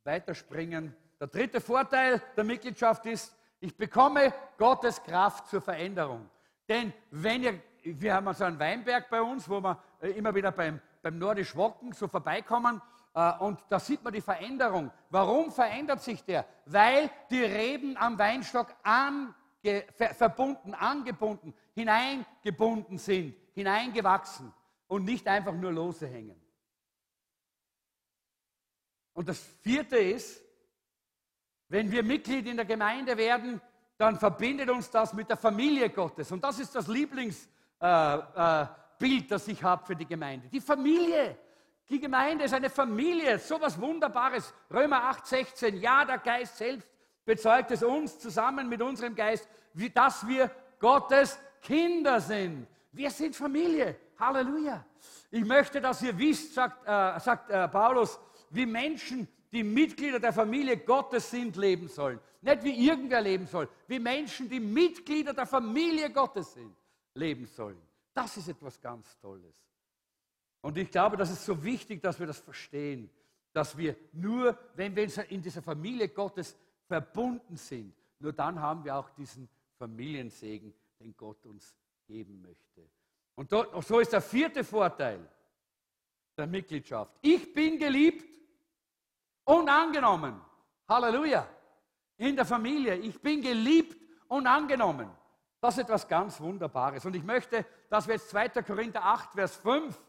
weiterspringen. 0.03 0.95
Der 1.19 1.27
dritte 1.27 1.61
Vorteil 1.61 2.21
der 2.35 2.43
Mitgliedschaft 2.43 3.05
ist, 3.05 3.35
ich 3.59 3.77
bekomme 3.77 4.33
Gottes 4.57 5.01
Kraft 5.03 5.47
zur 5.47 5.61
Veränderung. 5.61 6.29
Denn 6.67 6.93
wenn 7.11 7.43
ihr, 7.43 7.61
wir 7.83 8.13
haben 8.15 8.33
so 8.33 8.43
einen 8.43 8.59
Weinberg 8.59 9.09
bei 9.09 9.21
uns, 9.21 9.47
wo 9.47 9.61
wir 9.61 9.81
äh, 10.01 10.09
immer 10.11 10.33
wieder 10.33 10.51
beim, 10.51 10.79
beim 11.01 11.17
Nordisch 11.17 11.55
Wocken 11.55 11.93
so 11.93 12.07
vorbeikommen 12.07 12.81
und 13.13 13.59
da 13.67 13.79
sieht 13.79 14.03
man 14.03 14.13
die 14.13 14.21
Veränderung. 14.21 14.89
Warum 15.09 15.51
verändert 15.51 16.01
sich 16.01 16.23
der? 16.23 16.45
Weil 16.65 17.09
die 17.29 17.43
Reben 17.43 17.97
am 17.97 18.17
Weinstock 18.17 18.73
ange, 18.83 19.33
ver, 19.93 20.13
verbunden, 20.13 20.73
angebunden, 20.73 21.53
hineingebunden 21.73 22.97
sind, 22.97 23.35
hineingewachsen 23.53 24.53
und 24.87 25.03
nicht 25.03 25.27
einfach 25.27 25.53
nur 25.53 25.71
lose 25.71 26.07
hängen. 26.07 26.41
Und 29.13 29.27
das 29.27 29.39
vierte 29.61 29.97
ist, 29.97 30.41
wenn 31.67 31.91
wir 31.91 32.03
Mitglied 32.03 32.47
in 32.47 32.55
der 32.55 32.65
Gemeinde 32.65 33.17
werden, 33.17 33.61
dann 33.97 34.17
verbindet 34.17 34.69
uns 34.69 34.89
das 34.89 35.13
mit 35.13 35.29
der 35.29 35.37
Familie 35.37 35.89
Gottes. 35.89 36.31
Und 36.31 36.43
das 36.43 36.59
ist 36.59 36.73
das 36.73 36.87
Lieblingsbild, 36.87 37.51
äh, 37.81 39.21
äh, 39.21 39.27
das 39.27 39.47
ich 39.47 39.61
habe 39.61 39.85
für 39.85 39.95
die 39.95 40.05
Gemeinde. 40.05 40.47
Die 40.49 40.61
Familie. 40.61 41.37
Die 41.91 41.99
Gemeinde 41.99 42.45
ist 42.45 42.53
eine 42.53 42.69
Familie, 42.69 43.37
so 43.37 43.59
was 43.59 43.79
Wunderbares. 43.79 44.53
Römer 44.73 45.03
8, 45.03 45.27
16. 45.27 45.75
Ja, 45.81 46.05
der 46.05 46.19
Geist 46.19 46.55
selbst 46.55 46.87
bezeugt 47.25 47.69
es 47.71 47.83
uns 47.83 48.17
zusammen 48.17 48.69
mit 48.69 48.81
unserem 48.81 49.13
Geist, 49.13 49.45
dass 49.93 50.25
wir 50.25 50.49
Gottes 50.79 51.37
Kinder 51.61 52.21
sind. 52.21 52.65
Wir 52.93 53.11
sind 53.11 53.35
Familie. 53.35 53.97
Halleluja. 54.17 54.85
Ich 55.31 55.43
möchte, 55.43 55.81
dass 55.81 56.01
ihr 56.01 56.17
wisst, 56.17 56.53
sagt, 56.53 56.81
äh, 56.87 57.19
sagt 57.19 57.49
äh, 57.49 57.67
Paulus, 57.67 58.17
wie 58.51 58.65
Menschen, 58.65 59.27
die 59.51 59.63
Mitglieder 59.63 60.19
der 60.19 60.31
Familie 60.31 60.77
Gottes 60.77 61.29
sind, 61.29 61.57
leben 61.57 61.89
sollen. 61.89 62.21
Nicht 62.39 62.63
wie 62.63 62.87
irgendwer 62.87 63.19
leben 63.19 63.47
soll, 63.47 63.67
wie 63.87 63.99
Menschen, 63.99 64.47
die 64.47 64.61
Mitglieder 64.61 65.33
der 65.33 65.45
Familie 65.45 66.09
Gottes 66.09 66.53
sind, 66.53 66.73
leben 67.15 67.45
sollen. 67.47 67.81
Das 68.13 68.37
ist 68.37 68.47
etwas 68.47 68.79
ganz 68.79 69.19
Tolles. 69.19 69.70
Und 70.61 70.77
ich 70.77 70.91
glaube, 70.91 71.17
das 71.17 71.31
ist 71.31 71.45
so 71.45 71.63
wichtig, 71.63 72.01
dass 72.01 72.19
wir 72.19 72.27
das 72.27 72.39
verstehen, 72.39 73.09
dass 73.53 73.75
wir 73.75 73.95
nur, 74.13 74.57
wenn 74.75 74.95
wir 74.95 75.29
in 75.29 75.41
dieser 75.41 75.61
Familie 75.61 76.09
Gottes 76.09 76.55
verbunden 76.87 77.57
sind, 77.57 77.93
nur 78.19 78.31
dann 78.31 78.59
haben 78.59 78.83
wir 78.83 78.95
auch 78.95 79.09
diesen 79.09 79.49
Familiensegen, 79.77 80.73
den 80.99 81.15
Gott 81.17 81.45
uns 81.45 81.75
geben 82.05 82.41
möchte. 82.41 82.87
Und 83.35 83.49
so 83.49 83.99
ist 83.99 84.13
der 84.13 84.21
vierte 84.21 84.63
Vorteil 84.63 85.27
der 86.37 86.45
Mitgliedschaft. 86.45 87.11
Ich 87.21 87.51
bin 87.53 87.79
geliebt 87.79 88.23
und 89.45 89.67
angenommen. 89.67 90.39
Halleluja. 90.87 91.47
In 92.17 92.35
der 92.35 92.45
Familie. 92.45 92.95
Ich 92.97 93.19
bin 93.19 93.41
geliebt 93.41 93.97
und 94.27 94.45
angenommen. 94.45 95.09
Das 95.59 95.77
ist 95.77 95.83
etwas 95.85 96.07
ganz 96.07 96.39
Wunderbares. 96.39 97.05
Und 97.05 97.15
ich 97.15 97.23
möchte, 97.23 97.65
dass 97.89 98.07
wir 98.07 98.15
jetzt 98.15 98.29
2. 98.29 98.49
Korinther 98.61 99.03
8, 99.03 99.33
Vers 99.33 99.55
5 99.57 99.99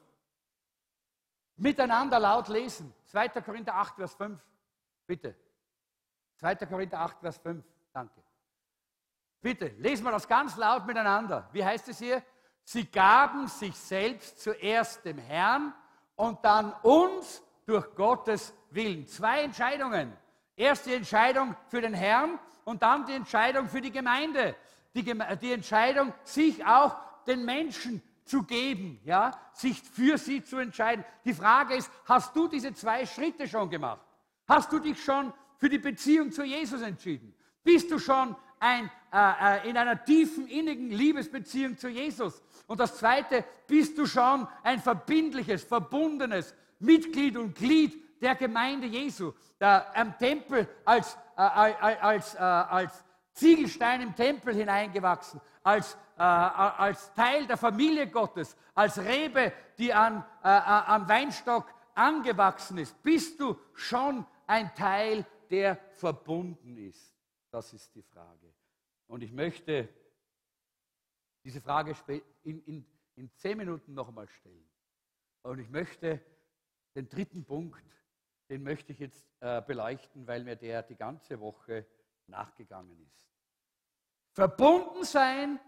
miteinander 1.57 2.19
laut 2.19 2.49
lesen. 2.49 2.93
2. 3.07 3.29
Korinther 3.29 3.75
8, 3.75 3.97
Vers 3.97 4.15
5. 4.15 4.41
Bitte. 5.07 5.35
2. 6.37 6.55
Korinther 6.67 7.01
8, 7.01 7.21
Vers 7.21 7.39
5. 7.39 7.65
Danke. 7.93 8.23
Bitte, 9.41 9.67
lesen 9.79 10.05
wir 10.05 10.13
das 10.13 10.29
ganz 10.29 10.57
laut 10.57 10.87
miteinander. 10.87 11.49
Wie 11.53 11.65
heißt 11.65 11.89
es 11.89 11.99
hier? 11.99 12.23
Sie 12.65 12.85
gaben 12.85 13.49
sich 13.49 13.77
selbst 13.77 14.41
zuerst 14.41 15.05
dem 15.05 15.19
Herrn 15.19 15.75
und 16.15 16.45
dann 16.45 16.73
uns 16.83 17.43
durch 17.67 17.95
Gottes 17.95 18.55
Willen. 18.71 19.07
Zwei 19.07 19.43
Entscheidungen. 19.43 20.17
Erst 20.57 20.87
die 20.87 20.95
Entscheidung 20.95 21.57
für 21.69 21.81
den 21.81 21.95
Herrn 21.95 22.39
und 22.65 22.83
dann 22.83 23.05
die 23.07 23.15
Entscheidung 23.15 23.69
für 23.69 23.81
die 23.81 23.91
Gemeinde. 23.91 24.55
Die, 24.95 25.03
die 25.03 25.53
Entscheidung, 25.53 26.13
sich 26.23 26.65
auch 26.65 26.97
den 27.27 27.45
Menschen 27.45 28.03
zu 28.25 28.43
geben, 28.43 29.01
ja, 29.05 29.33
sich 29.53 29.81
für 29.81 30.19
sie 30.19 30.43
zu 30.43 30.59
entscheiden. 30.59 31.05
Die 31.25 31.35
Frage 31.35 31.75
ist, 31.75 31.91
hast 32.05 32.35
du 32.37 32.49
diese 32.49 32.73
zwei 32.75 33.07
Schritte 33.07 33.49
schon 33.49 33.71
gemacht? 33.71 34.01
Hast 34.47 34.73
du 34.73 34.79
dich 34.79 35.03
schon 35.03 35.33
für 35.59 35.69
die 35.69 35.79
Beziehung 35.79 36.33
zu 36.33 36.43
Jesus 36.43 36.83
entschieden? 36.83 37.35
Bist 37.63 37.91
du 37.91 37.99
schon 37.99 38.35
ein, 38.59 38.91
äh, 39.13 39.61
äh 39.61 39.71
in 39.71 39.77
einer 39.77 40.05
tiefen, 40.05 40.47
innigen 40.49 40.91
Liebesbeziehung 40.91 41.77
zu 41.77 41.89
Jesus? 41.89 42.43
Und 42.67 42.81
das 42.81 42.97
Zweite, 42.97 43.45
bist 43.67 43.99
du 43.99 44.07
schon 44.07 44.47
ein 44.63 44.81
verbindliches, 44.81 45.65
verbundenes 45.65 46.55
Mitglied 46.79 47.37
und 47.37 47.55
Glied 47.55 48.21
der 48.21 48.35
Gemeinde 48.35 48.87
Jesu, 48.87 49.33
der 49.61 49.97
am 49.97 50.17
Tempel 50.19 50.69
als, 50.85 51.17
äh, 51.37 51.43
als, 51.43 52.35
äh, 52.35 52.39
als 52.39 53.05
Ziegelstein 53.33 54.03
im 54.03 54.15
Tempel 54.15 54.55
hineingewachsen, 54.55 55.41
als, 55.63 55.97
äh, 56.17 56.23
als 56.23 57.13
Teil 57.15 57.47
der 57.47 57.57
Familie 57.57 58.11
Gottes, 58.11 58.57
als 58.75 58.99
Rebe, 58.99 59.53
die 59.79 59.93
an, 59.93 60.25
äh, 60.43 60.49
am 60.49 61.09
Weinstock 61.09 61.73
angewachsen 61.95 62.79
ist. 62.79 63.03
Bist 63.03 63.41
du 63.41 63.59
schon 63.75 64.27
ein 64.47 64.75
Teil, 64.75 65.27
der 65.51 65.77
verbunden 65.93 66.77
ist? 66.77 67.15
Das 67.51 67.73
ist 67.73 67.95
die 67.95 68.03
Frage. 68.03 68.55
Und 69.07 69.23
ich 69.23 69.33
möchte 69.33 69.89
diese 71.45 71.61
Frage 71.61 71.95
in, 72.43 72.63
in, 72.65 72.87
in 73.17 73.31
zehn 73.37 73.59
Minuten 73.59 73.95
noch 73.95 74.09
einmal 74.09 74.29
stellen. 74.29 74.69
Und 75.43 75.59
ich 75.59 75.69
möchte 75.69 76.25
den 76.95 77.09
dritten 77.09 77.45
Punkt, 77.45 77.85
den 78.49 78.63
möchte 78.63 78.93
ich 78.93 78.99
jetzt 79.01 79.27
äh, 79.41 79.61
beleuchten, 79.63 80.27
weil 80.27 80.45
mir 80.45 80.57
der 80.57 80.83
die 80.83 80.97
ganze 80.97 81.41
Woche 81.41 81.87
nachgegangen 82.27 83.01
ist. 83.07 83.29
Verbunden 84.33 85.05
sein 85.05 85.61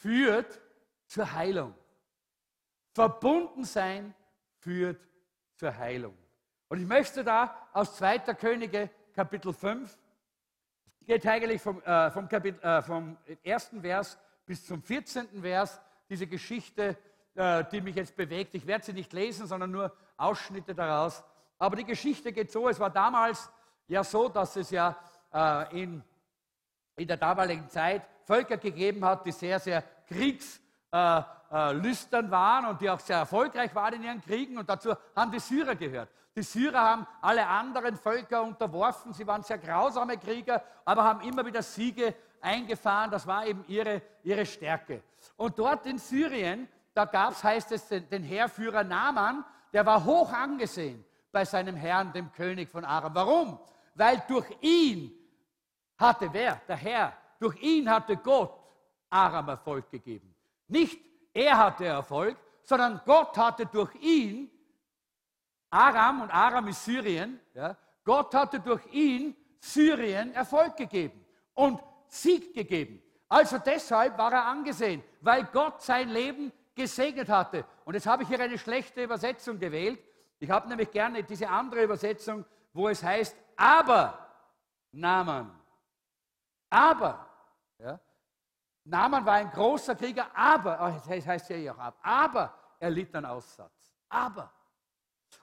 führt 0.00 0.60
zur 1.06 1.30
Heilung. 1.32 1.74
Verbunden 2.92 3.64
sein 3.64 4.14
führt 4.58 5.00
zur 5.56 5.76
Heilung. 5.76 6.16
Und 6.68 6.80
ich 6.80 6.86
möchte 6.86 7.22
da 7.22 7.68
aus 7.72 7.96
2. 7.96 8.18
Könige 8.34 8.90
Kapitel 9.12 9.52
5, 9.52 9.96
geht 11.06 11.26
eigentlich 11.26 11.60
vom, 11.60 11.82
äh, 11.82 12.10
vom, 12.10 12.28
Kapitel, 12.28 12.62
äh, 12.62 12.82
vom 12.82 13.16
ersten 13.42 13.80
Vers 13.82 14.18
bis 14.46 14.64
zum 14.64 14.82
14. 14.82 15.42
Vers 15.42 15.80
diese 16.08 16.26
Geschichte, 16.26 16.96
äh, 17.34 17.64
die 17.70 17.80
mich 17.80 17.96
jetzt 17.96 18.16
bewegt. 18.16 18.54
Ich 18.54 18.66
werde 18.66 18.84
sie 18.84 18.92
nicht 18.92 19.12
lesen, 19.12 19.46
sondern 19.46 19.70
nur 19.70 19.94
Ausschnitte 20.16 20.74
daraus. 20.74 21.22
Aber 21.58 21.76
die 21.76 21.84
Geschichte 21.84 22.32
geht 22.32 22.50
so, 22.50 22.68
es 22.68 22.80
war 22.80 22.90
damals 22.90 23.50
ja 23.86 24.02
so, 24.02 24.28
dass 24.28 24.56
es 24.56 24.70
ja 24.70 24.96
äh, 25.32 25.82
in, 25.82 26.02
in 27.00 27.08
der 27.08 27.16
damaligen 27.16 27.68
Zeit 27.68 28.02
Völker 28.24 28.58
gegeben 28.58 29.04
hat, 29.04 29.24
die 29.24 29.32
sehr, 29.32 29.58
sehr 29.58 29.82
kriegslüstern 30.06 32.30
waren 32.30 32.66
und 32.66 32.80
die 32.80 32.88
auch 32.90 33.00
sehr 33.00 33.18
erfolgreich 33.18 33.74
waren 33.74 33.94
in 33.94 34.04
ihren 34.04 34.20
Kriegen. 34.20 34.56
Und 34.58 34.68
dazu 34.68 34.94
haben 35.16 35.32
die 35.32 35.40
Syrer 35.40 35.74
gehört. 35.74 36.10
Die 36.36 36.42
Syrer 36.42 36.80
haben 36.80 37.06
alle 37.22 37.46
anderen 37.46 37.96
Völker 37.96 38.42
unterworfen. 38.42 39.14
Sie 39.14 39.26
waren 39.26 39.42
sehr 39.42 39.58
grausame 39.58 40.18
Krieger, 40.18 40.62
aber 40.84 41.02
haben 41.02 41.22
immer 41.22 41.44
wieder 41.44 41.62
Siege 41.62 42.14
eingefahren. 42.40 43.10
Das 43.10 43.26
war 43.26 43.44
eben 43.46 43.64
ihre, 43.66 44.00
ihre 44.22 44.46
Stärke. 44.46 45.02
Und 45.36 45.58
dort 45.58 45.86
in 45.86 45.98
Syrien, 45.98 46.68
da 46.94 47.06
gab 47.06 47.32
es, 47.32 47.42
heißt 47.42 47.72
es, 47.72 47.88
den, 47.88 48.08
den 48.10 48.22
Heerführer 48.22 48.84
Naaman, 48.84 49.44
der 49.72 49.84
war 49.86 50.04
hoch 50.04 50.32
angesehen 50.32 51.04
bei 51.32 51.44
seinem 51.44 51.74
Herrn, 51.76 52.12
dem 52.12 52.30
König 52.32 52.68
von 52.68 52.84
Aram. 52.84 53.14
Warum? 53.14 53.58
Weil 53.94 54.22
durch 54.28 54.46
ihn 54.60 55.19
hatte 56.00 56.32
wer? 56.32 56.60
Der 56.66 56.76
Herr. 56.76 57.12
Durch 57.38 57.60
ihn 57.62 57.88
hatte 57.88 58.16
Gott 58.16 58.52
Aram 59.08 59.48
Erfolg 59.48 59.90
gegeben. 59.90 60.34
Nicht 60.68 61.00
er 61.32 61.56
hatte 61.56 61.86
Erfolg, 61.86 62.36
sondern 62.62 63.00
Gott 63.04 63.36
hatte 63.36 63.66
durch 63.66 63.94
ihn 63.96 64.50
Aram, 65.70 66.22
und 66.22 66.30
Aram 66.30 66.66
ist 66.68 66.84
Syrien, 66.84 67.38
ja, 67.54 67.76
Gott 68.04 68.34
hatte 68.34 68.58
durch 68.58 68.84
ihn 68.92 69.36
Syrien 69.60 70.32
Erfolg 70.34 70.76
gegeben. 70.76 71.24
Und 71.54 71.80
Sieg 72.08 72.54
gegeben. 72.54 73.00
Also 73.28 73.58
deshalb 73.58 74.18
war 74.18 74.32
er 74.32 74.46
angesehen, 74.46 75.02
weil 75.20 75.44
Gott 75.44 75.80
sein 75.80 76.08
Leben 76.08 76.52
gesegnet 76.74 77.28
hatte. 77.28 77.64
Und 77.84 77.94
jetzt 77.94 78.06
habe 78.06 78.24
ich 78.24 78.28
hier 78.28 78.40
eine 78.40 78.58
schlechte 78.58 79.04
Übersetzung 79.04 79.58
gewählt. 79.58 80.00
Ich 80.40 80.50
habe 80.50 80.68
nämlich 80.68 80.90
gerne 80.90 81.22
diese 81.22 81.48
andere 81.48 81.84
Übersetzung, 81.84 82.44
wo 82.72 82.88
es 82.88 83.02
heißt, 83.02 83.36
aber 83.56 84.18
Naaman. 84.90 85.59
Aber. 86.70 87.26
Ja, 87.78 88.00
Naaman 88.84 89.24
war 89.24 89.34
ein 89.34 89.50
großer 89.50 89.94
Krieger, 89.94 90.30
aber, 90.34 90.78
oh, 90.80 91.10
heißt 91.10 91.50
ja 91.50 91.56
hier 91.56 91.74
auch 91.74 91.78
ab, 91.78 91.98
aber 92.02 92.54
er 92.78 92.90
litt 92.90 93.14
einen 93.14 93.26
Aussatz. 93.26 93.92
Aber. 94.08 94.52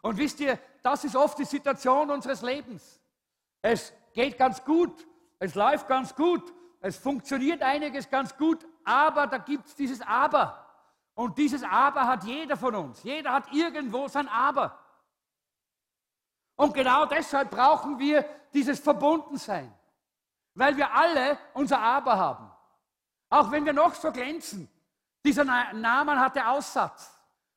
Und 0.02 0.18
wisst 0.18 0.40
ihr, 0.40 0.60
das 0.82 1.04
ist 1.04 1.16
oft 1.16 1.38
die 1.38 1.46
Situation 1.46 2.10
unseres 2.10 2.42
Lebens. 2.42 3.00
Es 3.62 3.94
geht 4.14 4.38
ganz 4.38 4.64
gut, 4.64 5.08
es 5.40 5.56
läuft 5.56 5.88
ganz 5.88 6.16
gut, 6.16 6.54
es 6.80 6.98
funktioniert 6.98 7.62
einiges 7.62 8.10
ganz 8.10 8.36
gut, 8.36 8.66
aber 8.84 9.28
da 9.28 9.38
gibt 9.38 9.68
es 9.68 9.76
dieses 9.76 10.02
Aber. 10.02 10.64
Und 11.14 11.38
dieses 11.38 11.64
Aber 11.64 12.06
hat 12.06 12.24
jeder 12.26 12.56
von 12.56 12.76
uns. 12.76 13.02
Jeder 13.04 13.34
hat 13.34 13.52
irgendwo 13.52 14.08
sein 14.08 14.28
Aber. 14.28 14.78
Und 16.56 16.74
genau 16.74 17.06
deshalb 17.06 17.50
brauchen 17.50 17.98
wir 17.98 18.24
dieses 18.54 18.80
Verbundensein. 18.80 19.74
Weil 20.58 20.76
wir 20.76 20.94
alle 20.94 21.38
unser 21.54 21.80
Aber 21.80 22.18
haben. 22.18 22.52
Auch 23.30 23.52
wenn 23.52 23.66
wir 23.66 23.74
noch 23.74 23.94
so 23.94 24.12
glänzen. 24.12 24.70
Dieser 25.24 25.44
Name 25.44 26.20
hatte 26.20 26.48
Aussatz. 26.48 27.12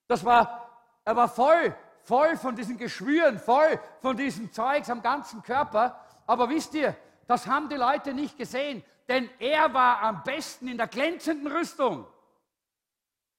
Das 0.06 0.24
war, 0.24 0.70
er 1.04 1.16
war 1.16 1.28
voll, 1.28 1.74
voll 2.02 2.36
von 2.36 2.54
diesen 2.56 2.76
Geschwüren, 2.76 3.38
voll 3.38 3.80
von 4.00 4.16
diesem 4.16 4.52
Zeugs 4.52 4.88
am 4.90 5.02
ganzen 5.02 5.42
Körper. 5.42 5.98
Aber 6.26 6.48
wisst 6.48 6.74
ihr, 6.74 6.96
das 7.26 7.46
haben 7.46 7.68
die 7.68 7.76
Leute 7.76 8.12
nicht 8.14 8.36
gesehen 8.36 8.84
denn 9.10 9.28
er 9.40 9.74
war 9.74 10.02
am 10.02 10.22
besten 10.22 10.68
in 10.68 10.76
der 10.76 10.86
glänzenden 10.86 11.52
Rüstung. 11.52 12.06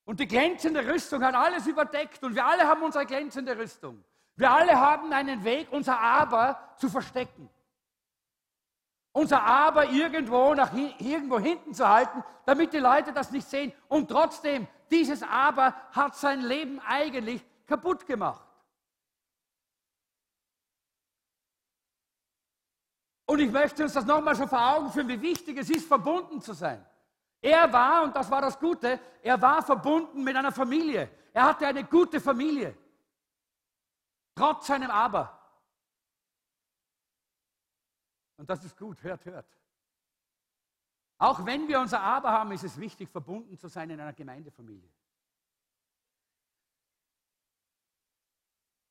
Und 0.04 0.20
die 0.20 0.28
glänzende 0.28 0.86
Rüstung 0.86 1.24
hat 1.24 1.34
alles 1.34 1.66
überdeckt 1.66 2.22
und 2.24 2.36
wir 2.36 2.46
alle 2.46 2.68
haben 2.68 2.84
unsere 2.84 3.06
glänzende 3.06 3.58
Rüstung. 3.58 4.04
Wir 4.36 4.52
alle 4.52 4.78
haben 4.78 5.14
einen 5.14 5.46
Weg, 5.46 5.72
unser 5.72 5.98
Aber 5.98 6.76
zu 6.76 6.90
verstecken. 6.90 7.50
Unser 9.14 9.44
Aber 9.44 9.90
irgendwo, 9.90 10.54
nach, 10.54 10.72
irgendwo 10.74 11.38
hinten 11.38 11.74
zu 11.74 11.88
halten, 11.88 12.24
damit 12.46 12.74
die 12.74 12.78
Leute 12.80 13.12
das 13.12 13.32
nicht 13.32 13.48
sehen. 13.48 13.74
Und 13.90 14.10
trotzdem, 14.10 14.68
dieses 14.90 15.22
Aber 15.24 15.74
hat 15.92 16.16
sein 16.16 16.42
Leben 16.42 16.80
eigentlich 16.80 17.44
kaputt 17.68 18.06
gemacht. 18.06 18.48
Und 23.26 23.40
ich 23.40 23.52
möchte 23.52 23.84
uns 23.84 23.94
das 23.94 24.06
nochmal 24.06 24.36
so 24.36 24.46
vor 24.48 24.76
Augen 24.76 24.92
führen, 24.92 25.08
wie 25.08 25.22
wichtig 25.22 25.58
es 25.58 25.70
ist, 25.70 25.88
verbunden 25.88 26.42
zu 26.42 26.54
sein. 26.54 26.86
Er 27.42 27.72
war, 27.72 28.04
und 28.04 28.16
das 28.16 28.30
war 28.30 28.42
das 28.42 28.60
Gute, 28.60 29.00
er 29.22 29.42
war 29.42 29.64
verbunden 29.64 30.24
mit 30.24 30.36
einer 30.36 30.52
Familie. 30.52 31.10
Er 31.34 31.46
hatte 31.46 31.66
eine 31.66 31.84
gute 31.84 32.20
Familie. 32.20 32.78
Trotz 34.36 34.68
seinem 34.68 34.92
Aber. 34.92 35.41
Und 38.42 38.50
das 38.50 38.66
ist 38.66 38.76
gut, 38.76 39.04
hört, 39.04 39.24
hört. 39.26 39.46
Auch 41.20 41.46
wenn 41.46 41.68
wir 41.68 41.80
unser 41.80 42.02
Aber 42.02 42.32
haben, 42.32 42.52
ist 42.54 42.64
es 42.64 42.76
wichtig, 42.80 43.08
verbunden 43.08 43.56
zu 43.56 43.68
sein 43.68 43.92
in 43.92 44.00
einer 44.00 44.14
Gemeindefamilie. 44.14 44.90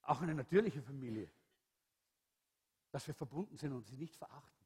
Auch 0.03 0.23
eine 0.23 0.37
natürliche 0.37 0.81
Familie. 0.81 1.29
Dass 2.93 3.05
wir 3.09 3.15
verbunden 3.15 3.57
sind 3.57 3.73
und 3.73 3.85
sie 3.89 3.97
nicht 3.97 4.15
verachten. 4.15 4.65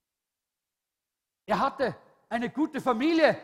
Er 1.46 1.60
hatte 1.60 1.96
eine 2.28 2.50
gute 2.50 2.78
Familie. 2.78 3.38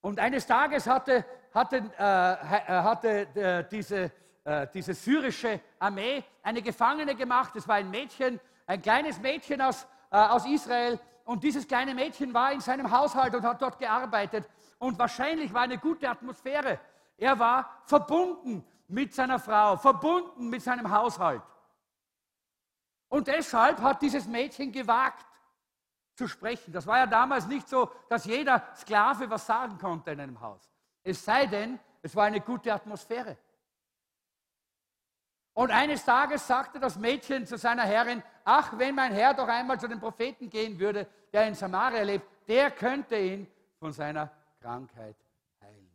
Und 0.00 0.18
eines 0.18 0.46
Tages 0.46 0.86
hatte, 0.86 1.26
hatte, 1.52 1.76
äh, 1.76 1.82
äh 2.00 2.82
hatte 2.82 3.08
äh, 3.34 3.68
diese, 3.68 4.10
äh, 4.44 4.66
diese 4.72 4.94
syrische 4.94 5.60
Armee 5.78 6.24
eine 6.42 6.62
Gefangene 6.62 7.14
gemacht. 7.14 7.54
Es 7.54 7.68
war 7.68 7.74
ein 7.74 7.90
Mädchen, 7.90 8.40
ein 8.64 8.80
kleines 8.80 9.20
Mädchen 9.20 9.60
aus, 9.60 9.86
aus 10.12 10.46
Israel, 10.46 11.00
und 11.24 11.42
dieses 11.44 11.66
kleine 11.66 11.94
Mädchen 11.94 12.34
war 12.34 12.52
in 12.52 12.60
seinem 12.60 12.90
Haushalt 12.90 13.34
und 13.34 13.42
hat 13.44 13.62
dort 13.62 13.78
gearbeitet. 13.78 14.48
Und 14.78 14.98
wahrscheinlich 14.98 15.52
war 15.54 15.62
eine 15.62 15.78
gute 15.78 16.08
Atmosphäre. 16.08 16.80
Er 17.16 17.38
war 17.38 17.82
verbunden 17.84 18.64
mit 18.88 19.14
seiner 19.14 19.38
Frau, 19.38 19.76
verbunden 19.76 20.48
mit 20.50 20.62
seinem 20.62 20.90
Haushalt. 20.90 21.42
Und 23.08 23.28
deshalb 23.28 23.80
hat 23.80 24.02
dieses 24.02 24.26
Mädchen 24.26 24.72
gewagt 24.72 25.24
zu 26.14 26.26
sprechen. 26.26 26.72
Das 26.72 26.86
war 26.86 26.98
ja 26.98 27.06
damals 27.06 27.46
nicht 27.46 27.68
so, 27.68 27.90
dass 28.08 28.24
jeder 28.24 28.66
Sklave 28.76 29.30
was 29.30 29.46
sagen 29.46 29.78
konnte 29.78 30.10
in 30.10 30.20
einem 30.20 30.40
Haus. 30.40 30.70
Es 31.02 31.24
sei 31.24 31.46
denn, 31.46 31.78
es 32.02 32.16
war 32.16 32.24
eine 32.24 32.40
gute 32.40 32.72
Atmosphäre. 32.72 33.36
Und 35.54 35.70
eines 35.70 36.04
Tages 36.04 36.46
sagte 36.46 36.80
das 36.80 36.98
Mädchen 36.98 37.46
zu 37.46 37.58
seiner 37.58 37.82
Herrin, 37.82 38.22
ach, 38.44 38.72
wenn 38.78 38.94
mein 38.94 39.12
Herr 39.12 39.34
doch 39.34 39.48
einmal 39.48 39.78
zu 39.78 39.86
dem 39.86 40.00
Propheten 40.00 40.48
gehen 40.48 40.78
würde, 40.78 41.06
der 41.32 41.46
in 41.46 41.54
Samaria 41.54 42.02
lebt, 42.02 42.26
der 42.48 42.70
könnte 42.70 43.16
ihn 43.16 43.46
von 43.78 43.92
seiner 43.92 44.30
Krankheit 44.60 45.16
heilen. 45.60 45.90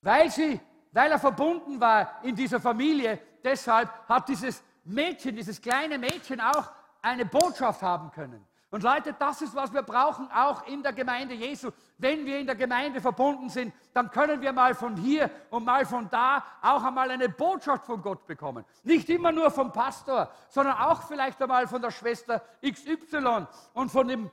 Weil, 0.00 0.30
sie, 0.30 0.60
weil 0.90 1.12
er 1.12 1.18
verbunden 1.18 1.80
war 1.80 2.24
in 2.24 2.34
dieser 2.34 2.60
Familie, 2.60 3.20
deshalb 3.42 3.88
hat 4.08 4.28
dieses 4.28 4.64
Mädchen, 4.84 5.36
dieses 5.36 5.60
kleine 5.60 5.96
Mädchen 5.98 6.40
auch 6.40 6.70
eine 7.02 7.24
Botschaft 7.24 7.82
haben 7.82 8.10
können. 8.10 8.44
Und 8.74 8.82
Leute, 8.82 9.14
das 9.16 9.40
ist, 9.40 9.54
was 9.54 9.72
wir 9.72 9.82
brauchen, 9.82 10.28
auch 10.32 10.66
in 10.66 10.82
der 10.82 10.92
Gemeinde 10.92 11.32
Jesu. 11.32 11.70
Wenn 11.96 12.26
wir 12.26 12.40
in 12.40 12.46
der 12.46 12.56
Gemeinde 12.56 13.00
verbunden 13.00 13.48
sind, 13.48 13.72
dann 13.92 14.10
können 14.10 14.40
wir 14.40 14.52
mal 14.52 14.74
von 14.74 14.96
hier 14.96 15.30
und 15.50 15.64
mal 15.64 15.86
von 15.86 16.10
da 16.10 16.44
auch 16.60 16.82
einmal 16.82 17.08
eine 17.08 17.28
Botschaft 17.28 17.86
von 17.86 18.02
Gott 18.02 18.26
bekommen. 18.26 18.64
Nicht 18.82 19.08
immer 19.10 19.30
nur 19.30 19.52
vom 19.52 19.70
Pastor, 19.70 20.28
sondern 20.48 20.76
auch 20.76 21.04
vielleicht 21.04 21.40
einmal 21.40 21.68
von 21.68 21.82
der 21.82 21.92
Schwester 21.92 22.42
XY 22.68 23.46
und 23.74 23.92
von 23.92 24.08
dem, 24.08 24.28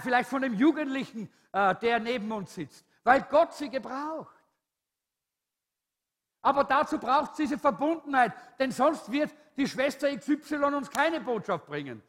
vielleicht 0.00 0.30
von 0.30 0.40
dem 0.40 0.54
Jugendlichen, 0.54 1.30
äh, 1.52 1.74
der 1.74 2.00
neben 2.00 2.32
uns 2.32 2.54
sitzt, 2.54 2.86
weil 3.04 3.20
Gott 3.28 3.52
sie 3.52 3.68
gebraucht. 3.68 4.34
Aber 6.40 6.64
dazu 6.64 6.96
braucht 6.96 7.32
es 7.32 7.36
diese 7.36 7.58
Verbundenheit, 7.58 8.32
denn 8.58 8.72
sonst 8.72 9.12
wird 9.12 9.34
die 9.58 9.68
Schwester 9.68 10.08
XY 10.16 10.64
uns 10.76 10.90
keine 10.90 11.20
Botschaft 11.20 11.66
bringen. 11.66 12.02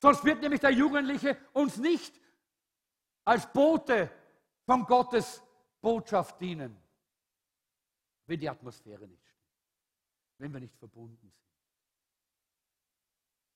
Sonst 0.00 0.24
wird 0.24 0.40
nämlich 0.40 0.60
der 0.60 0.70
Jugendliche 0.70 1.36
uns 1.52 1.76
nicht 1.76 2.20
als 3.24 3.50
Bote 3.52 4.10
von 4.64 4.84
Gottes 4.84 5.42
Botschaft 5.80 6.40
dienen, 6.40 6.80
wenn 8.26 8.38
die 8.38 8.48
Atmosphäre 8.48 9.06
nicht 9.06 9.26
stimmt, 9.26 9.52
wenn 10.38 10.52
wir 10.52 10.60
nicht 10.60 10.76
verbunden 10.76 11.16
sind. 11.18 11.34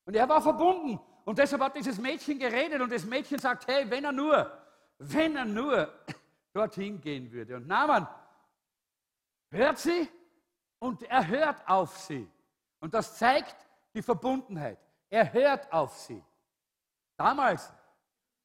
Und 0.05 0.17
er 0.17 0.29
war 0.29 0.43
verbunden 0.43 1.01
und 1.25 1.39
deshalb 1.39 1.63
hat 1.63 1.77
dieses 1.77 1.99
Mädchen 1.99 2.39
geredet 2.39 2.81
und 2.81 2.91
das 2.91 3.05
Mädchen 3.05 3.39
sagt, 3.39 3.67
hey, 3.69 3.89
wenn 3.89 4.05
er 4.05 4.13
nur, 4.13 4.51
wenn 4.99 5.37
er 5.37 5.45
nur 5.45 5.93
dorthin 6.53 7.01
gehen 7.01 7.31
würde. 7.31 7.57
Und 7.57 7.69
Naaman 7.69 8.09
hört 9.51 9.79
sie 9.79 10.09
und 10.81 11.05
er 11.05 11.27
hört 11.29 11.69
auf 11.69 11.97
sie. 11.99 12.29
Und 12.81 12.95
das 12.95 13.17
zeigt 13.17 13.57
die 13.95 14.03
Verbundenheit. 14.03 14.79
Er 15.09 15.33
hört 15.33 15.73
auf 15.73 15.97
sie. 15.97 16.23
Damals 17.17 17.73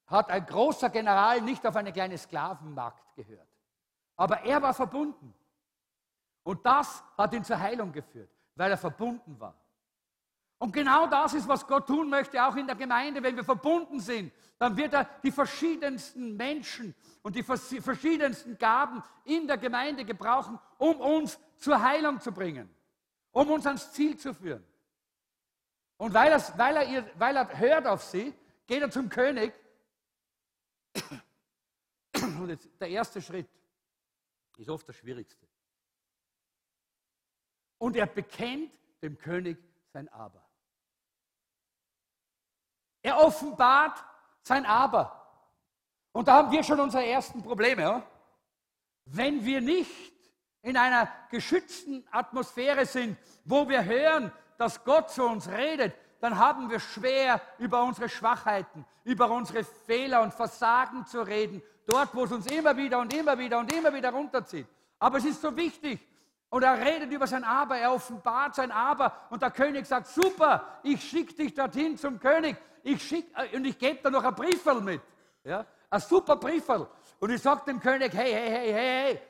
hat 0.07 0.29
ein 0.29 0.45
großer 0.45 0.89
General 0.89 1.41
nicht 1.41 1.65
auf 1.65 1.75
eine 1.75 1.91
kleine 1.91 2.17
Sklavenmarkt 2.17 3.15
gehört. 3.15 3.47
Aber 4.15 4.41
er 4.41 4.61
war 4.61 4.73
verbunden. 4.73 5.33
Und 6.43 6.65
das 6.65 7.03
hat 7.17 7.33
ihn 7.33 7.43
zur 7.43 7.59
Heilung 7.59 7.91
geführt, 7.91 8.29
weil 8.55 8.71
er 8.71 8.77
verbunden 8.77 9.39
war. 9.39 9.55
Und 10.59 10.73
genau 10.73 11.05
das 11.07 11.33
ist, 11.33 11.47
was 11.47 11.67
Gott 11.67 11.85
tun 11.85 12.09
möchte, 12.09 12.43
auch 12.43 12.55
in 12.55 12.65
der 12.65 12.75
Gemeinde. 12.75 13.21
Wenn 13.21 13.35
wir 13.35 13.43
verbunden 13.43 13.99
sind, 13.99 14.31
dann 14.57 14.75
wird 14.75 14.93
er 14.93 15.07
die 15.21 15.31
verschiedensten 15.31 16.35
Menschen 16.35 16.95
und 17.21 17.35
die 17.35 17.43
verschiedensten 17.43 18.57
Gaben 18.57 19.03
in 19.23 19.45
der 19.45 19.57
Gemeinde 19.57 20.03
gebrauchen, 20.03 20.57
um 20.79 20.99
uns 20.99 21.39
zur 21.57 21.79
Heilung 21.79 22.19
zu 22.19 22.31
bringen, 22.31 22.73
um 23.31 23.51
uns 23.51 23.67
ans 23.67 23.91
Ziel 23.91 24.17
zu 24.17 24.33
führen. 24.33 24.65
Und 25.97 26.13
weil, 26.13 26.31
weil, 26.57 26.75
er, 26.77 27.05
weil 27.19 27.35
er 27.35 27.59
hört 27.59 27.85
auf 27.85 28.03
sie, 28.03 28.33
geht 28.67 28.81
er 28.81 28.91
zum 28.91 29.09
König. 29.09 29.53
Und 32.21 32.49
jetzt, 32.49 32.69
der 32.79 32.89
erste 32.89 33.21
Schritt 33.21 33.49
ist 34.57 34.69
oft 34.69 34.87
der 34.87 34.93
schwierigste. 34.93 35.47
Und 37.77 37.95
er 37.95 38.07
bekennt 38.07 38.73
dem 39.01 39.17
König 39.17 39.57
sein 39.93 40.09
Aber. 40.09 40.43
Er 43.01 43.17
offenbart 43.19 44.03
sein 44.41 44.65
Aber. 44.65 45.13
Und 46.11 46.27
da 46.27 46.37
haben 46.37 46.51
wir 46.51 46.63
schon 46.63 46.79
unsere 46.79 47.05
ersten 47.05 47.43
Probleme. 47.43 47.81
Ja? 47.81 48.11
Wenn 49.05 49.45
wir 49.45 49.61
nicht 49.61 50.13
in 50.61 50.75
einer 50.75 51.07
geschützten 51.29 52.05
Atmosphäre 52.11 52.85
sind, 52.85 53.17
wo 53.45 53.69
wir 53.69 53.85
hören, 53.85 54.31
dass 54.57 54.83
Gott 54.83 55.11
zu 55.11 55.23
uns 55.23 55.47
redet, 55.47 55.95
dann 56.19 56.37
haben 56.37 56.69
wir 56.69 56.79
schwer, 56.79 57.41
über 57.57 57.83
unsere 57.83 58.09
Schwachheiten, 58.09 58.85
über 59.03 59.29
unsere 59.29 59.63
Fehler 59.63 60.21
und 60.21 60.33
Versagen 60.33 61.05
zu 61.05 61.21
reden, 61.21 61.61
dort, 61.85 62.13
wo 62.13 62.25
es 62.25 62.31
uns 62.31 62.47
immer 62.47 62.75
wieder 62.75 62.99
und 62.99 63.13
immer 63.13 63.37
wieder 63.37 63.59
und 63.59 63.71
immer 63.73 63.93
wieder 63.93 64.11
runterzieht. 64.11 64.67
Aber 64.99 65.17
es 65.17 65.25
ist 65.25 65.41
so 65.41 65.55
wichtig. 65.55 65.99
Und 66.49 66.63
er 66.63 66.79
redet 66.79 67.11
über 67.11 67.27
sein 67.27 67.43
Aber, 67.43 67.77
er 67.77 67.93
offenbart 67.93 68.55
sein 68.55 68.71
Aber. 68.71 69.13
Und 69.29 69.41
der 69.41 69.51
König 69.51 69.85
sagt, 69.85 70.07
super, 70.07 70.79
ich 70.83 71.03
schicke 71.03 71.33
dich 71.33 71.53
dorthin 71.53 71.97
zum 71.97 72.19
König. 72.19 72.55
Ich 72.83 73.03
schick, 73.03 73.27
äh, 73.35 73.55
und 73.55 73.65
ich 73.65 73.77
gebe 73.77 73.99
da 74.01 74.09
noch 74.09 74.23
ein 74.23 74.33
Brieferl 74.33 74.81
mit. 74.81 75.01
Ja? 75.43 75.65
Ein 75.89 75.99
super 75.99 76.37
Brieferl. 76.37 76.87
Und 77.19 77.31
ich 77.31 77.41
sage 77.41 77.65
dem 77.65 77.79
König, 77.79 78.13
hey, 78.13 78.31
hey, 78.31 78.49
hey, 78.49 78.73
hey, 78.73 79.03
hey, 79.05 79.21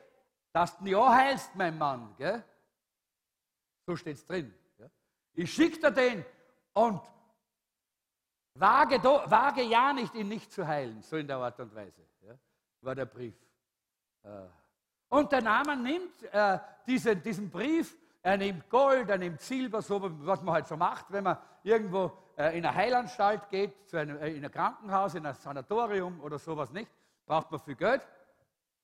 dass 0.53 0.77
du 0.77 0.85
ja 0.85 1.11
heilst, 1.11 1.55
mein 1.55 1.77
Mann. 1.77 2.13
Gell? 2.17 2.43
So 3.85 3.95
steht 3.95 4.17
es 4.17 4.25
drin. 4.25 4.53
Ja? 4.77 4.85
Ich 5.33 5.51
schicke 5.51 5.79
dir 5.79 5.91
den 5.91 6.25
und 6.77 7.01
wage, 8.53 8.99
do, 8.99 9.21
wage 9.25 9.63
ja 9.63 9.93
nicht, 9.93 10.13
ihn 10.13 10.27
nicht 10.27 10.51
zu 10.51 10.67
heilen, 10.67 11.01
so 11.01 11.17
in 11.17 11.27
der 11.27 11.37
Art 11.37 11.59
und 11.59 11.73
Weise, 11.73 12.03
ja, 12.21 12.33
war 12.81 12.93
der 12.93 13.05
Brief. 13.05 13.35
Äh, 14.23 14.29
und 15.09 15.31
der 15.31 15.41
Name 15.41 15.75
nimmt 15.75 16.21
äh, 16.31 16.59
diesen, 16.85 17.23
diesen 17.23 17.49
Brief, 17.49 17.97
er 18.21 18.37
nimmt 18.37 18.69
Gold, 18.69 19.09
er 19.09 19.17
nimmt 19.17 19.41
Silber, 19.41 19.81
so 19.81 19.99
was 20.25 20.41
man 20.43 20.53
halt 20.53 20.67
so 20.67 20.77
macht, 20.77 21.11
wenn 21.11 21.23
man 21.23 21.37
irgendwo 21.63 22.11
äh, 22.37 22.55
in 22.55 22.63
eine 22.63 22.75
Heilanstalt 22.75 23.49
geht, 23.49 23.87
zu 23.89 23.97
einem, 23.97 24.17
äh, 24.19 24.29
in 24.29 24.45
ein 24.45 24.51
Krankenhaus, 24.51 25.15
in 25.15 25.25
ein 25.25 25.33
Sanatorium 25.33 26.21
oder 26.21 26.37
sowas 26.37 26.71
nicht, 26.71 26.91
braucht 27.25 27.49
man 27.49 27.59
viel 27.59 27.75
Geld. 27.75 28.05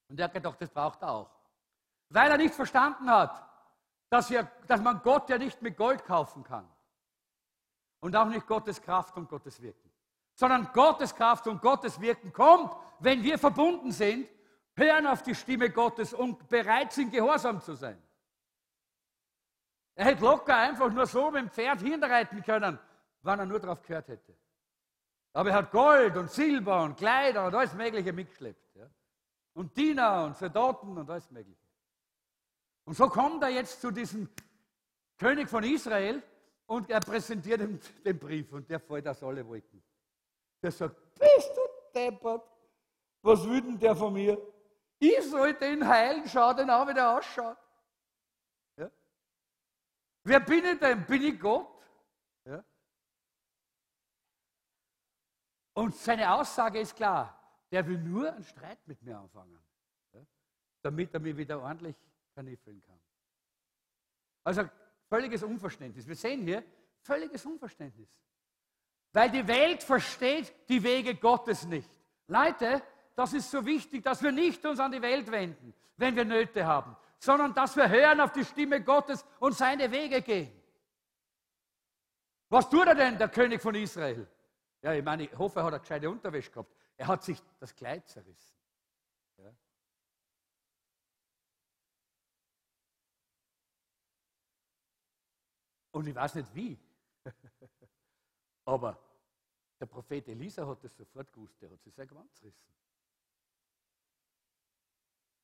Und 0.10 0.20
er 0.20 0.26
hat 0.26 0.34
gedacht, 0.34 0.60
das 0.60 0.70
braucht 0.72 1.02
er 1.04 1.12
auch. 1.12 1.30
Weil 2.10 2.32
er 2.32 2.38
nicht 2.38 2.56
verstanden 2.56 3.08
hat, 3.10 3.48
dass, 4.10 4.32
wir, 4.32 4.50
dass 4.68 4.82
man 4.82 5.02
Gott 5.04 5.30
ja 5.30 5.38
nicht 5.38 5.62
mit 5.62 5.78
Gold 5.78 6.06
kaufen 6.06 6.44
kann 6.44 6.68
und 8.04 8.18
auch 8.18 8.28
nicht 8.28 8.46
Gottes 8.46 8.82
Kraft 8.82 9.16
und 9.16 9.30
Gottes 9.30 9.62
Wirken, 9.62 9.90
sondern 10.34 10.70
Gottes 10.74 11.16
Kraft 11.16 11.48
und 11.48 11.62
Gottes 11.62 12.02
Wirken 12.02 12.34
kommt, 12.34 12.76
wenn 13.00 13.24
wir 13.24 13.40
verbunden 13.40 13.94
sind, 13.94 14.28
hören 14.76 15.08
auf 15.08 15.24
die 15.24 15.34
Stimme 15.34 15.70
Gottes 15.70 16.14
und 16.14 16.50
bereit 16.50 16.92
sind, 16.92 17.14
gehorsam 17.14 17.62
zu 17.62 17.76
sein. 17.76 18.02
Er 19.96 20.06
hätte 20.06 20.22
locker 20.22 20.58
einfach 20.58 20.92
nur 20.92 21.06
so 21.06 21.32
mit 21.32 21.44
dem 21.44 21.50
Pferd 21.50 21.80
hinreiten 21.80 22.44
können, 22.44 22.78
wenn 23.22 23.40
er 23.40 23.46
nur 23.46 23.62
darauf 23.62 23.82
gehört 23.82 24.10
hätte. 24.10 24.36
Aber 25.32 25.52
er 25.52 25.56
hat 25.56 25.72
Gold 25.72 26.18
und 26.18 26.30
Silber 26.30 26.84
und 26.84 26.98
Kleider 26.98 27.46
und 27.46 27.56
alles 27.56 27.74
Mögliche 27.74 28.12
mitgeschleppt. 28.12 28.76
Ja? 28.76 28.90
Und 29.54 29.78
Diener 29.78 30.26
und 30.26 30.36
Soldaten 30.36 30.98
und 30.98 31.10
alles 31.10 31.32
Mögliche. 31.32 31.66
Und 32.84 32.96
so 32.98 33.08
kommt 33.08 33.42
er 33.44 33.50
jetzt 33.50 33.80
zu 33.80 33.92
diesem 33.92 34.30
König 35.18 35.50
von 35.50 35.64
Israel 35.64 36.22
und 36.74 36.90
er 36.90 37.00
präsentiert 37.00 37.62
ihm 37.62 37.80
den 38.04 38.18
Brief 38.18 38.52
und 38.52 38.68
der 38.68 38.80
fällt 38.80 39.08
aus 39.08 39.22
alle 39.22 39.46
Wolken. 39.48 39.84
Der 40.62 40.72
sagt, 40.72 40.96
bist 41.20 41.52
du 41.56 41.62
deppert? 41.94 42.50
Was 43.22 43.44
will 43.48 43.62
denn 43.62 43.78
der 43.78 43.96
von 43.96 44.12
mir? 44.12 44.36
Ich 44.98 45.30
soll 45.30 45.54
den 45.54 45.88
heilen, 45.88 46.28
schau 46.28 46.52
den 46.54 46.70
an, 46.70 46.88
wie 46.88 46.94
der 46.96 47.16
ausschaut. 47.16 47.58
Ja? 48.78 48.90
Wer 50.24 50.40
bin 50.40 50.66
ich 50.66 50.80
denn? 50.80 51.06
Bin 51.06 51.22
ich 51.22 51.40
Gott? 51.40 51.68
Ja? 52.46 52.64
Und 55.74 55.96
seine 55.96 56.34
Aussage 56.34 56.80
ist 56.80 56.96
klar, 56.96 57.40
der 57.72 57.86
will 57.86 58.00
nur 58.00 58.34
einen 58.34 58.44
Streit 58.44 58.80
mit 58.88 59.00
mir 59.04 59.20
anfangen, 59.20 59.60
ja? 60.14 60.26
damit 60.82 61.14
er 61.14 61.20
mir 61.20 61.38
wieder 61.38 61.62
ordentlich 61.62 61.96
kaniffeln 62.34 62.82
kann. 62.82 63.00
Also 64.44 64.68
völliges 65.14 65.44
Unverständnis. 65.44 66.08
Wir 66.08 66.16
sehen 66.16 66.42
hier 66.42 66.64
völliges 67.00 67.46
Unverständnis. 67.46 68.10
Weil 69.12 69.30
die 69.30 69.48
Welt 69.48 69.84
versteht 69.84 70.52
die 70.68 70.82
Wege 70.82 71.14
Gottes 71.14 71.68
nicht. 71.68 71.88
Leute, 72.26 72.82
das 73.16 73.34
ist 73.34 73.52
so 73.52 73.64
wichtig, 73.64 74.04
dass 74.04 74.24
wir 74.24 74.32
nicht 74.32 74.66
uns 74.66 74.80
an 74.80 74.92
die 74.92 75.04
Welt 75.04 75.30
wenden, 75.30 75.72
wenn 75.98 76.16
wir 76.16 76.26
Nöte 76.26 76.66
haben, 76.66 76.98
sondern 77.20 77.54
dass 77.54 77.76
wir 77.76 77.88
hören 77.88 78.22
auf 78.22 78.32
die 78.32 78.44
Stimme 78.44 78.82
Gottes 78.82 79.24
und 79.40 79.56
seine 79.56 79.92
Wege 79.92 80.24
gehen. 80.24 80.52
Was 82.50 82.68
tut 82.68 82.88
er 82.88 82.96
denn, 82.96 83.16
der 83.16 83.30
König 83.30 83.62
von 83.62 83.76
Israel? 83.76 84.28
Ja, 84.82 84.94
ich 84.94 85.04
meine, 85.04 85.26
ich 85.26 85.38
hoffe, 85.38 85.60
er 85.60 85.66
hat 85.66 85.74
eine 85.74 85.82
gescheite 85.82 86.10
Unterwäsche 86.10 86.50
gehabt. 86.50 86.74
Er 86.98 87.06
hat 87.06 87.24
sich 87.24 87.40
das 87.60 87.76
Kleid 87.76 88.10
zerrissen. 88.10 88.56
Und 95.94 96.08
ich 96.08 96.16
weiß 96.16 96.36
nicht 96.36 96.54
wie. 96.54 96.78
Aber 98.66 98.98
der 99.80 99.86
Prophet 99.86 100.28
Elisa 100.28 100.66
hat 100.68 100.84
das 100.84 100.96
sofort 100.96 101.32
gewusst, 101.32 101.62
der 101.62 101.70
hat 101.70 101.82
sich 101.82 101.94
sein 101.94 102.08
Gewand 102.08 102.34
zerrissen. 102.34 102.74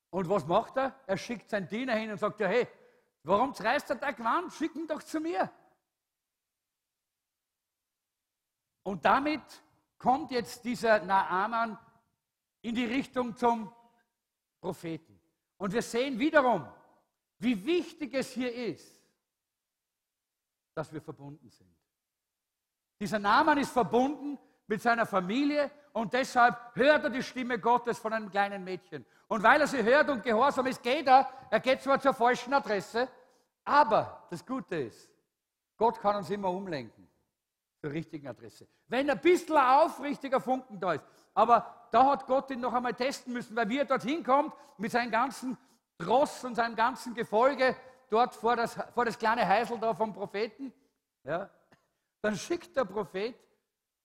Und 0.10 0.28
was 0.28 0.45
macht 0.47 0.76
er? 0.78 1.00
Er 1.06 1.18
schickt 1.18 1.50
seinen 1.50 1.68
Diener 1.68 1.95
hin 1.95 2.10
und 2.10 2.18
sagt, 2.18 2.39
ja, 2.39 2.47
hey, 2.47 2.68
warum 3.24 3.54
zerreißt 3.54 3.91
er 3.91 3.97
dein 3.97 4.16
Gewand? 4.16 4.52
Schick 4.54 4.76
ihn 4.76 4.88
doch 4.88 5.04
zu 5.04 5.20
mir. 5.20 5.52
Und 8.82 9.06
damit 9.06 9.43
kommt 10.00 10.32
jetzt 10.32 10.66
dieser 10.66 11.04
Naaman 11.06 11.78
in 12.62 12.74
die 12.74 12.86
Richtung 12.86 13.36
zum 13.36 13.72
Propheten. 14.60 15.22
Und 15.58 15.74
wir 15.74 15.84
sehen 15.84 16.18
wiederum, 16.18 16.68
wie 17.38 17.64
wichtig 17.66 18.16
es 18.16 18.32
hier 18.32 18.52
ist, 18.52 18.99
dass 20.80 20.94
wir 20.94 21.02
verbunden 21.02 21.50
sind. 21.50 21.70
Dieser 23.02 23.20
Naaman 23.20 23.58
ist 23.58 23.72
verbunden 23.72 24.40
mit 24.66 24.82
seiner 24.82 25.06
Familie 25.06 25.70
und 25.92 26.14
deshalb 26.14 26.56
hört 26.74 27.04
er 27.04 27.10
die 27.10 27.22
Stimme 27.22 27.60
Gottes 27.60 28.00
von 28.00 28.14
einem 28.14 28.32
kleinen 28.32 28.64
Mädchen. 28.64 29.06
Und 29.28 29.44
weil 29.44 29.60
er 29.60 29.68
sie 29.68 29.84
hört 29.84 30.10
und 30.10 30.24
gehorsam 30.24 30.68
ist, 30.68 30.82
geht 30.82 31.06
er. 31.06 31.28
Er 31.50 31.60
geht 31.60 31.82
zwar 31.82 32.00
zur 32.00 32.14
falschen 32.14 32.54
Adresse, 32.54 33.10
aber 33.66 34.26
das 34.30 34.46
Gute 34.46 34.78
ist, 34.78 35.12
Gott 35.76 36.00
kann 36.00 36.16
uns 36.16 36.30
immer 36.30 36.50
umlenken 36.50 37.10
zur 37.82 37.92
richtigen 37.92 38.30
Adresse. 38.30 38.66
Wenn 38.88 39.10
ein 39.10 39.20
bisschen 39.20 39.58
ein 39.58 39.82
aufrichtiger 39.82 40.40
Funken 40.40 40.80
da 40.80 40.94
ist. 40.94 41.04
Aber 41.34 41.88
da 41.92 42.06
hat 42.06 42.26
Gott 42.26 42.50
ihn 42.52 42.62
noch 42.62 42.74
einmal 42.74 42.94
testen 42.94 43.34
müssen, 43.34 43.54
weil 43.54 43.68
wie 43.68 43.80
er 43.80 43.86
dorthin 43.86 44.24
kommt, 44.24 44.54
mit 44.78 44.94
seinem 44.94 45.12
ganzen 45.12 45.58
Tross 45.98 46.46
und 46.46 46.56
seinem 46.56 46.78
ganzen 46.78 47.14
Gefolge, 47.14 47.76
dort 48.10 48.36
vor 48.36 48.55
das, 48.55 48.78
vor 48.93 49.05
das 49.05 49.18
kleine 49.18 49.47
Heisel 49.47 49.80
da 49.80 49.93
vom 49.93 50.14
Propheten, 50.14 50.74
ja, 51.24 51.49
dann 52.22 52.36
schickt 52.36 52.76
der 52.76 52.86
Prophet 52.86 53.36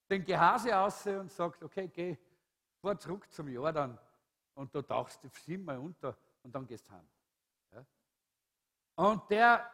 den 0.08 0.24
Gehase 0.24 0.76
aus 0.78 1.06
und 1.06 1.30
sagt, 1.32 1.62
okay, 1.62 1.88
geh, 1.88 2.16
fahr 2.80 2.98
zurück 2.98 3.30
zum 3.32 3.48
Jordan 3.48 3.98
und 4.54 4.74
da 4.74 4.82
tauchst 4.82 5.22
du 5.24 5.28
siebenmal 5.28 5.78
unter 5.78 6.16
und 6.42 6.54
dann 6.54 6.66
gehst 6.66 6.86
du 6.86 6.92
heim. 6.92 7.08
Ja? 7.72 7.84
Und 8.96 9.30
der 9.30 9.70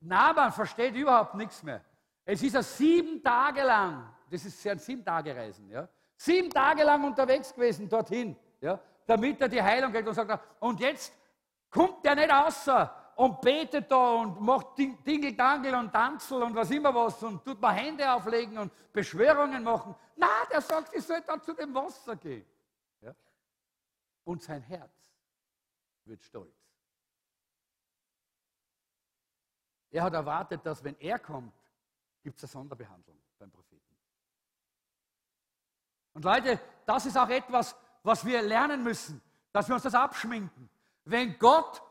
Naban 0.00 0.52
versteht 0.52 0.94
überhaupt 0.94 1.34
nichts 1.34 1.62
mehr. 1.62 1.84
Es 2.24 2.42
ist 2.42 2.54
er 2.54 2.62
sieben 2.62 3.22
Tage 3.22 3.62
lang, 3.62 4.14
das 4.30 4.44
ist 4.44 4.62
ja 4.64 4.72
ein 4.72 4.78
sieben 4.78 5.04
Tage 5.04 5.34
Reisen, 5.34 5.70
ja, 5.70 5.88
sieben 6.16 6.50
Tage 6.50 6.82
lang 6.82 7.04
unterwegs 7.04 7.54
gewesen 7.54 7.88
dorthin, 7.88 8.36
ja, 8.60 8.78
damit 9.06 9.40
er 9.40 9.48
die 9.48 9.62
Heilung 9.62 9.92
kriegt 9.92 10.08
und 10.08 10.14
sagt, 10.14 10.40
und 10.60 10.80
jetzt 10.80 11.12
kommt 11.70 12.04
der 12.04 12.16
nicht 12.16 12.30
außer 12.30 13.05
und 13.16 13.40
betet 13.40 13.90
da 13.90 14.12
und 14.12 14.40
macht 14.40 14.76
Dingeldangel 14.78 15.74
und 15.74 15.90
Tanzel 15.90 16.42
und 16.42 16.54
was 16.54 16.70
immer 16.70 16.94
was 16.94 17.22
und 17.22 17.42
tut 17.42 17.60
mal 17.60 17.72
Hände 17.72 18.10
auflegen 18.12 18.58
und 18.58 18.70
Beschwörungen 18.92 19.64
machen. 19.64 19.94
Na, 20.16 20.44
der 20.50 20.60
sagt, 20.60 20.94
ich 20.94 21.02
soll 21.02 21.22
da 21.22 21.40
zu 21.40 21.54
dem 21.54 21.74
Wasser 21.74 22.14
gehen. 22.16 22.46
Ja? 23.00 23.14
Und 24.24 24.42
sein 24.42 24.60
Herz 24.62 24.92
wird 26.04 26.22
stolz. 26.22 26.54
Er 29.90 30.02
hat 30.02 30.12
erwartet, 30.12 30.64
dass 30.66 30.84
wenn 30.84 30.96
er 30.98 31.18
kommt, 31.18 31.54
gibt 32.22 32.36
es 32.36 32.44
eine 32.44 32.50
Sonderbehandlung 32.50 33.18
beim 33.38 33.50
Propheten. 33.50 33.96
Und 36.12 36.22
Leute, 36.22 36.60
das 36.84 37.06
ist 37.06 37.16
auch 37.16 37.30
etwas, 37.30 37.74
was 38.02 38.26
wir 38.26 38.42
lernen 38.42 38.82
müssen, 38.82 39.22
dass 39.52 39.68
wir 39.68 39.74
uns 39.74 39.84
das 39.84 39.94
abschminken. 39.94 40.68
Wenn 41.04 41.38
Gott 41.38 41.82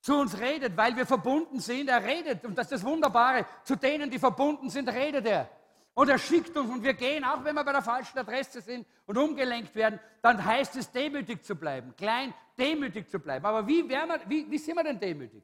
zu 0.00 0.16
uns 0.16 0.38
redet, 0.38 0.76
weil 0.76 0.96
wir 0.96 1.06
verbunden 1.06 1.60
sind. 1.60 1.88
Er 1.88 2.04
redet 2.04 2.44
und 2.44 2.56
das 2.56 2.66
ist 2.66 2.72
das 2.72 2.84
Wunderbare. 2.84 3.46
Zu 3.64 3.76
denen, 3.76 4.10
die 4.10 4.18
verbunden 4.18 4.70
sind, 4.70 4.88
redet 4.88 5.26
er. 5.26 5.50
Und 5.94 6.08
er 6.08 6.18
schickt 6.18 6.56
uns 6.56 6.70
und 6.70 6.84
wir 6.84 6.94
gehen, 6.94 7.24
auch 7.24 7.42
wenn 7.42 7.56
wir 7.56 7.64
bei 7.64 7.72
der 7.72 7.82
falschen 7.82 8.16
Adresse 8.18 8.60
sind 8.60 8.86
und 9.06 9.18
umgelenkt 9.18 9.74
werden, 9.74 9.98
dann 10.22 10.44
heißt 10.44 10.76
es, 10.76 10.92
demütig 10.92 11.44
zu 11.44 11.56
bleiben, 11.56 11.94
klein, 11.96 12.32
demütig 12.56 13.08
zu 13.08 13.18
bleiben. 13.18 13.44
Aber 13.44 13.66
wie, 13.66 13.88
wir, 13.88 14.20
wie, 14.28 14.48
wie 14.48 14.58
sind 14.58 14.76
wir 14.76 14.84
denn 14.84 15.00
demütig? 15.00 15.42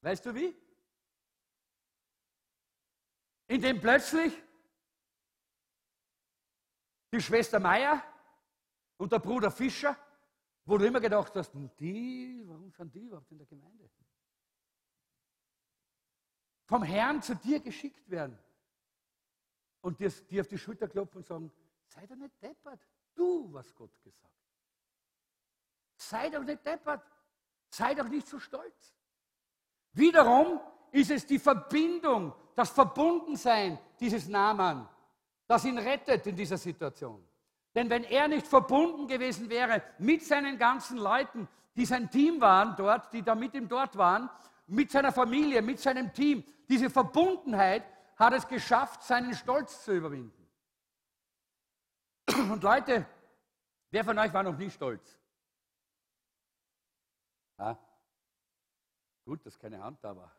Weißt 0.00 0.24
du 0.24 0.34
wie? 0.34 0.56
Indem 3.48 3.78
plötzlich 3.78 4.32
die 7.12 7.20
Schwester 7.20 7.60
Meier 7.60 8.02
und 8.96 9.12
der 9.12 9.18
Bruder 9.18 9.50
Fischer 9.50 9.96
wo 10.66 10.76
du 10.76 10.86
immer 10.86 11.00
gedacht 11.00 11.34
hast, 11.36 11.52
die, 11.78 12.42
warum 12.44 12.70
sind 12.72 12.92
die 12.94 13.04
überhaupt 13.04 13.30
in 13.30 13.38
der 13.38 13.46
Gemeinde? 13.46 13.88
Vom 16.64 16.82
Herrn 16.82 17.22
zu 17.22 17.36
dir 17.36 17.60
geschickt 17.60 18.10
werden 18.10 18.36
und 19.80 20.00
dir, 20.00 20.10
dir 20.10 20.40
auf 20.40 20.48
die 20.48 20.58
Schulter 20.58 20.88
klopfen 20.88 21.18
und 21.18 21.26
sagen, 21.26 21.52
sei 21.86 22.04
doch 22.06 22.16
nicht 22.16 22.42
deppert, 22.42 22.80
du, 23.14 23.52
was 23.52 23.72
Gott 23.74 24.02
gesagt. 24.02 24.34
Sei 25.96 26.28
doch 26.28 26.42
nicht 26.42 26.66
deppert, 26.66 27.02
sei 27.68 27.94
doch 27.94 28.08
nicht 28.08 28.26
so 28.26 28.40
stolz. 28.40 28.96
Wiederum 29.92 30.60
ist 30.90 31.12
es 31.12 31.24
die 31.24 31.38
Verbindung, 31.38 32.34
das 32.56 32.70
Verbundensein 32.70 33.78
dieses 34.00 34.26
Namen, 34.26 34.88
das 35.46 35.64
ihn 35.64 35.78
rettet 35.78 36.26
in 36.26 36.34
dieser 36.34 36.58
Situation. 36.58 37.24
Denn 37.76 37.90
wenn 37.90 38.04
er 38.04 38.26
nicht 38.26 38.46
verbunden 38.46 39.06
gewesen 39.06 39.50
wäre 39.50 39.82
mit 39.98 40.24
seinen 40.24 40.56
ganzen 40.56 40.96
Leuten, 40.96 41.46
die 41.76 41.84
sein 41.84 42.10
Team 42.10 42.40
waren 42.40 42.74
dort, 42.74 43.12
die 43.12 43.22
da 43.22 43.34
mit 43.34 43.52
ihm 43.52 43.68
dort 43.68 43.98
waren, 43.98 44.30
mit 44.66 44.90
seiner 44.90 45.12
Familie, 45.12 45.60
mit 45.60 45.78
seinem 45.78 46.10
Team, 46.14 46.42
diese 46.70 46.88
Verbundenheit 46.88 47.84
hat 48.16 48.32
es 48.32 48.48
geschafft, 48.48 49.02
seinen 49.02 49.34
Stolz 49.34 49.84
zu 49.84 49.92
überwinden. 49.92 50.48
Und 52.50 52.62
Leute, 52.62 53.06
wer 53.90 54.04
von 54.04 54.18
euch 54.18 54.32
war 54.32 54.42
noch 54.42 54.56
nie 54.56 54.70
stolz? 54.70 55.20
Ja? 57.58 57.78
Gut, 59.26 59.44
dass 59.44 59.58
keine 59.58 59.82
Hand 59.82 60.02
da 60.02 60.16
war. 60.16 60.34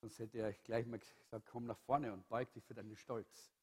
Sonst 0.00 0.18
hätte 0.18 0.48
ich 0.48 0.62
gleich 0.64 0.86
mal 0.86 0.98
gesagt, 0.98 1.46
komm 1.46 1.66
nach 1.66 1.78
vorne 1.78 2.12
und 2.12 2.28
beug 2.28 2.52
dich 2.52 2.64
für 2.64 2.74
deinen 2.74 2.96
Stolz. 2.96 3.53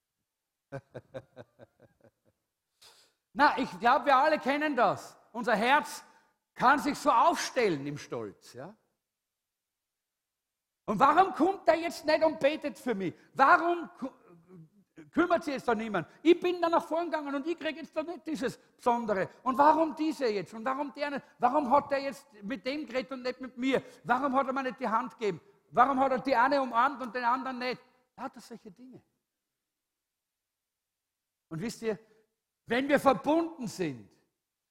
Na, 3.34 3.58
ich 3.58 3.80
glaube, 3.80 4.06
wir 4.06 4.16
alle 4.16 4.40
kennen 4.40 4.76
das. 4.76 5.18
Unser 5.32 5.56
Herz 5.56 6.04
kann 6.54 6.80
sich 6.80 6.98
so 6.98 7.10
aufstellen 7.10 7.86
im 7.88 7.98
Stolz. 7.98 8.54
Ja? 8.54 8.76
Und 10.86 11.00
warum 11.00 11.34
kommt 11.34 11.68
er 11.68 11.76
jetzt 11.76 12.06
nicht 12.06 12.24
und 12.24 12.40
betet 12.40 12.78
für 12.78 12.94
mich? 12.94 13.14
Warum 13.34 13.90
kümmert 15.12 15.44
sich 15.44 15.54
jetzt 15.54 15.68
da 15.68 15.74
niemand? 15.74 16.08
Ich 16.22 16.40
bin 16.40 16.62
da 16.62 16.70
nach 16.70 16.86
vorn 16.86 17.06
gegangen 17.06 17.34
und 17.34 17.48
ich 17.48 17.58
kriege 17.58 17.80
jetzt 17.80 17.96
da 17.96 18.04
nicht 18.04 18.28
dieses 18.28 18.58
Besondere. 18.58 19.30
Und 19.44 19.58
warum 19.58 19.96
diese 19.96 20.28
jetzt? 20.28 20.54
Und 20.54 20.66
warum 20.66 20.94
der 20.94 21.12
nicht? 21.12 21.26
Warum 21.40 21.70
hat 21.72 21.92
er 21.92 22.00
jetzt 22.00 22.28
mit 22.44 22.66
dem 22.66 22.86
geredet 22.86 23.12
und 23.12 23.22
nicht 23.22 23.40
mit 23.40 23.58
mir? 23.58 23.82
Warum 24.04 24.36
hat 24.36 24.48
er 24.48 24.54
mir 24.54 24.64
nicht 24.64 24.80
die 24.80 24.88
Hand 24.88 25.18
gegeben? 25.18 25.40
Warum 25.72 26.00
hat 26.00 26.12
er 26.12 26.20
die 26.20 26.36
eine 26.36 26.62
umarmt 26.62 27.02
und 27.02 27.16
den 27.16 27.24
anderen 27.24 27.60
nicht? 27.60 27.82
Lauter 28.18 28.42
solche 28.42 28.72
Dinge. 28.72 29.02
Und 31.52 31.62
wisst 31.62 31.82
ihr, 31.82 32.00
wenn 32.66 32.88
wir 32.88 32.98
verbunden 32.98 33.68
sind, 33.68 34.10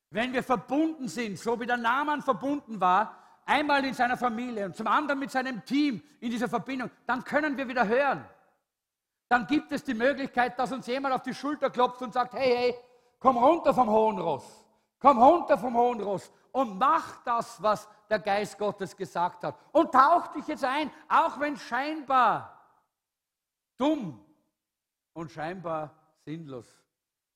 wenn 0.08 0.32
wir 0.32 0.42
verbunden 0.42 1.08
sind, 1.08 1.38
so 1.38 1.60
wie 1.60 1.66
der 1.66 1.76
Naaman 1.76 2.22
verbunden 2.22 2.80
war, 2.80 3.16
einmal 3.44 3.84
in 3.84 3.92
seiner 3.92 4.16
Familie 4.16 4.64
und 4.64 4.74
zum 4.74 4.86
anderen 4.86 5.20
mit 5.20 5.30
seinem 5.30 5.62
Team 5.64 6.02
in 6.20 6.30
dieser 6.30 6.48
Verbindung, 6.48 6.90
dann 7.06 7.22
können 7.22 7.56
wir 7.58 7.68
wieder 7.68 7.86
hören. 7.86 8.24
Dann 9.28 9.46
gibt 9.46 9.70
es 9.72 9.84
die 9.84 9.92
Möglichkeit, 9.92 10.58
dass 10.58 10.72
uns 10.72 10.86
jemand 10.86 11.14
auf 11.14 11.22
die 11.22 11.34
Schulter 11.34 11.68
klopft 11.68 12.00
und 12.00 12.14
sagt, 12.14 12.32
hey, 12.32 12.56
hey, 12.56 12.74
komm 13.18 13.36
runter 13.36 13.74
vom 13.74 13.90
hohen 13.90 14.18
Ross. 14.18 14.64
Komm 14.98 15.22
runter 15.22 15.58
vom 15.58 15.76
hohen 15.76 16.00
Ross 16.00 16.32
und 16.52 16.78
mach 16.78 17.22
das, 17.24 17.62
was 17.62 17.86
der 18.08 18.20
Geist 18.20 18.56
Gottes 18.58 18.96
gesagt 18.96 19.44
hat. 19.44 19.54
Und 19.72 19.92
tauch 19.92 20.28
dich 20.28 20.46
jetzt 20.46 20.64
ein, 20.64 20.90
auch 21.08 21.38
wenn 21.38 21.58
scheinbar 21.58 22.58
dumm 23.76 24.24
und 25.12 25.30
scheinbar 25.30 25.99
sinnlos 26.30 26.68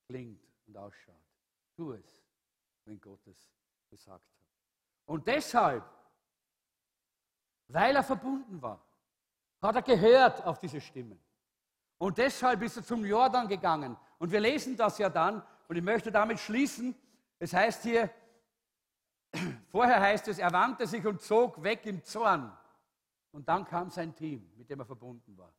klingt 0.06 0.40
und 0.66 0.76
ausschaut. 0.76 1.26
Tu 1.76 1.92
es, 1.92 2.22
wenn 2.84 3.00
Gott 3.00 3.26
es 3.26 3.52
gesagt 3.90 4.22
hat. 4.22 4.46
Und 5.06 5.26
deshalb, 5.26 5.84
weil 7.68 7.96
er 7.96 8.04
verbunden 8.04 8.62
war, 8.62 8.80
hat 9.60 9.74
er 9.74 9.82
gehört 9.82 10.44
auf 10.44 10.58
diese 10.60 10.80
Stimmen. 10.80 11.20
Und 11.98 12.18
deshalb 12.18 12.62
ist 12.62 12.76
er 12.76 12.84
zum 12.84 13.04
Jordan 13.04 13.48
gegangen. 13.48 13.96
Und 14.18 14.30
wir 14.30 14.40
lesen 14.40 14.76
das 14.76 14.98
ja 14.98 15.08
dann. 15.08 15.42
Und 15.68 15.76
ich 15.76 15.82
möchte 15.82 16.12
damit 16.12 16.38
schließen. 16.38 16.94
Es 17.38 17.52
heißt 17.52 17.82
hier, 17.82 18.10
vorher 19.68 20.00
heißt 20.00 20.28
es, 20.28 20.38
er 20.38 20.52
wandte 20.52 20.86
sich 20.86 21.04
und 21.04 21.20
zog 21.20 21.62
weg 21.62 21.84
im 21.86 22.04
Zorn. 22.04 22.56
Und 23.32 23.48
dann 23.48 23.64
kam 23.64 23.90
sein 23.90 24.14
Team, 24.14 24.52
mit 24.56 24.70
dem 24.70 24.78
er 24.78 24.86
verbunden 24.86 25.36
war. 25.36 25.52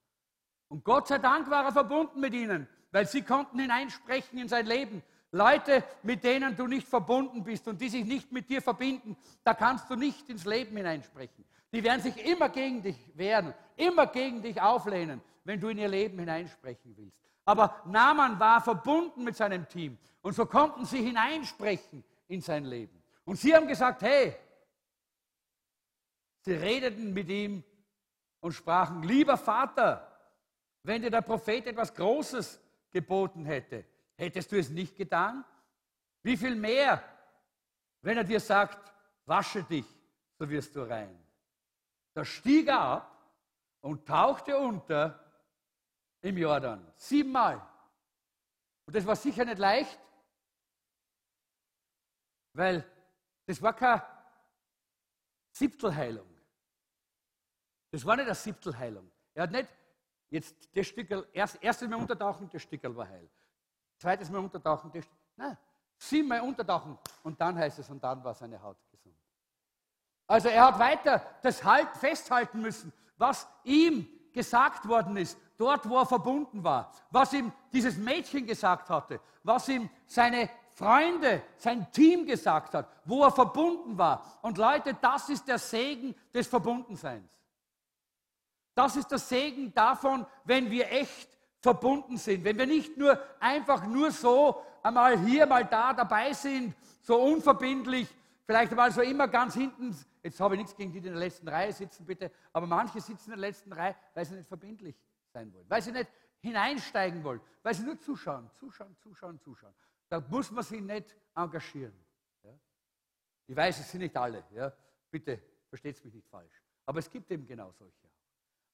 Und 0.75 0.83
Gott 0.83 1.07
sei 1.07 1.19
Dank 1.19 1.49
war 1.49 1.63
er 1.63 1.71
verbunden 1.71 2.19
mit 2.19 2.33
ihnen, 2.33 2.67
weil 2.91 3.07
sie 3.07 3.21
konnten 3.21 3.59
hineinsprechen 3.59 4.37
in 4.37 4.49
sein 4.49 4.65
Leben. 4.65 5.01
Leute, 5.31 5.85
mit 6.03 6.21
denen 6.25 6.53
du 6.57 6.67
nicht 6.67 6.85
verbunden 6.85 7.45
bist 7.45 7.65
und 7.69 7.79
die 7.79 7.87
sich 7.87 8.03
nicht 8.03 8.33
mit 8.33 8.49
dir 8.49 8.61
verbinden, 8.61 9.15
da 9.45 9.53
kannst 9.53 9.89
du 9.89 9.95
nicht 9.95 10.29
ins 10.29 10.43
Leben 10.43 10.75
hineinsprechen. 10.75 11.45
Die 11.71 11.81
werden 11.81 12.01
sich 12.01 12.17
immer 12.25 12.49
gegen 12.49 12.83
dich 12.83 12.97
wehren, 13.13 13.53
immer 13.77 14.05
gegen 14.07 14.41
dich 14.41 14.61
auflehnen, 14.61 15.21
wenn 15.45 15.61
du 15.61 15.69
in 15.69 15.77
ihr 15.77 15.87
Leben 15.87 16.19
hineinsprechen 16.19 16.93
willst. 16.97 17.21
Aber 17.45 17.81
Naaman 17.85 18.37
war 18.37 18.59
verbunden 18.59 19.23
mit 19.23 19.37
seinem 19.37 19.69
Team 19.69 19.97
und 20.23 20.35
so 20.35 20.45
konnten 20.45 20.83
sie 20.83 21.01
hineinsprechen 21.01 22.03
in 22.27 22.41
sein 22.41 22.65
Leben. 22.65 23.01
Und 23.23 23.37
sie 23.37 23.55
haben 23.55 23.69
gesagt, 23.69 24.01
hey, 24.01 24.35
sie 26.41 26.51
redeten 26.51 27.13
mit 27.13 27.29
ihm 27.29 27.63
und 28.41 28.51
sprachen, 28.51 29.03
lieber 29.03 29.37
Vater, 29.37 30.11
wenn 30.85 31.01
dir 31.01 31.09
der 31.09 31.21
Prophet 31.21 31.65
etwas 31.65 31.93
Großes 31.93 32.61
geboten 32.91 33.45
hätte, 33.45 33.85
hättest 34.15 34.51
du 34.51 34.59
es 34.59 34.69
nicht 34.69 34.95
getan? 34.95 35.43
Wie 36.21 36.37
viel 36.37 36.55
mehr, 36.55 37.03
wenn 38.01 38.17
er 38.17 38.23
dir 38.23 38.39
sagt, 38.39 38.93
wasche 39.25 39.63
dich, 39.63 39.85
so 40.37 40.49
wirst 40.49 40.75
du 40.75 40.81
rein. 40.81 41.17
Da 42.13 42.23
stieg 42.23 42.67
er 42.67 42.79
ab 42.79 43.31
und 43.81 44.07
tauchte 44.07 44.57
unter 44.57 45.19
im 46.21 46.37
Jordan. 46.37 46.91
Siebenmal. 46.95 47.61
Und 48.85 48.95
das 48.95 49.05
war 49.05 49.15
sicher 49.15 49.43
nicht 49.45 49.57
leicht, 49.57 49.99
weil 52.53 52.87
das 53.45 53.61
war 53.61 53.73
keine 53.73 54.03
Siebtelheilung. 55.51 56.27
Das 57.91 58.05
war 58.05 58.15
nicht 58.15 58.25
eine 58.25 58.35
Siebtelheilung. 58.35 59.11
Er 59.33 59.43
hat 59.43 59.51
nicht 59.51 59.69
Jetzt 60.29 60.55
das 60.75 60.87
Stückel, 60.87 61.27
erst, 61.33 61.61
erstes 61.61 61.87
Mal 61.87 61.97
untertauchen, 61.97 62.49
das 62.51 62.61
Stückel 62.61 62.95
war 62.95 63.07
heil. 63.07 63.29
Zweites 63.97 64.29
Mal 64.29 64.39
untertauchen, 64.39 64.91
das 64.91 65.05
Nein, 65.37 65.57
siebenmal 65.97 66.41
untertauchen 66.41 66.97
und 67.23 67.39
dann 67.39 67.57
heißt 67.57 67.79
es, 67.79 67.89
und 67.89 68.03
dann 68.03 68.23
war 68.23 68.33
seine 68.33 68.61
Haut 68.61 68.77
gesund. 68.91 69.15
Also 70.27 70.49
er 70.49 70.67
hat 70.67 70.79
weiter 70.79 71.21
das 71.41 71.63
halt 71.63 71.89
festhalten 71.97 72.61
müssen, 72.61 72.91
was 73.17 73.47
ihm 73.63 74.07
gesagt 74.33 74.87
worden 74.87 75.17
ist, 75.17 75.37
dort 75.57 75.87
wo 75.87 75.97
er 75.97 76.05
verbunden 76.05 76.63
war, 76.63 76.91
was 77.11 77.33
ihm 77.33 77.51
dieses 77.71 77.97
Mädchen 77.97 78.45
gesagt 78.45 78.89
hatte, 78.89 79.19
was 79.43 79.67
ihm 79.69 79.89
seine 80.07 80.49
Freunde, 80.71 81.41
sein 81.57 81.89
Team 81.91 82.25
gesagt 82.25 82.73
hat, 82.73 82.89
wo 83.05 83.23
er 83.23 83.31
verbunden 83.31 83.97
war. 83.97 84.39
Und 84.41 84.57
Leute, 84.57 84.93
das 84.99 85.29
ist 85.29 85.47
der 85.47 85.57
Segen 85.57 86.13
des 86.33 86.47
Verbundenseins. 86.47 87.29
Das 88.75 88.97
ist 88.97 89.09
der 89.09 89.17
Segen 89.17 89.73
davon, 89.73 90.25
wenn 90.43 90.69
wir 90.69 90.91
echt 90.91 91.29
verbunden 91.61 92.17
sind. 92.17 92.43
Wenn 92.43 92.57
wir 92.57 92.67
nicht 92.67 92.97
nur 92.97 93.19
einfach 93.39 93.87
nur 93.87 94.11
so 94.11 94.61
einmal 94.83 95.17
hier, 95.17 95.47
mal 95.47 95.65
da 95.65 95.93
dabei 95.93 96.33
sind, 96.33 96.75
so 97.01 97.19
unverbindlich, 97.19 98.07
vielleicht 98.45 98.73
mal 98.73 98.91
so 98.91 99.01
immer 99.01 99.27
ganz 99.27 99.55
hinten. 99.55 99.95
Jetzt 100.21 100.39
habe 100.39 100.55
ich 100.55 100.61
nichts 100.61 100.75
gegen 100.75 100.91
die, 100.91 101.01
die 101.01 101.07
in 101.07 101.13
der 101.13 101.23
letzten 101.23 101.47
Reihe 101.47 101.71
sitzen, 101.71 102.05
bitte. 102.05 102.29
Aber 102.51 102.67
manche 102.67 102.99
sitzen 102.99 103.31
in 103.31 103.39
der 103.39 103.49
letzten 103.49 103.71
Reihe, 103.71 103.95
weil 104.13 104.25
sie 104.25 104.35
nicht 104.35 104.47
verbindlich 104.47 104.95
sein 105.33 105.51
wollen, 105.53 105.65
weil 105.69 105.81
sie 105.81 105.91
nicht 105.91 106.09
hineinsteigen 106.41 107.23
wollen, 107.23 107.41
weil 107.63 107.73
sie 107.73 107.83
nur 107.83 107.99
zuschauen, 107.99 108.51
zuschauen, 108.51 108.95
zuschauen, 108.97 109.39
zuschauen. 109.39 109.73
Da 110.09 110.19
muss 110.19 110.51
man 110.51 110.63
sich 110.63 110.81
nicht 110.81 111.15
engagieren. 111.33 111.93
Ja? 112.43 112.51
Ich 113.47 113.55
weiß, 113.55 113.79
es 113.79 113.89
sind 113.89 114.01
nicht 114.01 114.15
alle. 114.15 114.43
Ja? 114.51 114.71
Bitte 115.09 115.41
versteht 115.69 115.95
es 115.95 116.03
mich 116.03 116.13
nicht 116.13 116.27
falsch. 116.27 116.61
Aber 116.85 116.99
es 116.99 117.09
gibt 117.09 117.31
eben 117.31 117.47
genau 117.47 117.71
solche. 117.71 118.04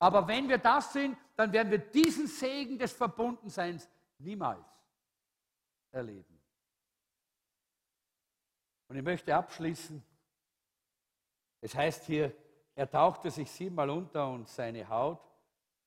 Aber 0.01 0.27
wenn 0.27 0.49
wir 0.49 0.57
das 0.57 0.93
sind, 0.93 1.15
dann 1.35 1.53
werden 1.53 1.69
wir 1.69 1.77
diesen 1.77 2.25
Segen 2.25 2.79
des 2.79 2.91
Verbundenseins 2.91 3.87
niemals 4.17 4.65
erleben. 5.91 6.41
Und 8.87 8.97
ich 8.97 9.03
möchte 9.03 9.35
abschließen. 9.35 10.03
Es 11.61 11.75
heißt 11.75 12.05
hier, 12.05 12.35
er 12.73 12.89
tauchte 12.89 13.29
sich 13.29 13.51
siebenmal 13.51 13.91
unter 13.91 14.27
und 14.31 14.49
seine 14.49 14.89
Haut 14.89 15.21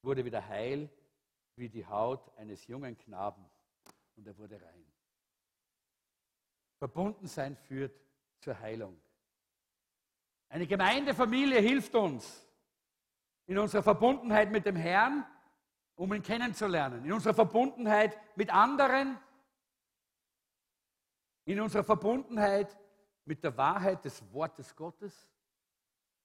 wurde 0.00 0.24
wieder 0.24 0.46
heil 0.46 0.88
wie 1.56 1.68
die 1.68 1.84
Haut 1.84 2.30
eines 2.38 2.68
jungen 2.68 2.96
Knaben 2.96 3.44
und 4.14 4.28
er 4.28 4.38
wurde 4.38 4.62
rein. 4.62 4.92
Verbundensein 6.78 7.56
führt 7.56 8.00
zur 8.38 8.60
Heilung. 8.60 8.96
Eine 10.50 10.68
Gemeindefamilie 10.68 11.60
hilft 11.60 11.96
uns, 11.96 12.43
in 13.47 13.59
unserer 13.59 13.82
Verbundenheit 13.82 14.51
mit 14.51 14.66
dem 14.66 14.76
Herrn, 14.76 15.26
um 15.97 16.12
ihn 16.12 16.22
kennenzulernen, 16.22 17.05
in 17.05 17.12
unserer 17.12 17.34
Verbundenheit 17.34 18.18
mit 18.36 18.53
anderen, 18.53 19.18
in 21.45 21.61
unserer 21.61 21.84
Verbundenheit 21.84 22.76
mit 23.24 23.45
der 23.45 23.57
Wahrheit 23.57 24.05
des 24.05 24.22
Wortes 24.32 24.74
Gottes, 24.74 25.28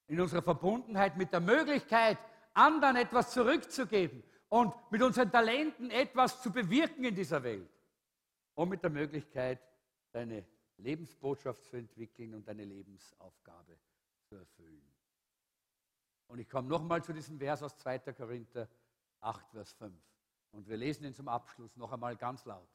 in 0.08 0.20
unserer 0.20 0.42
Verbundenheit 0.42 1.18
mit 1.18 1.32
der 1.32 1.40
Möglichkeit, 1.40 2.18
anderen 2.54 2.96
etwas 2.96 3.32
zurückzugeben 3.32 4.24
und 4.50 4.74
mit 4.92 5.02
unseren 5.02 5.32
Talenten 5.32 5.92
etwas 5.92 6.42
zu 6.42 6.52
bewirken 6.52 7.04
in 7.04 7.16
dieser 7.16 7.44
Welt. 7.44 7.70
Und 8.56 8.70
mit 8.70 8.84
der 8.84 8.90
Möglichkeit, 8.90 9.62
deine 10.12 10.46
Lebensbotschaft 10.78 11.64
zu 11.66 11.78
entwickeln 11.78 12.34
und 12.34 12.48
deine 12.48 12.66
Lebensaufgabe 12.66 13.78
zu 14.28 14.36
erfüllen. 14.36 14.99
Und 16.30 16.40
ich 16.40 16.48
komme 16.48 16.70
nochmal 16.70 17.04
zu 17.04 17.12
diesem 17.12 17.38
Vers 17.40 17.62
aus 17.64 17.76
2. 17.78 18.00
Korinther 18.14 18.70
8, 19.20 19.50
Vers 19.50 19.74
5. 19.74 19.94
Und 20.52 20.68
wir 20.68 20.78
lesen 20.78 21.04
ihn 21.04 21.14
zum 21.14 21.28
Abschluss 21.28 21.76
noch 21.76 21.92
einmal 21.92 22.16
ganz 22.16 22.46
laut. 22.46 22.70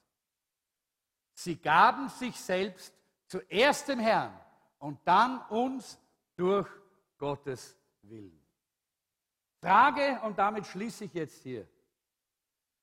Sie 1.33 1.57
gaben 1.57 2.09
sich 2.09 2.39
selbst 2.39 2.93
zuerst 3.27 3.89
dem 3.89 4.01
Herrn 4.01 4.39
und 4.79 4.99
dann 5.05 5.41
uns 5.49 5.99
durch 6.37 6.69
Gottes 7.17 7.77
Willen. 8.03 8.41
Frage, 9.61 10.21
und 10.25 10.37
damit 10.39 10.67
schließe 10.67 11.05
ich 11.05 11.15
jetzt 11.15 11.43
hier. 11.43 11.67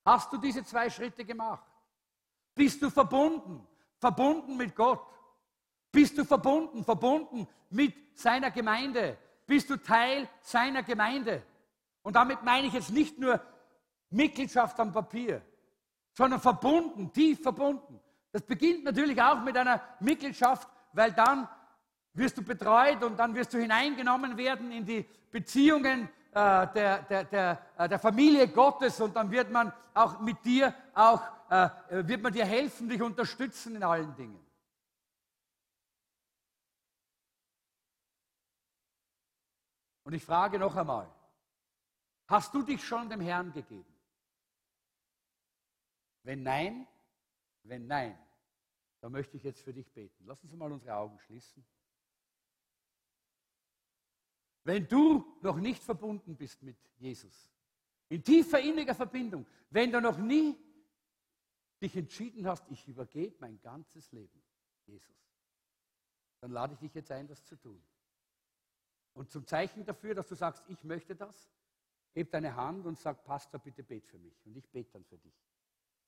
Hast 0.05 0.31
du 0.33 0.37
diese 0.37 0.63
zwei 0.63 0.89
Schritte 0.89 1.23
gemacht? 1.23 1.67
Bist 2.55 2.81
du 2.81 2.89
verbunden? 2.89 3.67
Verbunden 3.97 4.57
mit 4.57 4.75
Gott? 4.75 5.05
Bist 5.91 6.17
du 6.17 6.23
verbunden? 6.23 6.83
Verbunden 6.83 7.47
mit 7.69 8.17
seiner 8.17 8.51
Gemeinde? 8.51 9.17
Bist 9.51 9.69
du 9.69 9.75
Teil 9.75 10.29
seiner 10.39 10.81
Gemeinde. 10.81 11.43
Und 12.03 12.15
damit 12.15 12.41
meine 12.41 12.67
ich 12.67 12.73
jetzt 12.73 12.89
nicht 12.89 13.19
nur 13.19 13.37
Mitgliedschaft 14.09 14.79
am 14.79 14.93
Papier, 14.93 15.41
sondern 16.13 16.39
verbunden, 16.39 17.11
tief 17.11 17.41
verbunden. 17.41 17.99
Das 18.31 18.43
beginnt 18.43 18.85
natürlich 18.85 19.21
auch 19.21 19.41
mit 19.41 19.57
einer 19.57 19.81
Mitgliedschaft, 19.99 20.69
weil 20.93 21.11
dann 21.11 21.49
wirst 22.13 22.37
du 22.37 22.43
betreut 22.43 23.03
und 23.03 23.17
dann 23.19 23.35
wirst 23.35 23.53
du 23.53 23.57
hineingenommen 23.57 24.37
werden 24.37 24.71
in 24.71 24.85
die 24.85 25.05
Beziehungen 25.29 26.07
äh, 26.31 26.67
der, 26.73 27.01
der, 27.09 27.23
der, 27.25 27.61
äh, 27.77 27.89
der, 27.89 27.99
Familie 27.99 28.47
Gottes 28.47 29.01
und 29.01 29.13
dann 29.17 29.29
wird 29.31 29.51
man 29.51 29.73
auch 29.93 30.21
mit 30.21 30.45
dir 30.45 30.73
auch, 30.93 31.23
äh, 31.49 31.67
wird 31.89 32.21
man 32.21 32.31
dir 32.31 32.45
helfen, 32.45 32.87
dich 32.87 33.01
unterstützen 33.01 33.75
in 33.75 33.83
allen 33.83 34.15
Dingen. 34.15 34.39
Und 40.11 40.17
ich 40.17 40.25
frage 40.25 40.59
noch 40.59 40.75
einmal, 40.75 41.09
hast 42.27 42.53
du 42.53 42.63
dich 42.63 42.83
schon 42.83 43.09
dem 43.09 43.21
Herrn 43.21 43.53
gegeben? 43.53 43.97
Wenn 46.23 46.43
nein, 46.43 46.85
wenn 47.63 47.87
nein, 47.87 48.19
dann 48.99 49.13
möchte 49.13 49.37
ich 49.37 49.43
jetzt 49.43 49.61
für 49.61 49.71
dich 49.71 49.89
beten. 49.93 50.25
Lass 50.25 50.43
uns 50.43 50.51
mal 50.51 50.69
unsere 50.69 50.95
Augen 50.95 51.17
schließen. 51.17 51.65
Wenn 54.65 54.85
du 54.85 55.39
noch 55.43 55.55
nicht 55.55 55.81
verbunden 55.81 56.35
bist 56.35 56.61
mit 56.61 56.75
Jesus, 56.97 57.49
in 58.09 58.21
tiefer 58.21 58.59
inniger 58.59 58.93
Verbindung, 58.93 59.47
wenn 59.69 59.93
du 59.93 60.01
noch 60.01 60.17
nie 60.17 60.57
dich 61.81 61.95
entschieden 61.95 62.45
hast, 62.45 62.69
ich 62.69 62.85
übergebe 62.85 63.37
mein 63.39 63.61
ganzes 63.61 64.11
Leben, 64.11 64.43
Jesus, 64.85 65.25
dann 66.41 66.51
lade 66.51 66.73
ich 66.73 66.79
dich 66.81 66.93
jetzt 66.95 67.11
ein, 67.11 67.29
das 67.29 67.45
zu 67.45 67.55
tun. 67.55 67.81
Und 69.13 69.31
zum 69.31 69.45
Zeichen 69.45 69.85
dafür, 69.85 70.15
dass 70.15 70.27
du 70.27 70.35
sagst, 70.35 70.63
ich 70.67 70.83
möchte 70.83 71.15
das, 71.15 71.51
heb 72.13 72.31
deine 72.31 72.55
Hand 72.55 72.85
und 72.85 72.97
sag, 72.97 73.23
Pastor, 73.23 73.59
bitte 73.59 73.83
bet 73.83 74.05
für 74.05 74.17
mich. 74.17 74.45
Und 74.45 74.55
ich 74.55 74.69
bete 74.69 74.91
dann 74.91 75.03
für 75.05 75.17
dich. 75.17 75.33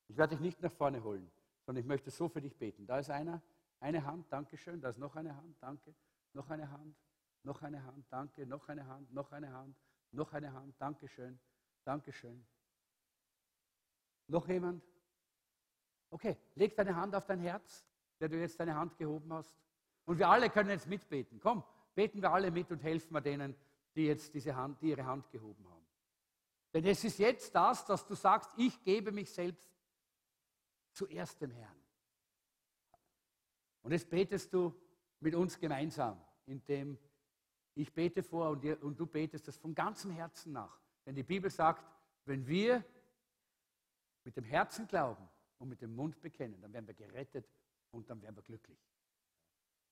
Ich 0.08 0.18
werde 0.18 0.36
dich 0.36 0.42
nicht 0.42 0.62
nach 0.62 0.72
vorne 0.72 1.04
holen, 1.04 1.32
sondern 1.66 1.82
ich 1.82 1.88
möchte 1.88 2.12
so 2.12 2.28
für 2.28 2.42
dich 2.42 2.58
beten. 2.58 2.86
Da 2.86 3.00
ist 3.00 3.10
einer, 3.10 3.42
eine 3.80 4.06
Hand, 4.06 4.32
danke 4.32 4.58
schön. 4.58 4.82
Da 4.82 4.90
ist 4.90 4.98
noch 4.98 5.16
eine 5.16 5.36
Hand, 5.36 5.56
danke. 5.62 5.96
Noch 6.34 6.50
eine 6.50 6.70
Hand, 6.70 6.96
noch 7.44 7.62
eine 7.62 7.84
Hand, 7.84 8.06
danke. 8.10 8.46
Noch 8.46 8.68
eine 8.68 8.88
Hand, 8.88 9.14
noch 9.14 9.32
eine 9.32 9.52
Hand, 9.52 9.78
noch 10.12 10.34
eine 10.34 10.54
Hand, 10.54 10.76
danke 10.80 11.08
schön. 11.08 11.40
Danke 11.84 12.14
schön. 12.14 12.46
Noch 14.28 14.48
jemand? 14.48 14.84
Okay, 16.10 16.38
leg 16.56 16.76
deine 16.76 16.96
Hand 16.96 17.16
auf 17.16 17.26
dein 17.26 17.40
Herz, 17.40 17.86
der 18.20 18.30
du 18.30 18.40
jetzt 18.40 18.60
deine 18.60 18.76
Hand 18.76 18.98
gehoben 18.98 19.34
hast. 19.34 19.54
Und 20.06 20.18
wir 20.18 20.30
alle 20.30 20.50
können 20.50 20.70
jetzt 20.70 20.88
mitbeten. 20.88 21.40
Komm, 21.40 21.64
beten 21.96 22.22
wir 22.22 22.32
alle 22.32 22.52
mit 22.52 22.72
und 22.72 22.80
helfen 22.80 23.14
wir 23.14 23.22
denen, 23.22 23.56
die 23.96 24.06
jetzt 24.06 24.34
diese 24.34 24.56
Hand, 24.56 24.82
die 24.82 24.90
ihre 24.90 25.06
Hand 25.06 25.30
gehoben 25.32 25.68
haben. 25.70 25.86
Denn 26.74 26.86
es 26.86 27.04
ist 27.04 27.20
jetzt 27.20 27.54
das, 27.54 27.86
dass 27.86 28.06
du 28.06 28.16
sagst, 28.16 28.52
ich 28.58 28.84
gebe 28.84 29.12
mich 29.12 29.30
selbst 29.30 29.72
zuerst 30.92 31.40
dem 31.42 31.52
Herrn. 31.52 31.84
Und 33.84 33.92
jetzt 33.92 34.10
betest 34.10 34.52
du 34.54 34.74
mit 35.20 35.36
uns 35.36 35.60
gemeinsam, 35.60 36.20
indem 36.46 36.98
ich 37.76 37.94
bete 37.94 38.24
vor 38.24 38.50
und, 38.50 38.64
ihr, 38.64 38.82
und 38.84 39.00
du 39.00 39.06
betest 39.06 39.48
das 39.48 39.58
von 39.58 39.76
ganzem 39.76 40.12
Herzen 40.12 40.54
nach. 40.54 40.80
Denn 41.06 41.16
die 41.16 41.24
Bibel 41.24 41.50
sagt, 41.50 41.86
wenn 42.26 42.46
wir 42.48 42.84
mit 44.24 44.38
dem 44.38 44.44
Herzen 44.44 44.88
glauben 44.88 45.28
und 45.58 45.70
mit 45.70 45.82
dem 45.82 45.96
Mund 45.96 46.22
bekennen, 46.22 46.62
dann 46.62 46.72
werden 46.72 46.88
wir 46.88 46.94
gerettet 46.94 47.50
und 47.92 48.10
dann 48.10 48.22
werden 48.22 48.36
wir 48.36 48.44
glücklich. 48.44 48.80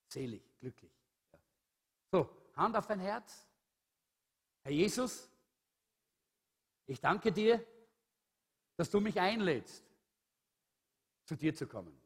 Selig, 0.08 0.44
glücklich. 0.60 1.01
So, 2.12 2.30
Hand 2.56 2.76
auf 2.76 2.88
dein 2.88 3.00
Herz. 3.00 3.48
Herr 4.64 4.72
Jesus, 4.72 5.30
ich 6.86 7.00
danke 7.00 7.32
dir, 7.32 7.66
dass 8.76 8.90
du 8.90 9.00
mich 9.00 9.20
einlädst, 9.20 9.84
zu 11.26 11.36
dir 11.36 11.56
zu 11.56 11.68
kommen. 11.68 11.98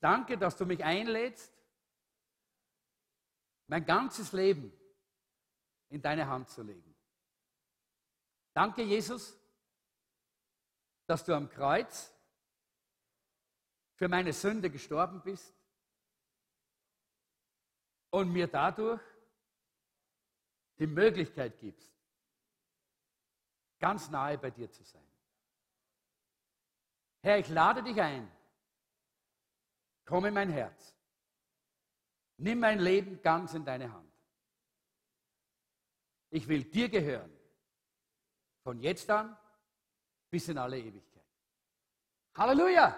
Danke, 0.00 0.38
dass 0.38 0.56
du 0.56 0.64
mich 0.64 0.82
einlädst, 0.82 1.52
mein 3.66 3.84
ganzes 3.84 4.32
Leben 4.32 4.72
in 5.90 6.00
deine 6.00 6.26
Hand 6.26 6.48
zu 6.48 6.62
legen. 6.62 6.96
Danke, 8.54 8.82
Jesus, 8.82 9.38
dass 11.06 11.24
du 11.24 11.34
am 11.34 11.48
Kreuz 11.50 12.12
für 13.94 14.08
meine 14.08 14.32
Sünde 14.32 14.70
gestorben 14.70 15.20
bist 15.22 15.59
und 18.10 18.32
mir 18.32 18.46
dadurch 18.46 19.00
die 20.78 20.86
Möglichkeit 20.86 21.58
gibst, 21.60 21.92
ganz 23.78 24.10
nahe 24.10 24.38
bei 24.38 24.50
dir 24.50 24.70
zu 24.70 24.82
sein. 24.82 25.06
Herr, 27.22 27.38
ich 27.38 27.48
lade 27.48 27.82
dich 27.82 28.00
ein. 28.00 28.30
Komm 30.06 30.24
in 30.24 30.34
mein 30.34 30.50
Herz. 30.50 30.96
Nimm 32.38 32.60
mein 32.60 32.78
Leben 32.78 33.20
ganz 33.20 33.52
in 33.54 33.64
deine 33.64 33.92
Hand. 33.92 34.10
Ich 36.30 36.48
will 36.48 36.64
dir 36.64 36.88
gehören. 36.88 37.30
Von 38.62 38.80
jetzt 38.80 39.10
an 39.10 39.36
bis 40.30 40.48
in 40.48 40.56
alle 40.58 40.78
Ewigkeit. 40.78 41.24
Halleluja! 42.34 42.96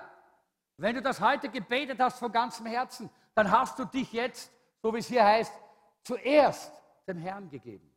Wenn 0.76 0.94
du 0.94 1.02
das 1.02 1.20
heute 1.20 1.48
gebetet 1.48 1.98
hast 2.00 2.18
von 2.18 2.32
ganzem 2.32 2.66
Herzen, 2.66 3.10
dann 3.34 3.50
hast 3.50 3.78
du 3.78 3.84
dich 3.84 4.12
jetzt, 4.12 4.52
so 4.82 4.92
wie 4.92 4.98
es 4.98 5.06
hier 5.06 5.24
heißt, 5.24 5.52
zuerst 6.02 6.72
dem 7.06 7.18
Herrn 7.18 7.48
gegeben. 7.48 7.88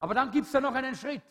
Aber 0.00 0.14
dann 0.14 0.30
gibt 0.30 0.46
es 0.46 0.52
da 0.52 0.60
noch 0.60 0.74
einen 0.74 0.94
Schritt. 0.94 1.22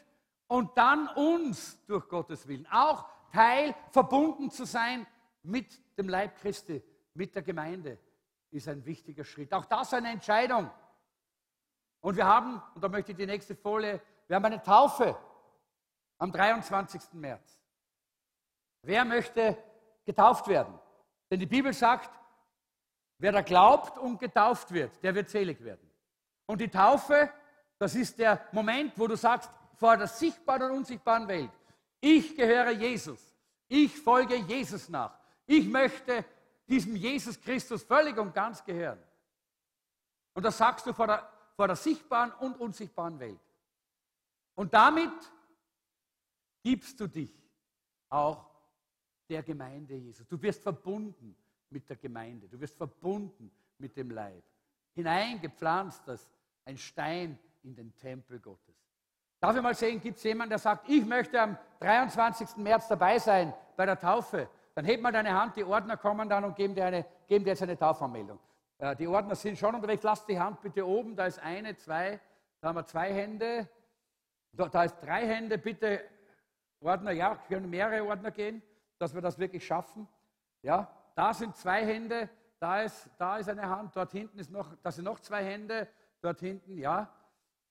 Und 0.48 0.78
dann 0.78 1.08
uns 1.10 1.84
durch 1.86 2.08
Gottes 2.08 2.48
Willen 2.48 2.68
auch 2.72 3.06
Teil, 3.32 3.76
verbunden 3.90 4.52
zu 4.52 4.66
sein 4.66 5.08
mit 5.42 5.98
dem 5.98 6.08
Leib 6.08 6.38
Christi, 6.38 6.84
mit 7.14 7.34
der 7.34 7.42
Gemeinde, 7.42 7.98
ist 8.52 8.68
ein 8.68 8.86
wichtiger 8.86 9.24
Schritt. 9.24 9.54
Auch 9.54 9.66
das 9.66 9.94
eine 9.94 10.10
Entscheidung. 10.10 10.70
Und 12.02 12.16
wir 12.16 12.26
haben, 12.26 12.62
und 12.76 12.84
da 12.84 12.88
möchte 12.88 13.12
ich 13.12 13.18
die 13.18 13.26
nächste 13.26 13.56
Folie, 13.56 14.00
wir 14.28 14.36
haben 14.36 14.46
eine 14.46 14.62
Taufe 14.62 15.18
am 16.20 16.32
23. 16.32 17.14
März. 17.14 17.60
Wer 18.84 19.04
möchte 19.04 19.58
getauft 20.06 20.48
werden? 20.48 20.80
Denn 21.30 21.40
die 21.40 21.48
Bibel 21.48 21.74
sagt, 21.74 22.10
wer 23.18 23.32
da 23.32 23.42
glaubt 23.42 23.98
und 23.98 24.20
getauft 24.20 24.72
wird, 24.72 25.02
der 25.04 25.16
wird 25.16 25.30
selig 25.30 25.64
werden. 25.64 25.90
Und 26.46 26.62
die 26.62 26.70
Taufe, 26.70 27.32
das 27.78 27.96
ist 27.96 28.20
der 28.20 28.48
Moment, 28.52 28.94
wo 28.98 29.08
du 29.08 29.16
sagst, 29.16 29.50
vor 29.76 29.98
der 29.98 30.08
sichtbaren 30.08 30.64
und 30.64 30.78
unsichtbaren 30.78 31.28
Welt, 31.28 31.52
ich 32.00 32.36
gehöre 32.36 32.72
Jesus. 32.72 33.20
Ich 33.68 33.98
folge 33.98 34.36
Jesus 34.36 34.90
nach. 34.90 35.18
Ich 35.46 35.68
möchte 35.68 36.24
diesem 36.68 36.96
Jesus 36.96 37.40
Christus 37.40 37.84
völlig 37.84 38.18
und 38.18 38.34
ganz 38.34 38.64
gehören. 38.64 39.02
Und 40.34 40.44
das 40.44 40.58
sagst 40.58 40.86
du 40.86 40.94
vor 40.94 41.08
der, 41.08 41.30
vor 41.56 41.68
der 41.68 41.76
sichtbaren 41.76 42.32
und 42.34 42.60
unsichtbaren 42.60 43.20
Welt. 43.20 43.40
Und 44.56 44.74
damit 44.74 45.14
gibst 46.64 47.00
du 47.00 47.08
dich 47.08 47.32
auch 48.10 48.50
der 49.30 49.44
Gemeinde 49.44 49.96
Jesus. 49.96 50.28
Du 50.28 50.42
wirst 50.42 50.62
verbunden 50.62 51.36
mit 51.76 51.90
der 51.90 51.98
Gemeinde. 51.98 52.48
Du 52.48 52.60
wirst 52.60 52.78
verbunden 52.78 53.52
mit 53.78 53.96
dem 53.98 54.10
Leib. 54.10 54.44
Hineingepflanzt 54.94 56.08
als 56.08 56.32
ein 56.64 56.78
Stein 56.78 57.38
in 57.64 57.76
den 57.76 57.94
Tempel 57.98 58.40
Gottes. 58.40 58.76
Darf 59.42 59.58
ich 59.58 59.62
mal 59.62 59.76
sehen, 59.76 60.00
gibt 60.00 60.18
es 60.18 60.24
jemanden, 60.24 60.52
der 60.52 60.60
sagt, 60.60 60.88
ich 60.88 61.06
möchte 61.06 61.40
am 61.40 61.58
23. 61.82 62.56
März 62.58 62.88
dabei 62.88 63.20
sein 63.20 63.54
bei 63.76 63.86
der 63.86 64.00
Taufe? 64.00 64.50
Dann 64.74 64.86
heb 64.86 65.02
mal 65.02 65.12
deine 65.12 65.34
Hand, 65.34 65.58
die 65.58 65.66
Ordner 65.66 65.98
kommen 65.98 66.30
dann 66.30 66.46
und 66.46 66.56
geben 66.56 66.74
dir, 66.76 66.86
eine, 66.86 67.06
geben 67.28 67.44
dir 67.44 67.52
jetzt 67.52 67.62
eine 67.62 67.78
Taufanmeldung. 67.78 68.40
Äh, 68.78 68.96
die 68.96 69.08
Ordner 69.08 69.36
sind 69.36 69.58
schon 69.58 69.76
unterwegs, 69.76 70.04
lass 70.04 70.26
die 70.26 70.40
Hand 70.40 70.62
bitte 70.62 70.88
oben, 70.88 71.16
da 71.16 71.26
ist 71.26 71.40
eine, 71.40 71.76
zwei, 71.76 72.22
da 72.62 72.70
haben 72.70 72.76
wir 72.76 72.86
zwei 72.86 73.14
Hände, 73.14 73.68
da, 74.54 74.70
da 74.70 74.86
ist 74.86 74.98
drei 75.02 75.28
Hände, 75.28 75.58
bitte 75.58 76.02
Ordner, 76.80 77.12
ja, 77.12 77.36
können 77.36 77.70
mehrere 77.70 78.06
Ordner 78.06 78.32
gehen, 78.32 78.62
dass 78.98 79.14
wir 79.14 79.22
das 79.22 79.38
wirklich 79.38 79.66
schaffen. 79.66 80.08
Ja, 80.62 80.90
da 81.16 81.34
sind 81.34 81.56
zwei 81.56 81.86
Hände, 81.86 82.30
da 82.60 82.82
ist, 82.82 83.10
da 83.18 83.38
ist 83.38 83.50
eine 83.50 83.68
Hand, 83.68 83.96
dort 83.96 84.12
hinten 84.12 84.38
ist 84.38 84.52
noch, 84.52 84.76
da 84.84 84.92
sind 84.92 85.06
noch 85.06 85.20
zwei 85.20 85.44
Hände, 85.44 85.88
dort 86.22 86.40
hinten, 86.40 86.78
ja. 86.78 87.10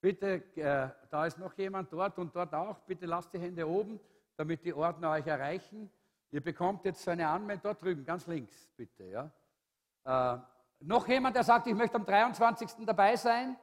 Bitte, 0.01 0.43
äh, 0.57 0.89
da 1.11 1.27
ist 1.27 1.39
noch 1.39 1.55
jemand 1.55 1.93
dort 1.93 2.19
und 2.19 2.35
dort 2.35 2.53
auch. 2.53 2.79
Bitte 2.81 3.07
lasst 3.07 3.33
die 3.33 3.39
Hände 3.39 3.67
oben, 3.67 3.99
damit 4.37 4.65
die 4.65 4.75
Ordner 4.75 5.13
euch 5.13 5.27
erreichen. 5.27 5.91
Ihr 6.31 6.43
bekommt 6.43 6.85
jetzt 6.85 7.03
so 7.03 7.11
eine 7.11 7.29
Anmeldung 7.29 7.63
dort 7.63 7.83
drüben, 7.83 8.05
ganz 8.05 8.27
links, 8.27 8.69
bitte. 8.77 9.05
Ja. 9.05 9.31
Äh, 10.35 10.39
noch 10.81 11.09
jemand, 11.09 11.37
der 11.37 11.45
sagt, 11.45 11.67
ich 11.67 11.75
möchte 11.75 11.97
am 11.97 12.05
23. 12.05 12.85
dabei 12.85 13.17
sein? 13.17 13.57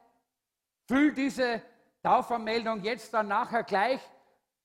Füll 0.88 1.12
diese 1.12 1.62
Taufanmeldung 2.02 2.82
jetzt 2.82 3.14
dann 3.14 3.28
nachher 3.28 3.62
gleich 3.62 4.00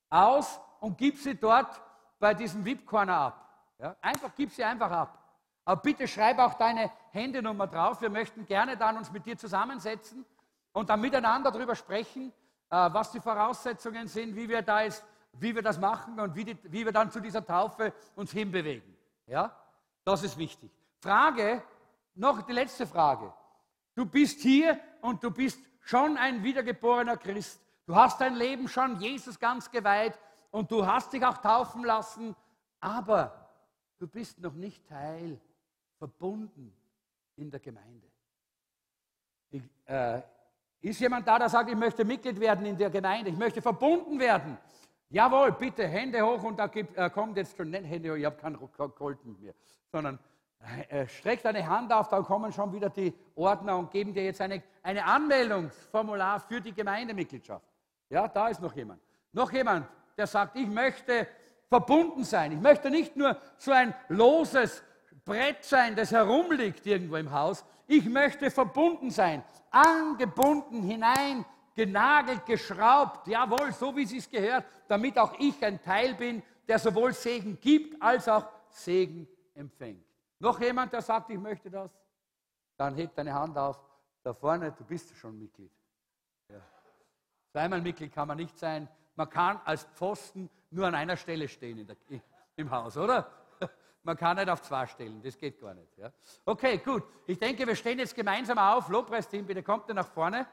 aus 0.09 0.59
und 0.79 0.97
gib 0.97 1.17
sie 1.17 1.35
dort 1.35 1.81
bei 2.19 2.33
diesem 2.33 2.65
VIP-Corner 2.65 3.15
ab. 3.15 3.46
Ja. 3.79 3.95
Einfach, 4.01 4.31
gib 4.35 4.51
sie 4.51 4.63
einfach 4.63 4.91
ab. 4.91 5.23
Aber 5.65 5.81
bitte 5.81 6.07
schreib 6.07 6.39
auch 6.39 6.53
deine 6.53 6.89
Handynummer 7.11 7.67
drauf. 7.67 8.01
Wir 8.01 8.09
möchten 8.09 8.45
gerne 8.45 8.77
dann 8.77 8.97
uns 8.97 9.11
mit 9.11 9.25
dir 9.25 9.37
zusammensetzen 9.37 10.25
und 10.71 10.89
dann 10.89 11.01
miteinander 11.01 11.51
darüber 11.51 11.75
sprechen, 11.75 12.31
äh, 12.69 12.89
was 12.91 13.11
die 13.11 13.19
Voraussetzungen 13.19 14.07
sind, 14.07 14.35
wie 14.35 14.47
wir, 14.47 14.61
da 14.61 14.81
ist, 14.81 15.03
wie 15.33 15.53
wir 15.53 15.61
das 15.61 15.79
machen 15.79 16.19
und 16.19 16.35
wie, 16.35 16.45
die, 16.45 16.57
wie 16.63 16.85
wir 16.85 16.91
dann 16.91 17.11
zu 17.11 17.19
dieser 17.19 17.45
Taufe 17.45 17.93
uns 18.15 18.31
hinbewegen. 18.31 18.95
Ja? 19.25 19.55
Das 20.03 20.23
ist 20.23 20.37
wichtig. 20.37 20.71
Frage, 21.01 21.61
noch 22.15 22.41
die 22.43 22.53
letzte 22.53 22.87
Frage. 22.87 23.33
Du 23.93 24.05
bist 24.05 24.39
hier 24.39 24.79
und 25.01 25.23
du 25.23 25.31
bist 25.31 25.59
schon 25.81 26.17
ein 26.17 26.43
wiedergeborener 26.43 27.17
Christ. 27.17 27.61
Du 27.85 27.95
hast 27.95 28.21
dein 28.21 28.35
Leben 28.35 28.67
schon 28.67 28.99
Jesus 28.99 29.39
ganz 29.39 29.69
geweiht 29.69 30.17
und 30.51 30.71
du 30.71 30.85
hast 30.85 31.13
dich 31.13 31.25
auch 31.25 31.37
taufen 31.37 31.83
lassen, 31.83 32.35
aber 32.79 33.46
du 33.97 34.07
bist 34.07 34.39
noch 34.39 34.53
nicht 34.53 34.87
Teil, 34.87 35.39
verbunden 35.97 36.73
in 37.35 37.49
der 37.49 37.59
Gemeinde. 37.59 38.07
Die, 39.51 39.63
äh, 39.85 40.21
ist 40.81 40.99
jemand 40.99 41.27
da, 41.27 41.39
der 41.39 41.49
sagt, 41.49 41.69
ich 41.69 41.75
möchte 41.75 42.05
Mitglied 42.05 42.39
werden 42.39 42.65
in 42.65 42.77
der 42.77 42.89
Gemeinde, 42.89 43.31
ich 43.31 43.37
möchte 43.37 43.61
verbunden 43.61 44.19
werden? 44.19 44.57
Jawohl, 45.09 45.53
bitte, 45.53 45.87
Hände 45.87 46.21
hoch 46.21 46.43
und 46.43 46.59
da 46.59 46.67
gibt, 46.67 46.95
äh, 46.97 47.09
kommt 47.09 47.37
jetzt 47.37 47.55
schon, 47.55 47.73
Hände 47.73 48.11
hoch, 48.11 48.15
ich 48.15 48.25
habe 48.25 48.37
keinen 48.37 48.59
Kolten 48.93 49.39
mehr, 49.39 49.53
sondern 49.91 50.19
äh, 50.59 51.01
äh, 51.01 51.07
streck 51.07 51.41
deine 51.41 51.65
Hand 51.67 51.91
auf, 51.91 52.09
dann 52.09 52.23
kommen 52.23 52.51
schon 52.51 52.73
wieder 52.73 52.89
die 52.89 53.13
Ordner 53.35 53.77
und 53.77 53.91
geben 53.91 54.13
dir 54.13 54.23
jetzt 54.23 54.41
eine, 54.41 54.61
eine 54.83 55.05
Anmeldungsformular 55.05 56.39
für 56.41 56.59
die 56.61 56.73
Gemeindemitgliedschaft. 56.73 57.65
Ja, 58.09 58.27
da 58.27 58.49
ist 58.49 58.61
noch 58.61 58.75
jemand. 58.75 59.01
Noch 59.31 59.51
jemand, 59.51 59.87
der 60.17 60.27
sagt, 60.27 60.55
ich 60.55 60.67
möchte 60.67 61.27
verbunden 61.69 62.23
sein. 62.23 62.51
Ich 62.51 62.59
möchte 62.59 62.89
nicht 62.89 63.15
nur 63.15 63.37
so 63.57 63.71
ein 63.71 63.93
loses 64.07 64.83
Brett 65.25 65.63
sein, 65.63 65.95
das 65.95 66.11
herumliegt 66.11 66.85
irgendwo 66.85 67.17
im 67.17 67.31
Haus. 67.31 67.65
Ich 67.87 68.05
möchte 68.05 68.49
verbunden 68.51 69.11
sein, 69.11 69.43
angebunden 69.71 70.83
hinein, 70.83 71.45
genagelt, 71.75 72.45
geschraubt, 72.45 73.27
jawohl, 73.27 73.71
so 73.71 73.95
wie 73.95 74.03
es 74.03 74.29
gehört, 74.29 74.65
damit 74.87 75.17
auch 75.17 75.37
ich 75.39 75.63
ein 75.63 75.81
Teil 75.81 76.15
bin, 76.15 76.41
der 76.67 76.79
sowohl 76.79 77.13
Segen 77.13 77.59
gibt 77.59 78.01
als 78.01 78.27
auch 78.27 78.45
Segen 78.69 79.27
empfängt. 79.53 80.03
Noch 80.39 80.59
jemand, 80.59 80.93
der 80.93 81.01
sagt, 81.01 81.29
ich 81.29 81.39
möchte 81.39 81.69
das? 81.69 81.91
Dann 82.77 82.95
hebt 82.95 83.17
deine 83.17 83.33
Hand 83.33 83.57
auf. 83.57 83.79
Da 84.23 84.33
vorne, 84.33 84.71
du 84.71 84.83
bist 84.83 85.15
schon 85.15 85.37
Mitglied. 85.37 85.71
Ja. 86.49 86.61
Zweimal 87.51 87.81
Mitglied 87.81 88.13
kann 88.13 88.27
man 88.27 88.37
nicht 88.37 88.57
sein. 88.57 88.87
Man 89.17 89.29
kann 89.31 89.59
als 89.65 89.83
Pfosten 89.95 90.47
nur 90.69 90.85
an 90.85 90.93
einer 90.93 91.17
Stelle 91.17 91.47
stehen 91.47 91.87
der, 91.87 91.97
im 92.55 92.69
Haus, 92.69 92.95
oder? 92.97 93.27
Man 94.03 94.15
kann 94.15 94.37
nicht 94.37 94.47
auf 94.47 94.61
zwei 94.61 94.85
stellen, 94.85 95.21
das 95.23 95.35
geht 95.35 95.59
gar 95.59 95.73
nicht. 95.73 95.97
Ja. 95.97 96.11
Okay, 96.45 96.77
gut. 96.77 97.03
Ich 97.25 97.39
denke, 97.39 97.65
wir 97.65 97.75
stehen 97.75 97.97
jetzt 97.97 98.15
gemeinsam 98.15 98.59
auf. 98.59 98.89
Lobpreisteam, 98.89 99.45
bitte 99.47 99.63
kommt 99.63 99.89
ihr 99.89 99.95
nach 99.95 100.07
vorne. 100.07 100.45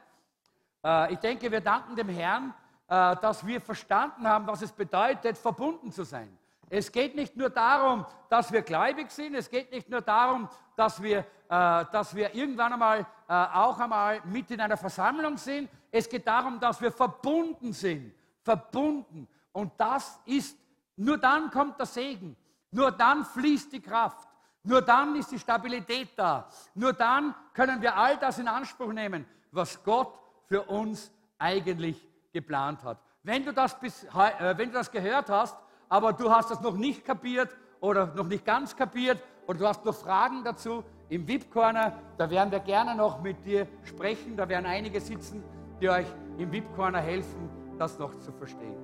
Äh, 0.83 1.13
ich 1.13 1.19
denke, 1.19 1.51
wir 1.51 1.61
danken 1.61 1.95
dem 1.95 2.09
Herrn, 2.09 2.55
äh, 2.87 3.15
dass 3.17 3.45
wir 3.45 3.61
verstanden 3.61 4.27
haben, 4.27 4.47
was 4.47 4.63
es 4.63 4.71
bedeutet, 4.71 5.37
verbunden 5.37 5.91
zu 5.91 6.03
sein. 6.03 6.35
Es 6.67 6.91
geht 6.91 7.13
nicht 7.13 7.37
nur 7.37 7.51
darum, 7.51 8.03
dass 8.29 8.51
wir 8.51 8.63
gläubig 8.63 9.11
sind, 9.11 9.35
es 9.35 9.47
geht 9.47 9.71
nicht 9.71 9.87
nur 9.89 10.01
darum, 10.01 10.49
dass 10.75 10.99
wir, 11.03 11.19
äh, 11.19 11.23
dass 11.49 12.15
wir 12.15 12.33
irgendwann 12.33 12.73
einmal 12.73 13.05
auch 13.27 13.79
einmal 13.79 14.21
mit 14.25 14.51
in 14.51 14.61
einer 14.61 14.77
Versammlung 14.77 15.35
sind. 15.35 15.67
Es 15.91 16.07
geht 16.07 16.27
darum, 16.27 16.59
dass 16.59 16.79
wir 16.79 16.91
verbunden 16.91 17.73
sind. 17.73 18.13
Verbunden. 18.45 19.27
Und 19.51 19.73
das 19.77 20.21
ist, 20.25 20.57
nur 20.95 21.17
dann 21.17 21.49
kommt 21.49 21.79
der 21.79 21.87
Segen. 21.87 22.37
Nur 22.71 22.91
dann 22.91 23.25
fließt 23.25 23.73
die 23.73 23.81
Kraft. 23.81 24.27
Nur 24.63 24.81
dann 24.81 25.15
ist 25.15 25.31
die 25.31 25.39
Stabilität 25.39 26.09
da. 26.15 26.47
Nur 26.75 26.93
dann 26.93 27.33
können 27.53 27.81
wir 27.81 27.95
all 27.95 28.17
das 28.17 28.39
in 28.39 28.47
Anspruch 28.47 28.93
nehmen, 28.93 29.25
was 29.51 29.83
Gott 29.83 30.13
für 30.47 30.61
uns 30.63 31.11
eigentlich 31.37 32.07
geplant 32.31 32.83
hat. 32.83 32.99
Wenn 33.23 33.43
du 33.43 33.51
das, 33.51 33.79
bis, 33.79 34.03
äh, 34.03 34.57
wenn 34.57 34.69
du 34.69 34.75
das 34.75 34.91
gehört 34.91 35.29
hast, 35.29 35.57
aber 35.89 36.13
du 36.13 36.31
hast 36.31 36.51
das 36.51 36.61
noch 36.61 36.75
nicht 36.75 37.03
kapiert 37.03 37.49
oder 37.79 38.07
noch 38.07 38.27
nicht 38.27 38.45
ganz 38.45 38.75
kapiert 38.75 39.21
oder 39.47 39.59
du 39.59 39.67
hast 39.67 39.85
noch 39.85 39.95
Fragen 39.95 40.43
dazu, 40.43 40.83
im 41.09 41.27
VIP-Corner, 41.27 41.93
da 42.17 42.29
werden 42.29 42.51
wir 42.51 42.59
gerne 42.59 42.95
noch 42.95 43.21
mit 43.21 43.45
dir 43.45 43.67
sprechen. 43.83 44.35
Da 44.35 44.49
werden 44.49 44.65
einige 44.65 44.99
sitzen, 44.99 45.43
die 45.79 45.89
euch 45.89 46.07
im 46.37 46.51
VIP-Corner 46.51 46.99
helfen, 46.99 47.49
das 47.77 47.99
noch 47.99 48.17
zu 48.19 48.31
verstehen. 48.31 48.77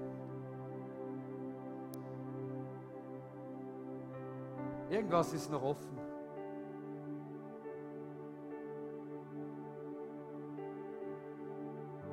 Irgendwas 4.90 5.34
ist 5.34 5.50
noch 5.50 5.64
offen. 5.64 5.98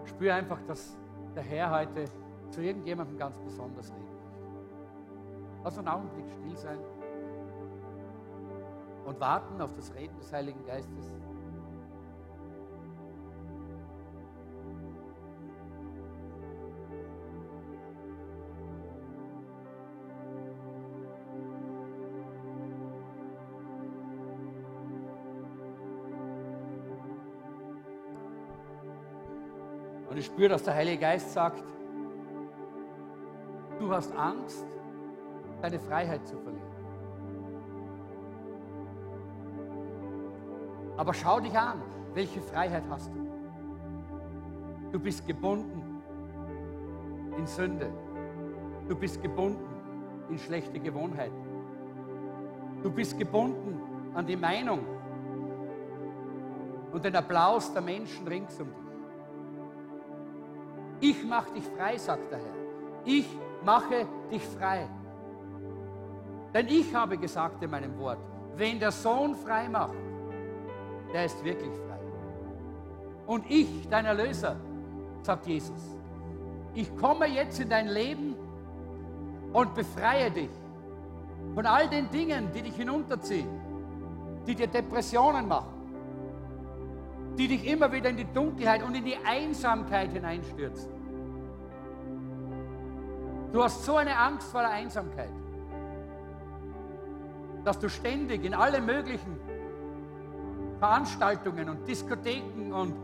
Spür 0.05 0.35
einfach, 0.35 0.61
dass 0.63 0.97
der 1.35 1.43
Herr 1.43 1.71
heute 1.71 2.05
zu 2.51 2.61
irgendjemandem 2.61 3.19
ganz 3.19 3.39
besonders 3.39 3.93
möchte. 3.93 4.17
Lass 5.65 5.79
einen 5.79 5.89
Augenblick 5.89 6.31
still 6.31 6.57
sein 6.57 6.79
und 9.05 9.21
warten 9.21 9.61
auf 9.61 9.75
das 9.75 9.93
Reden 9.95 10.17
des 10.19 10.33
Heiligen 10.33 10.65
Geistes. 10.65 11.13
Spüre, 30.39 30.51
dass 30.51 30.63
der 30.63 30.75
Heilige 30.77 30.99
Geist 30.99 31.33
sagt, 31.33 31.65
du 33.81 33.93
hast 33.93 34.17
Angst, 34.17 34.65
deine 35.61 35.81
Freiheit 35.81 36.25
zu 36.29 36.39
verlieren. 36.39 36.63
Aber 40.97 41.13
schau 41.13 41.41
dich 41.41 41.59
an, 41.59 41.83
welche 42.15 42.41
Freiheit 42.41 42.85
hast 42.89 43.11
du? 43.13 43.19
Du 44.93 45.01
bist 45.01 45.27
gebunden 45.27 46.01
in 47.37 47.45
Sünde. 47.45 47.91
Du 48.89 48.95
bist 48.95 49.21
gebunden 49.21 49.67
in 50.31 50.39
schlechte 50.39 50.79
Gewohnheiten. 50.79 51.35
Du 52.85 52.93
bist 52.93 53.19
gebunden 53.19 53.81
an 54.15 54.25
die 54.25 54.37
Meinung 54.37 54.87
und 56.93 57.05
den 57.05 57.17
Applaus 57.17 57.73
der 57.73 57.83
Menschen 57.83 58.29
rings 58.29 58.61
um 58.61 58.69
dich. 58.69 58.88
Ich 61.01 61.25
mache 61.25 61.53
dich 61.53 61.65
frei, 61.77 61.97
sagt 61.97 62.31
der 62.31 62.39
Herr. 62.39 62.55
Ich 63.05 63.27
mache 63.65 64.07
dich 64.31 64.43
frei. 64.43 64.89
Denn 66.53 66.67
ich 66.69 66.95
habe 66.95 67.17
gesagt 67.19 67.63
in 67.63 67.71
meinem 67.71 67.99
Wort, 67.99 68.19
wenn 68.57 68.81
der 68.81 68.91
Sohn 68.91 69.35
frei 69.35 69.69
macht, 69.69 69.95
der 71.13 71.27
ist 71.27 71.43
wirklich 71.45 71.73
frei. 71.87 71.99
Und 73.27 73.45
ich, 73.49 73.89
dein 73.89 74.07
Erlöser, 74.07 74.57
sagt 75.23 75.47
Jesus, 75.47 75.99
ich 76.75 76.97
komme 76.97 77.27
jetzt 77.27 77.61
in 77.61 77.69
dein 77.69 77.89
Leben 77.89 78.35
und 79.53 79.75
befreie 79.75 80.31
dich 80.31 80.51
von 81.55 81.67
all 81.67 81.89
den 81.89 82.11
Dingen, 82.11 82.51
die 82.55 82.63
dich 82.63 82.75
hinunterziehen, 82.75 83.49
die 84.47 84.55
dir 84.55 84.67
Depressionen 84.67 85.47
machen, 85.47 85.78
die 87.39 87.47
dich 87.47 87.67
immer 87.67 87.91
wieder 87.93 88.11
in 88.11 88.17
die 88.17 88.27
Dunkelheit 88.27 88.83
und 88.83 88.95
in 88.97 89.05
die 89.05 89.17
Einsamkeit 89.25 90.13
hineinstürzen. 90.13 90.91
Du 93.53 93.63
hast 93.63 93.85
so 93.85 93.97
eine 93.97 94.19
Angst 94.19 94.51
vor 94.51 94.61
der 94.61 94.71
Einsamkeit, 94.71 95.31
dass 97.65 97.79
du 97.79 97.89
ständig 97.89 98.45
in 98.45 98.55
alle 98.55 98.81
möglichen 98.81 99.39
Veranstaltungen 100.81 101.69
und 101.71 101.87
Diskotheken 101.87 102.73
und, 102.73 102.95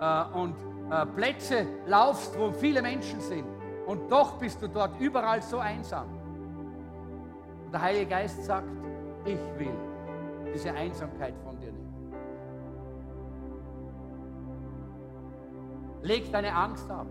äh, 0.00 0.24
und 0.38 0.54
äh, 0.90 1.06
Plätze 1.06 1.66
laufst, 1.86 2.38
wo 2.38 2.50
viele 2.52 2.82
Menschen 2.82 3.20
sind. 3.20 3.46
Und 3.86 4.10
doch 4.10 4.38
bist 4.38 4.62
du 4.62 4.68
dort 4.68 4.98
überall 5.00 5.42
so 5.42 5.58
einsam. 5.58 6.06
Und 7.66 7.72
der 7.72 7.82
Heilige 7.82 8.06
Geist 8.06 8.44
sagt, 8.44 8.68
ich 9.24 9.38
will 9.58 9.74
diese 10.54 10.72
Einsamkeit 10.72 11.34
von 11.44 11.58
dir 11.58 11.72
nehmen. 11.72 11.79
Leg 16.02 16.32
deine 16.32 16.54
Angst 16.54 16.90
ab. 16.90 17.06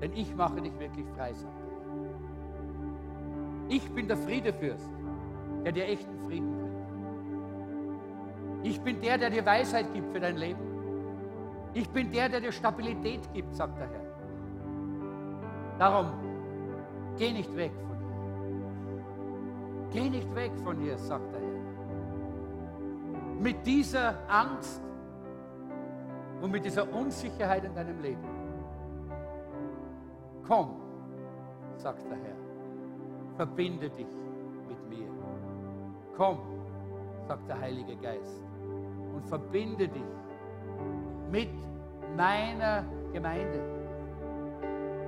Denn 0.00 0.12
ich 0.12 0.34
mache 0.34 0.60
dich 0.60 0.78
wirklich 0.78 1.06
frei, 1.16 1.32
sagt 1.32 1.52
er. 1.60 1.66
Ich 3.68 3.90
bin 3.92 4.06
der 4.06 4.16
Friedefürst, 4.16 4.90
der 5.64 5.72
dir 5.72 5.86
echten 5.86 6.18
Frieden 6.26 6.52
bringt. 6.52 6.76
Ich 8.62 8.80
bin 8.80 9.00
der, 9.00 9.18
der 9.18 9.30
dir 9.30 9.44
Weisheit 9.44 9.92
gibt 9.92 10.12
für 10.12 10.20
dein 10.20 10.36
Leben. 10.36 10.60
Ich 11.74 11.88
bin 11.88 12.10
der, 12.10 12.28
der 12.28 12.40
dir 12.40 12.52
Stabilität 12.52 13.20
gibt, 13.32 13.54
sagt 13.54 13.78
der 13.78 13.88
Herr. 13.88 14.06
Darum, 15.78 16.06
geh 17.18 17.32
nicht 17.32 17.54
weg 17.56 17.72
von 17.86 17.98
hier. 17.98 18.16
Geh 19.92 20.10
nicht 20.10 20.34
weg 20.34 20.52
von 20.64 20.78
hier, 20.78 20.96
sagt 20.98 21.32
der 21.32 21.40
Herr. 21.40 21.45
Mit 23.38 23.66
dieser 23.66 24.14
Angst 24.28 24.82
und 26.40 26.50
mit 26.50 26.64
dieser 26.64 26.90
Unsicherheit 26.92 27.64
in 27.64 27.74
deinem 27.74 28.00
Leben. 28.00 28.24
Komm, 30.46 30.76
sagt 31.76 32.02
der 32.10 32.18
Herr, 32.18 32.36
verbinde 33.36 33.90
dich 33.90 34.06
mit 34.68 34.88
mir. 34.88 35.08
Komm, 36.16 36.38
sagt 37.26 37.48
der 37.48 37.60
Heilige 37.60 37.96
Geist, 37.96 38.42
und 39.14 39.24
verbinde 39.26 39.88
dich 39.88 40.02
mit 41.30 41.50
meiner 42.16 42.84
Gemeinde. 43.12 43.60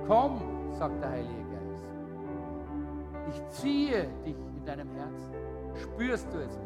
Komm, 0.07 0.41
sagt 0.73 1.01
der 1.01 1.09
Heilige 1.09 1.43
Geist. 1.51 1.87
Ich 3.29 3.47
ziehe 3.49 4.07
dich 4.25 4.37
in 4.57 4.65
deinem 4.65 4.89
Herzen. 4.91 5.33
Spürst 5.75 6.33
du 6.33 6.39
es 6.39 6.59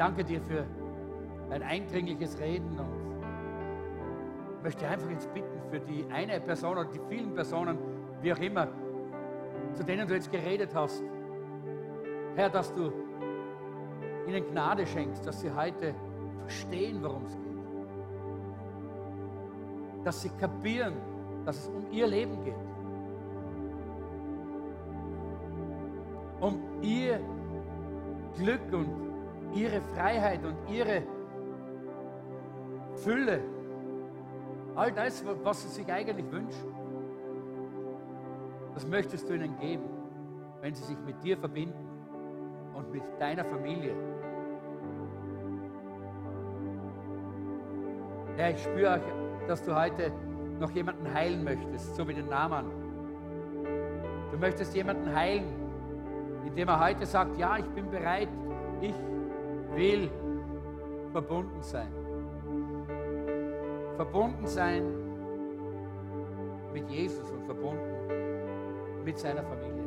danke 0.00 0.24
dir 0.24 0.40
für 0.40 0.64
dein 1.50 1.62
eindringliches 1.62 2.40
Reden 2.40 2.78
und 2.78 4.62
möchte 4.62 4.88
einfach 4.88 5.10
jetzt 5.10 5.30
bitten 5.34 5.60
für 5.70 5.78
die 5.78 6.06
eine 6.10 6.40
Person 6.40 6.78
oder 6.78 6.86
die 6.86 7.00
vielen 7.10 7.34
Personen, 7.34 7.76
wie 8.22 8.32
auch 8.32 8.38
immer, 8.38 8.68
zu 9.74 9.84
denen 9.84 10.08
du 10.08 10.14
jetzt 10.14 10.32
geredet 10.32 10.74
hast, 10.74 11.04
Herr, 12.34 12.48
dass 12.48 12.72
du 12.72 12.90
ihnen 14.26 14.46
Gnade 14.50 14.86
schenkst, 14.86 15.26
dass 15.26 15.42
sie 15.42 15.54
heute 15.54 15.94
verstehen, 16.40 17.02
worum 17.02 17.26
es 17.26 17.34
geht. 17.34 17.42
Dass 20.06 20.22
sie 20.22 20.30
kapieren, 20.30 20.94
dass 21.44 21.58
es 21.58 21.68
um 21.68 21.84
ihr 21.90 22.06
Leben 22.06 22.42
geht. 22.42 22.54
Um 26.40 26.58
ihr 26.80 27.20
Glück 28.38 28.72
und 28.72 29.09
ihre 29.52 29.80
Freiheit 29.94 30.44
und 30.44 30.56
ihre 30.68 31.02
Fülle. 32.96 33.40
All 34.74 34.92
das, 34.92 35.24
was 35.42 35.62
sie 35.62 35.68
sich 35.68 35.92
eigentlich 35.92 36.30
wünschen. 36.30 36.74
Das 38.74 38.86
möchtest 38.86 39.28
du 39.28 39.34
ihnen 39.34 39.58
geben, 39.58 39.84
wenn 40.60 40.74
sie 40.74 40.84
sich 40.84 40.96
mit 41.04 41.22
dir 41.22 41.36
verbinden 41.36 41.88
und 42.74 42.90
mit 42.92 43.02
deiner 43.18 43.44
Familie. 43.44 43.94
Ja, 48.38 48.48
ich 48.50 48.62
spüre 48.62 48.94
auch, 48.94 49.46
dass 49.48 49.62
du 49.64 49.74
heute 49.74 50.12
noch 50.58 50.70
jemanden 50.70 51.12
heilen 51.12 51.42
möchtest, 51.44 51.96
so 51.96 52.06
wie 52.06 52.14
den 52.14 52.28
Namen. 52.28 52.66
Du 54.30 54.38
möchtest 54.38 54.74
jemanden 54.74 55.14
heilen, 55.14 55.44
indem 56.46 56.68
er 56.68 56.80
heute 56.80 57.04
sagt, 57.04 57.36
ja, 57.36 57.58
ich 57.58 57.68
bin 57.70 57.90
bereit, 57.90 58.28
ich 58.80 58.94
will 59.74 60.10
verbunden 61.12 61.62
sein. 61.62 61.92
Verbunden 63.96 64.46
sein 64.46 64.84
mit 66.72 66.88
Jesus 66.88 67.30
und 67.30 67.44
verbunden 67.44 69.04
mit 69.04 69.18
seiner 69.18 69.42
Familie. 69.42 69.79